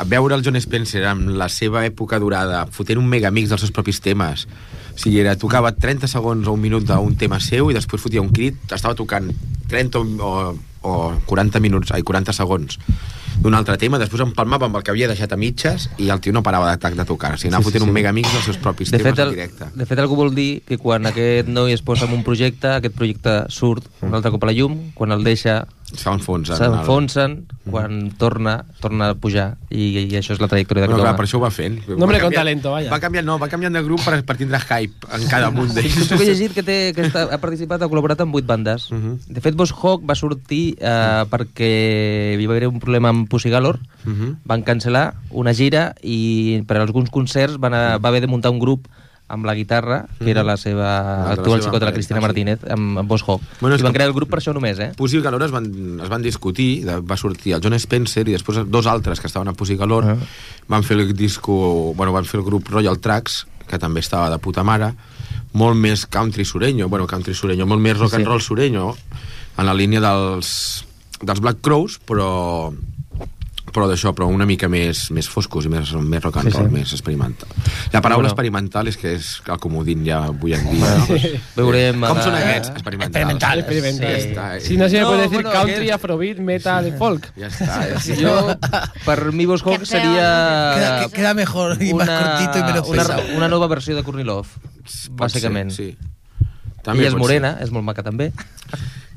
A 0.00 0.04
veure 0.08 0.32
el 0.38 0.42
John 0.46 0.56
Spencer 0.60 1.02
amb 1.10 1.28
la 1.36 1.50
seva 1.52 1.82
època 1.84 2.16
durada, 2.22 2.62
fotent 2.72 2.98
un 3.00 3.08
megamix 3.10 3.50
dels 3.52 3.60
seus 3.66 3.72
propis 3.76 4.00
temes. 4.00 4.46
O 4.94 4.98
sigui, 5.00 5.20
era, 5.20 5.36
tocava 5.36 5.74
30 5.76 6.08
segons 6.08 6.48
o 6.48 6.54
un 6.56 6.62
minut 6.62 6.86
d'un 6.88 7.16
tema 7.20 7.36
seu 7.44 7.68
i 7.70 7.76
després 7.76 8.00
fotia 8.00 8.22
un 8.24 8.32
crit, 8.32 8.56
estava 8.72 8.96
tocant 8.96 9.28
30 9.70 10.00
o, 10.00 10.32
o 10.88 10.94
40 11.28 11.60
minuts, 11.60 11.92
ai, 11.92 12.02
40 12.06 12.32
segons 12.36 12.80
d'un 13.40 13.54
altre 13.56 13.76
tema, 13.80 13.96
després 13.96 14.20
empalmava 14.20 14.66
amb 14.66 14.76
el 14.76 14.82
que 14.84 14.90
havia 14.92 15.06
deixat 15.08 15.32
a 15.32 15.36
mitges 15.40 15.86
i 16.02 16.10
el 16.12 16.20
tio 16.20 16.32
no 16.36 16.42
parava 16.44 16.74
de, 16.76 16.90
de 16.98 17.04
tocar. 17.08 17.34
O 17.36 17.40
sigui, 17.40 17.48
anava 17.52 17.62
Sí, 17.64 17.70
sí, 17.70 17.72
fotent 17.72 17.86
sí. 17.86 17.88
un 17.88 17.94
megamix 17.96 18.32
dels 18.34 18.44
seus 18.50 18.58
propis 18.60 18.90
De 18.92 18.98
temes 19.00 19.14
fet, 19.14 19.20
en 19.22 19.28
el, 19.28 19.36
directe. 19.36 19.68
de 19.80 19.86
fet, 19.88 20.00
algú 20.02 20.18
vol 20.18 20.34
dir 20.36 20.48
que 20.68 20.76
quan 20.80 21.08
aquest 21.08 21.48
noi 21.48 21.72
es 21.76 21.80
posa 21.84 22.04
en 22.08 22.16
un 22.18 22.24
projecte, 22.26 22.74
aquest 22.80 22.96
projecte 22.98 23.36
surt 23.48 23.86
un 24.04 24.16
altre 24.18 24.32
cop 24.34 24.44
a 24.44 24.50
la 24.50 24.56
llum, 24.58 24.76
quan 24.96 25.12
el 25.16 25.24
deixa 25.24 25.62
S'enfonsen. 25.94 26.56
s'enfonsen, 26.56 27.46
quan 27.70 28.10
torna, 28.18 28.64
torna 28.80 29.10
a 29.10 29.14
pujar, 29.14 29.56
i, 29.70 30.06
i 30.06 30.16
això 30.16 30.32
és 30.32 30.40
la 30.40 30.48
trajectòria 30.48 30.86
Bueno, 30.86 30.96
d'aquest 30.96 31.02
clar, 31.02 31.10
home. 31.14 31.16
per 31.18 31.26
això 31.26 31.36
ho 31.38 31.40
va 31.42 31.50
fent. 31.50 31.78
Hombre 31.88 31.98
Va 31.98 32.06
con 32.06 32.30
canviar- 32.30 32.34
talento, 32.40 32.70
vaya. 32.70 32.90
Va 32.90 33.00
canviar, 33.00 33.24
no, 33.24 33.38
va 33.38 33.48
canviant 33.48 33.72
de 33.74 33.82
grup 33.82 34.00
per, 34.04 34.24
per 34.24 34.36
tindre 34.36 34.58
hype 34.60 35.06
en 35.12 35.26
cada 35.28 35.48
un 35.50 35.68
d'ells. 35.74 36.08
Que 36.08 36.22
he 36.22 36.26
llegit 36.26 36.52
que, 36.54 36.62
té, 36.62 36.92
que 36.94 37.02
està, 37.08 37.26
ha 37.32 37.38
participat, 37.38 37.82
ha 37.82 37.88
col·laborat 37.88 38.20
amb 38.20 38.32
vuit 38.32 38.46
bandes. 38.46 38.90
Uh 38.90 38.94
Mhm. 38.94 39.10
-huh. 39.10 39.34
De 39.34 39.40
fet, 39.40 39.54
Boss 39.54 39.72
Hawk 39.72 40.02
va 40.08 40.14
sortir 40.14 40.76
eh, 40.80 41.24
perquè 41.30 42.38
hi 42.40 42.46
va 42.46 42.54
haver 42.54 42.68
un 42.68 42.78
problema 42.80 43.08
amb 43.08 43.28
Pussy 43.28 43.50
Galore, 43.50 43.78
Uh 44.06 44.10
-huh. 44.12 44.36
van 44.44 44.64
cancel·lar 44.64 45.14
una 45.30 45.52
gira 45.52 45.94
i 46.02 46.62
per 46.66 46.78
alguns 46.78 47.10
concerts 47.10 47.58
van 47.58 47.74
a, 47.74 47.98
va 47.98 48.08
haver 48.08 48.20
de 48.22 48.26
muntar 48.26 48.50
un 48.50 48.58
grup 48.58 48.86
amb 49.30 49.46
la 49.46 49.54
guitarra, 49.54 50.06
que 50.18 50.30
era 50.30 50.42
la 50.44 50.56
seva 50.58 50.88
La 50.90 51.16
de 51.22 51.24
la 51.24 51.30
actual 51.38 51.60
seva 51.60 51.70
xicota, 51.70 51.86
la 51.86 51.92
Cristina 51.94 52.20
sí. 52.20 52.26
Martínez, 52.26 52.64
amb, 52.68 52.98
amb 52.98 53.08
Boss 53.08 53.22
Hawk. 53.26 53.42
Bueno, 53.60 53.76
I 53.76 53.82
van 53.86 53.92
crear 53.94 54.08
el 54.10 54.14
grup 54.16 54.28
per 54.30 54.40
això 54.40 54.52
només, 54.52 54.78
eh? 54.78 54.90
Pussy 54.96 55.20
Galore 55.22 55.46
es 55.46 55.52
van, 55.54 55.66
es 56.02 56.08
van 56.10 56.22
discutir, 56.22 56.84
de- 56.84 57.00
va 57.00 57.16
sortir 57.16 57.54
el 57.54 57.62
John 57.62 57.74
Spencer 57.78 58.26
i 58.28 58.32
després 58.32 58.64
dos 58.68 58.86
altres 58.86 59.20
que 59.20 59.26
estaven 59.30 59.48
a 59.48 59.52
Pussy 59.54 59.76
Galore 59.76 60.12
Ah. 60.12 60.16
van 60.68 60.82
fer 60.82 60.98
el 60.98 61.14
disco, 61.14 61.94
bueno, 61.96 62.12
van 62.12 62.24
fer 62.24 62.40
el 62.40 62.44
grup 62.46 62.68
Royal 62.68 62.98
Tracks, 62.98 63.46
que 63.68 63.78
també 63.78 64.00
estava 64.00 64.28
de 64.30 64.38
puta 64.38 64.64
mare, 64.64 64.94
molt 65.52 65.76
més 65.76 66.06
country 66.06 66.44
sureño, 66.44 66.88
bueno, 66.88 67.06
country 67.06 67.34
sureño, 67.34 67.66
molt 67.66 67.80
més 67.80 67.96
rock 67.98 68.14
and 68.14 68.24
Sí. 68.24 68.28
roll 68.28 68.40
sureño, 68.40 68.94
en 69.58 69.66
la 69.66 69.74
línia 69.74 70.00
dels, 70.00 70.84
dels 71.22 71.40
Black 71.40 71.60
Crows, 71.60 72.00
però 72.06 72.72
però 73.72 73.86
d'això, 73.88 74.12
però 74.16 74.26
una 74.28 74.46
mica 74.46 74.68
més, 74.68 75.10
més 75.14 75.28
foscos 75.30 75.64
i 75.66 75.70
més, 75.72 75.92
més 75.94 76.22
rock 76.22 76.36
and 76.40 76.50
Sí, 76.50 76.56
roll, 76.56 76.68
sí. 76.68 76.74
més 76.74 76.92
experimental. 76.92 77.48
La 77.92 78.00
paraula 78.00 78.22
Bueno. 78.26 78.32
experimental 78.32 78.88
és 78.88 78.96
que 78.96 79.14
és 79.14 79.42
el 79.46 79.58
comodín 79.58 80.04
ja 80.04 80.24
avui 80.26 80.54
en 80.54 80.64
dia. 80.70 80.90
no? 80.98 81.18
Veurem... 81.56 82.00
Com 82.00 82.18
ara- 82.18 82.24
són 82.24 82.34
aquests? 82.34 82.70
Experimentals. 82.74 83.16
Experimental, 83.16 83.58
experimental. 83.64 84.10
Ja 84.10 84.18
està. 84.18 84.46
eh. 84.56 84.60
Si 84.60 84.76
no 84.76 84.88
se 84.88 84.96
me 84.96 85.02
No, 85.02 85.08
puede 85.08 85.22
decir 85.22 85.42
bueno, 85.42 85.52
country, 85.52 85.86
que- 85.86 85.92
afrobeat, 85.92 86.38
metal, 86.38 86.92
folk. 86.98 87.30
Ja 87.36 87.48
està. 87.48 87.66
Ja 87.66 87.96
està. 87.96 88.16
Jo, 88.20 88.34
per 89.06 89.32
mi, 89.32 89.46
feo, 89.46 89.84
seria... 89.84 90.28
Queda, 90.74 91.06
que- 91.06 91.12
queda 91.16 91.34
mejor 91.34 91.82
y 91.82 91.94
más 91.94 92.08
cortito 92.08 92.58
y 92.58 92.62
menos 92.62 92.88
una, 92.88 93.02
pesado. 93.02 93.22
una 93.36 93.48
nova 93.48 93.66
versió 93.68 93.94
de 93.96 94.02
Kornilov, 94.02 94.46
Pot 94.46 95.28
bàsicament. 95.28 95.70
Ser, 95.70 95.94
sí. 95.94 95.96
Ella 96.86 97.06
és 97.06 97.12
pot 97.12 97.20
morena, 97.20 97.58
és 97.60 97.70
molt 97.70 97.84
maca 97.84 98.02
també. 98.02 98.32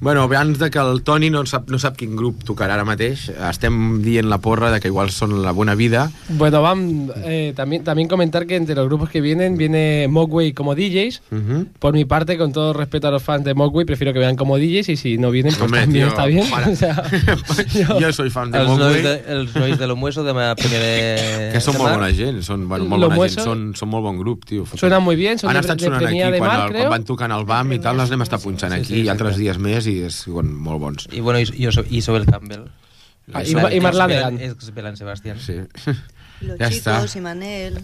Bueno, 0.03 0.23
abans 0.23 0.59
de 0.59 0.69
que 0.69 0.79
el 0.79 1.01
Toni 1.03 1.29
no 1.29 1.45
sap, 1.45 1.69
no 1.71 1.79
sap 1.79 1.95
quin 1.95 2.15
grup 2.19 2.43
tocarà 2.43 2.75
ara 2.75 2.83
mateix, 2.83 3.29
estem 3.49 4.01
dient 4.03 4.27
la 4.27 4.37
porra 4.43 4.69
de 4.73 4.81
que 4.83 4.89
igual 4.91 5.09
són 5.15 5.37
la 5.41 5.53
bona 5.55 5.75
vida. 5.79 6.09
Bueno, 6.27 6.61
van, 6.61 7.09
eh, 7.23 7.53
también, 7.55 7.83
también 7.85 8.09
comentar 8.09 8.45
que 8.45 8.55
entre 8.57 8.75
los 8.75 8.87
grupos 8.87 9.09
que 9.09 9.21
vienen, 9.21 9.55
viene 9.57 10.07
Mogwai 10.09 10.51
como 10.53 10.75
DJs. 10.75 11.21
Uh 11.31 11.35
-huh. 11.35 11.67
Por 11.79 11.93
mi 11.93 12.03
parte, 12.05 12.37
con 12.37 12.51
todo 12.51 12.73
respeto 12.73 13.07
a 13.07 13.11
los 13.11 13.23
fans 13.23 13.45
de 13.45 13.53
Mogwai, 13.53 13.85
prefiero 13.85 14.11
que 14.13 14.19
vean 14.19 14.35
como 14.35 14.57
DJs 14.57 14.89
y 14.89 14.97
si 14.97 15.17
no 15.17 15.31
vienen, 15.31 15.53
pues 15.55 15.71
también 15.71 16.07
está 16.07 16.25
bien. 16.25 16.45
O 16.73 16.75
sea, 16.75 17.03
yo- 17.73 17.99
jo 18.01 18.11
soy 18.13 18.29
fan 18.29 18.51
de 18.51 18.59
Els 18.59 18.67
nois 18.67 18.79
Mogwai, 18.79 19.01
de, 19.03 19.23
els 19.33 19.55
nois 19.55 19.77
de 19.79 19.87
l'Homueso 19.87 20.23
de 20.23 20.33
ma 20.33 20.53
primer... 20.55 21.51
que 21.53 21.61
són 21.61 21.73
de 21.73 21.79
molt 21.79 21.93
bona 21.95 22.09
gent, 22.11 22.41
són 22.43 22.67
bueno, 22.67 22.85
molt 22.89 23.03
bona 23.13 23.29
gent, 23.29 23.43
són, 23.45 23.73
són 23.77 23.89
molt 23.89 24.03
bon 24.03 24.17
grup, 24.17 24.43
tio. 24.45 24.65
Suenan 24.75 25.03
muy 25.03 25.15
bien, 25.15 25.37
son 25.39 25.49
Han 25.49 25.55
de- 25.55 25.59
estat 25.61 25.77
de 25.79 25.85
sonant 25.85 26.01
aquí, 26.03 26.15
Premià 26.17 26.31
de 26.31 26.39
quan, 26.39 26.49
Mar, 26.49 26.65
el, 26.65 26.71
creo. 26.73 26.81
quan 26.81 26.91
van 26.91 27.03
tocant 27.05 27.31
al 27.31 27.45
BAM 27.45 27.71
i 27.73 27.79
tal, 27.79 27.97
les 27.97 28.09
anem 28.11 28.21
estar 28.25 28.39
punxant 28.39 28.73
Sí, 28.73 28.79
aquí, 28.79 29.01
sí, 29.03 29.07
altres 29.09 29.37
dies 29.37 29.57
més, 29.59 29.85
i 29.87 29.92
és, 30.01 30.25
bueno, 30.27 30.51
molt 30.51 30.79
bons. 30.81 31.07
I, 31.11 31.19
bueno, 31.21 31.39
i, 31.39 31.43
i, 31.53 31.67
Iso- 31.67 31.85
Isabel 31.89 32.25
Campbell. 32.25 32.65
Ah, 33.33 33.43
i 33.43 33.51
i 33.53 33.79
Marla 33.79 34.07
Degan. 34.07 34.39
Ex 34.41 34.73
Belan 34.73 34.97
Sebastián. 34.97 35.37
Sí. 35.39 35.53
Los 36.41 36.59
Ya 36.59 36.69
chicos, 36.69 37.05
está. 37.05 37.17
Imanel, 37.19 37.79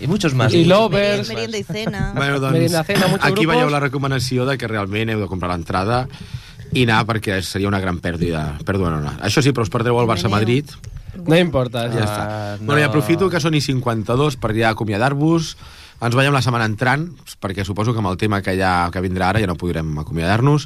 I 0.00 0.06
muchos 0.12 0.32
más. 0.34 0.52
Y 0.54 0.58
muchos 0.58 0.68
Lovers. 0.68 1.18
más. 1.18 1.28
merienda, 1.28 1.58
y 1.58 1.64
cena. 1.64 2.12
Bueno, 2.16 2.38
doncs, 2.38 2.52
Merienda 2.52 2.84
Cena, 2.84 3.06
aquí 3.20 3.32
grupos. 3.42 3.46
veieu 3.56 3.70
la 3.70 3.80
recomanació 3.80 4.46
de 4.46 4.56
que 4.58 4.68
realment 4.68 5.10
heu 5.10 5.18
de 5.24 5.26
comprar 5.26 5.50
l'entrada 5.50 6.04
i 6.72 6.84
anar 6.86 7.00
perquè 7.08 7.40
seria 7.42 7.66
una 7.66 7.80
gran 7.82 7.98
pèrdua. 7.98 8.58
pèrdua 8.64 8.92
no. 8.94 9.10
Això 9.26 9.42
sí, 9.42 9.50
però 9.50 9.66
us 9.66 9.70
perdreu 9.74 9.98
el 9.98 10.06
Barça-Madrid. 10.06 10.70
No 11.26 11.34
importa. 11.36 11.88
Ja 11.90 11.98
ya 11.98 12.04
està. 12.06 12.22
Ah, 12.22 12.56
Bueno, 12.60 12.78
i 12.78 12.84
no. 12.84 12.88
aprofito 12.92 13.26
que 13.28 13.40
són 13.42 13.54
i 13.58 13.60
52 13.60 14.36
per 14.38 14.54
ja 14.54 14.70
acomiadar-vos. 14.70 15.56
Ens 16.00 16.14
veiem 16.16 16.32
la 16.32 16.40
setmana 16.40 16.64
entrant, 16.64 17.02
perquè 17.44 17.60
suposo 17.66 17.92
que 17.92 18.00
amb 18.00 18.08
el 18.08 18.16
tema 18.16 18.38
que, 18.40 18.54
ja, 18.56 18.88
que 18.92 19.02
vindrà 19.04 19.28
ara 19.28 19.40
ja 19.42 19.46
no 19.50 19.56
podrem 19.60 19.90
acomiadar-nos. 20.00 20.64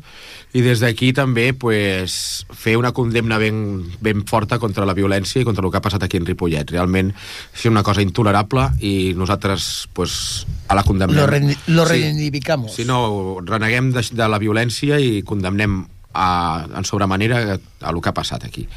I 0.55 0.63
des 0.63 0.79
d'aquí 0.79 1.09
també 1.13 1.49
pues, 1.59 2.47
fer 2.55 2.77
una 2.79 2.93
condemna 2.95 3.39
ben, 3.43 3.83
ben 4.01 4.23
forta 4.31 4.61
contra 4.63 4.87
la 4.87 4.95
violència 4.95 5.43
i 5.43 5.45
contra 5.49 5.65
el 5.67 5.73
que 5.75 5.81
ha 5.81 5.83
passat 5.83 6.07
aquí 6.07 6.21
en 6.23 6.27
Ripollet. 6.29 6.71
Realment 6.71 7.11
és 7.55 7.67
una 7.67 7.83
cosa 7.83 8.03
intolerable 8.07 8.69
i 8.79 9.13
nosaltres 9.19 9.89
pues, 9.93 10.47
a 10.69 10.79
la 10.79 10.85
condemnem. 10.87 11.19
Lo, 11.19 11.27
re- 11.27 11.57
lo 11.67 11.85
Sí. 11.85 11.93
reivindicamos. 11.99 12.73
Si 12.79 12.85
no, 12.87 13.41
reneguem 13.43 13.91
de, 13.93 14.07
de 14.15 14.29
la 14.31 14.39
violència 14.39 15.01
i 15.03 15.25
condemnem 15.27 15.81
a, 16.15 16.65
en 16.79 16.85
sobremanera 16.87 17.59
a 17.83 17.91
el 17.91 17.99
que 18.01 18.09
ha 18.09 18.15
passat 18.15 18.45
aquí. 18.47 18.69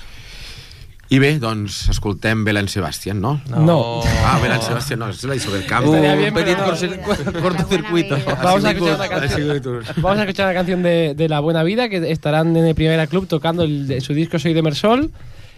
I 1.10 1.20
bé, 1.24 1.38
doncs 1.40 1.86
escoltem 1.94 2.42
Belen 2.44 2.68
Sebastián, 2.68 3.22
no? 3.22 3.40
No. 3.48 4.02
Ah, 4.26 4.40
Belen 4.44 4.62
Sebastián, 4.62 5.00
no, 5.00 5.08
és 5.10 5.24
la 5.24 5.36
Isabel 5.36 5.64
bien, 5.64 6.28
Un 6.28 6.34
petit 6.34 6.58
pero 6.58 7.32
no. 7.34 7.42
cortocircuito. 7.42 8.18
Vamos 8.44 8.66
a 8.66 8.72
escuchar 8.72 8.96
una 8.96 9.08
canción. 9.08 9.62
Vamos 9.98 10.18
a 10.20 10.22
escuchar 10.24 10.46
una 10.48 10.54
canción 10.54 10.84
de, 10.84 11.14
de 11.16 11.30
La 11.30 11.40
Buena 11.40 11.64
Vida 11.64 11.88
que 11.88 12.12
estarán 12.12 12.56
en 12.58 12.66
el 12.66 12.76
Primera 12.76 13.08
Club 13.08 13.28
tocando 13.28 13.64
el 13.64 14.02
su 14.02 14.14
disco 14.14 14.38
Soy 14.38 14.54
de 14.54 14.62
Mersol 14.62 15.12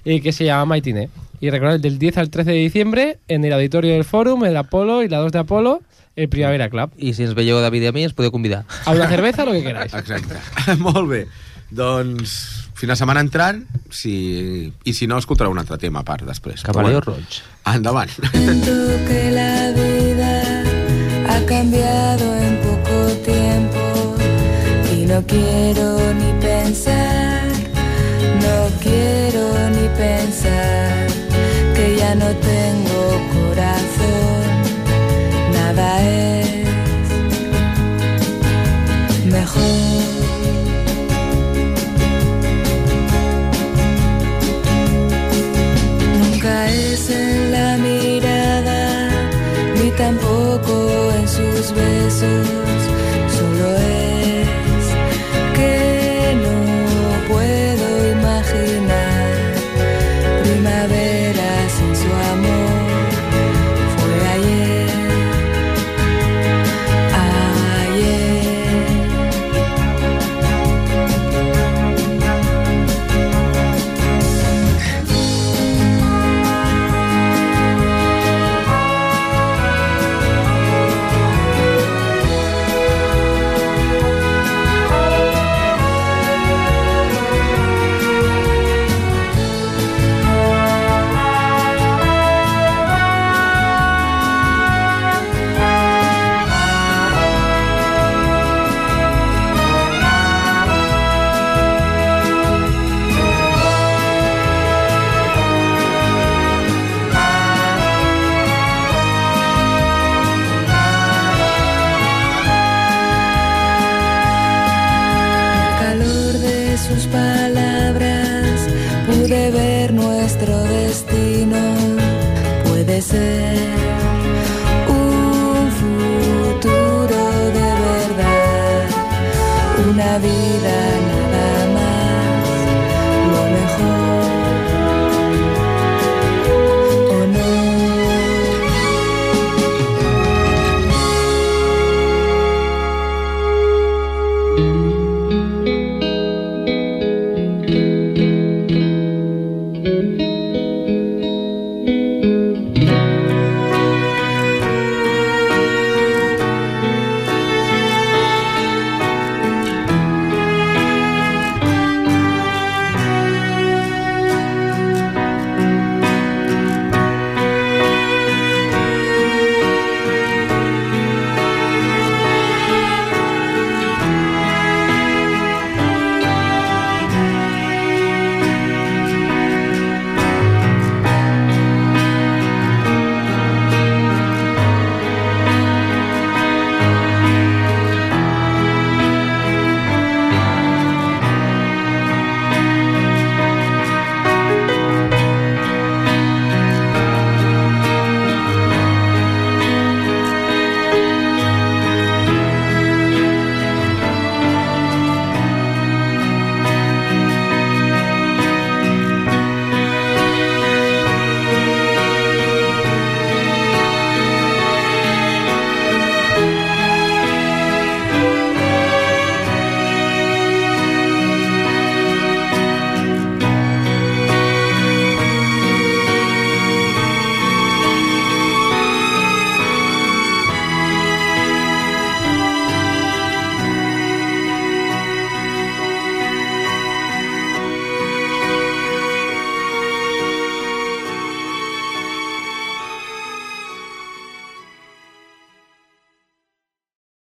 y 0.06 0.22
que 0.22 0.32
se 0.34 0.46
llama 0.46 0.66
Maitine. 0.66 1.10
Y 1.42 1.50
recordad, 1.50 1.80
del 1.80 1.98
10 1.98 2.18
al 2.18 2.30
13 2.30 2.52
de 2.52 2.58
diciembre 2.58 3.20
en 3.28 3.44
el 3.44 3.54
auditorio 3.54 3.94
del 3.94 4.04
Fórum, 4.04 4.46
el 4.46 4.56
Apolo 4.58 5.04
y 5.04 5.08
la 5.10 5.18
2 5.18 5.32
de 5.32 5.40
Apolo, 5.40 5.82
el 6.16 6.30
Primavera 6.30 6.70
Club. 6.70 6.92
I 6.98 7.14
si 7.14 7.24
ens 7.24 7.34
veieu 7.34 7.62
David 7.64 7.88
i 7.88 7.90
a 7.90 7.94
mi, 7.96 8.04
ens 8.04 8.14
podeu 8.14 8.30
convidar. 8.30 8.66
A 8.86 8.92
una 8.92 9.08
cerveza, 9.08 9.46
lo 9.46 9.54
que 9.56 9.64
queráis. 9.64 9.94
Exacte. 9.94 10.36
Molt 10.78 11.08
bé. 11.10 11.28
Doncs 11.72 12.59
fins 12.80 12.94
la 12.94 12.96
setmana 12.96 13.20
entrant, 13.26 13.60
si... 13.92 14.72
i 14.88 14.94
si 14.96 15.08
no, 15.08 15.18
escoltareu 15.20 15.52
un 15.52 15.60
altre 15.60 15.78
tema 15.82 16.00
a 16.00 16.08
part 16.08 16.24
després. 16.28 16.64
Camaleó 16.64 17.02
Però 17.04 17.16
roig. 17.18 17.42
Endavant. 17.68 18.14
que 19.10 19.24
la 19.36 19.72
vida 19.76 20.32
ha 21.34 21.40
cambiado 21.46 22.26
en 22.40 22.56
poco 22.64 22.96
tiempo 23.26 23.84
y 24.96 25.06
no 25.12 25.20
quiero 25.28 26.14
ni 26.14 26.32
pensar, 26.40 27.48
no 28.46 28.58
quiero 28.80 29.44
ni 29.76 29.88
pensar 30.00 31.08
que 31.76 31.98
ya 31.98 32.16
no 32.16 32.32
tengo 32.52 33.02
corazón, 33.36 34.48
nada 35.54 36.02
es 36.02 36.66
mejor. 39.26 40.09
soon. 52.20 52.69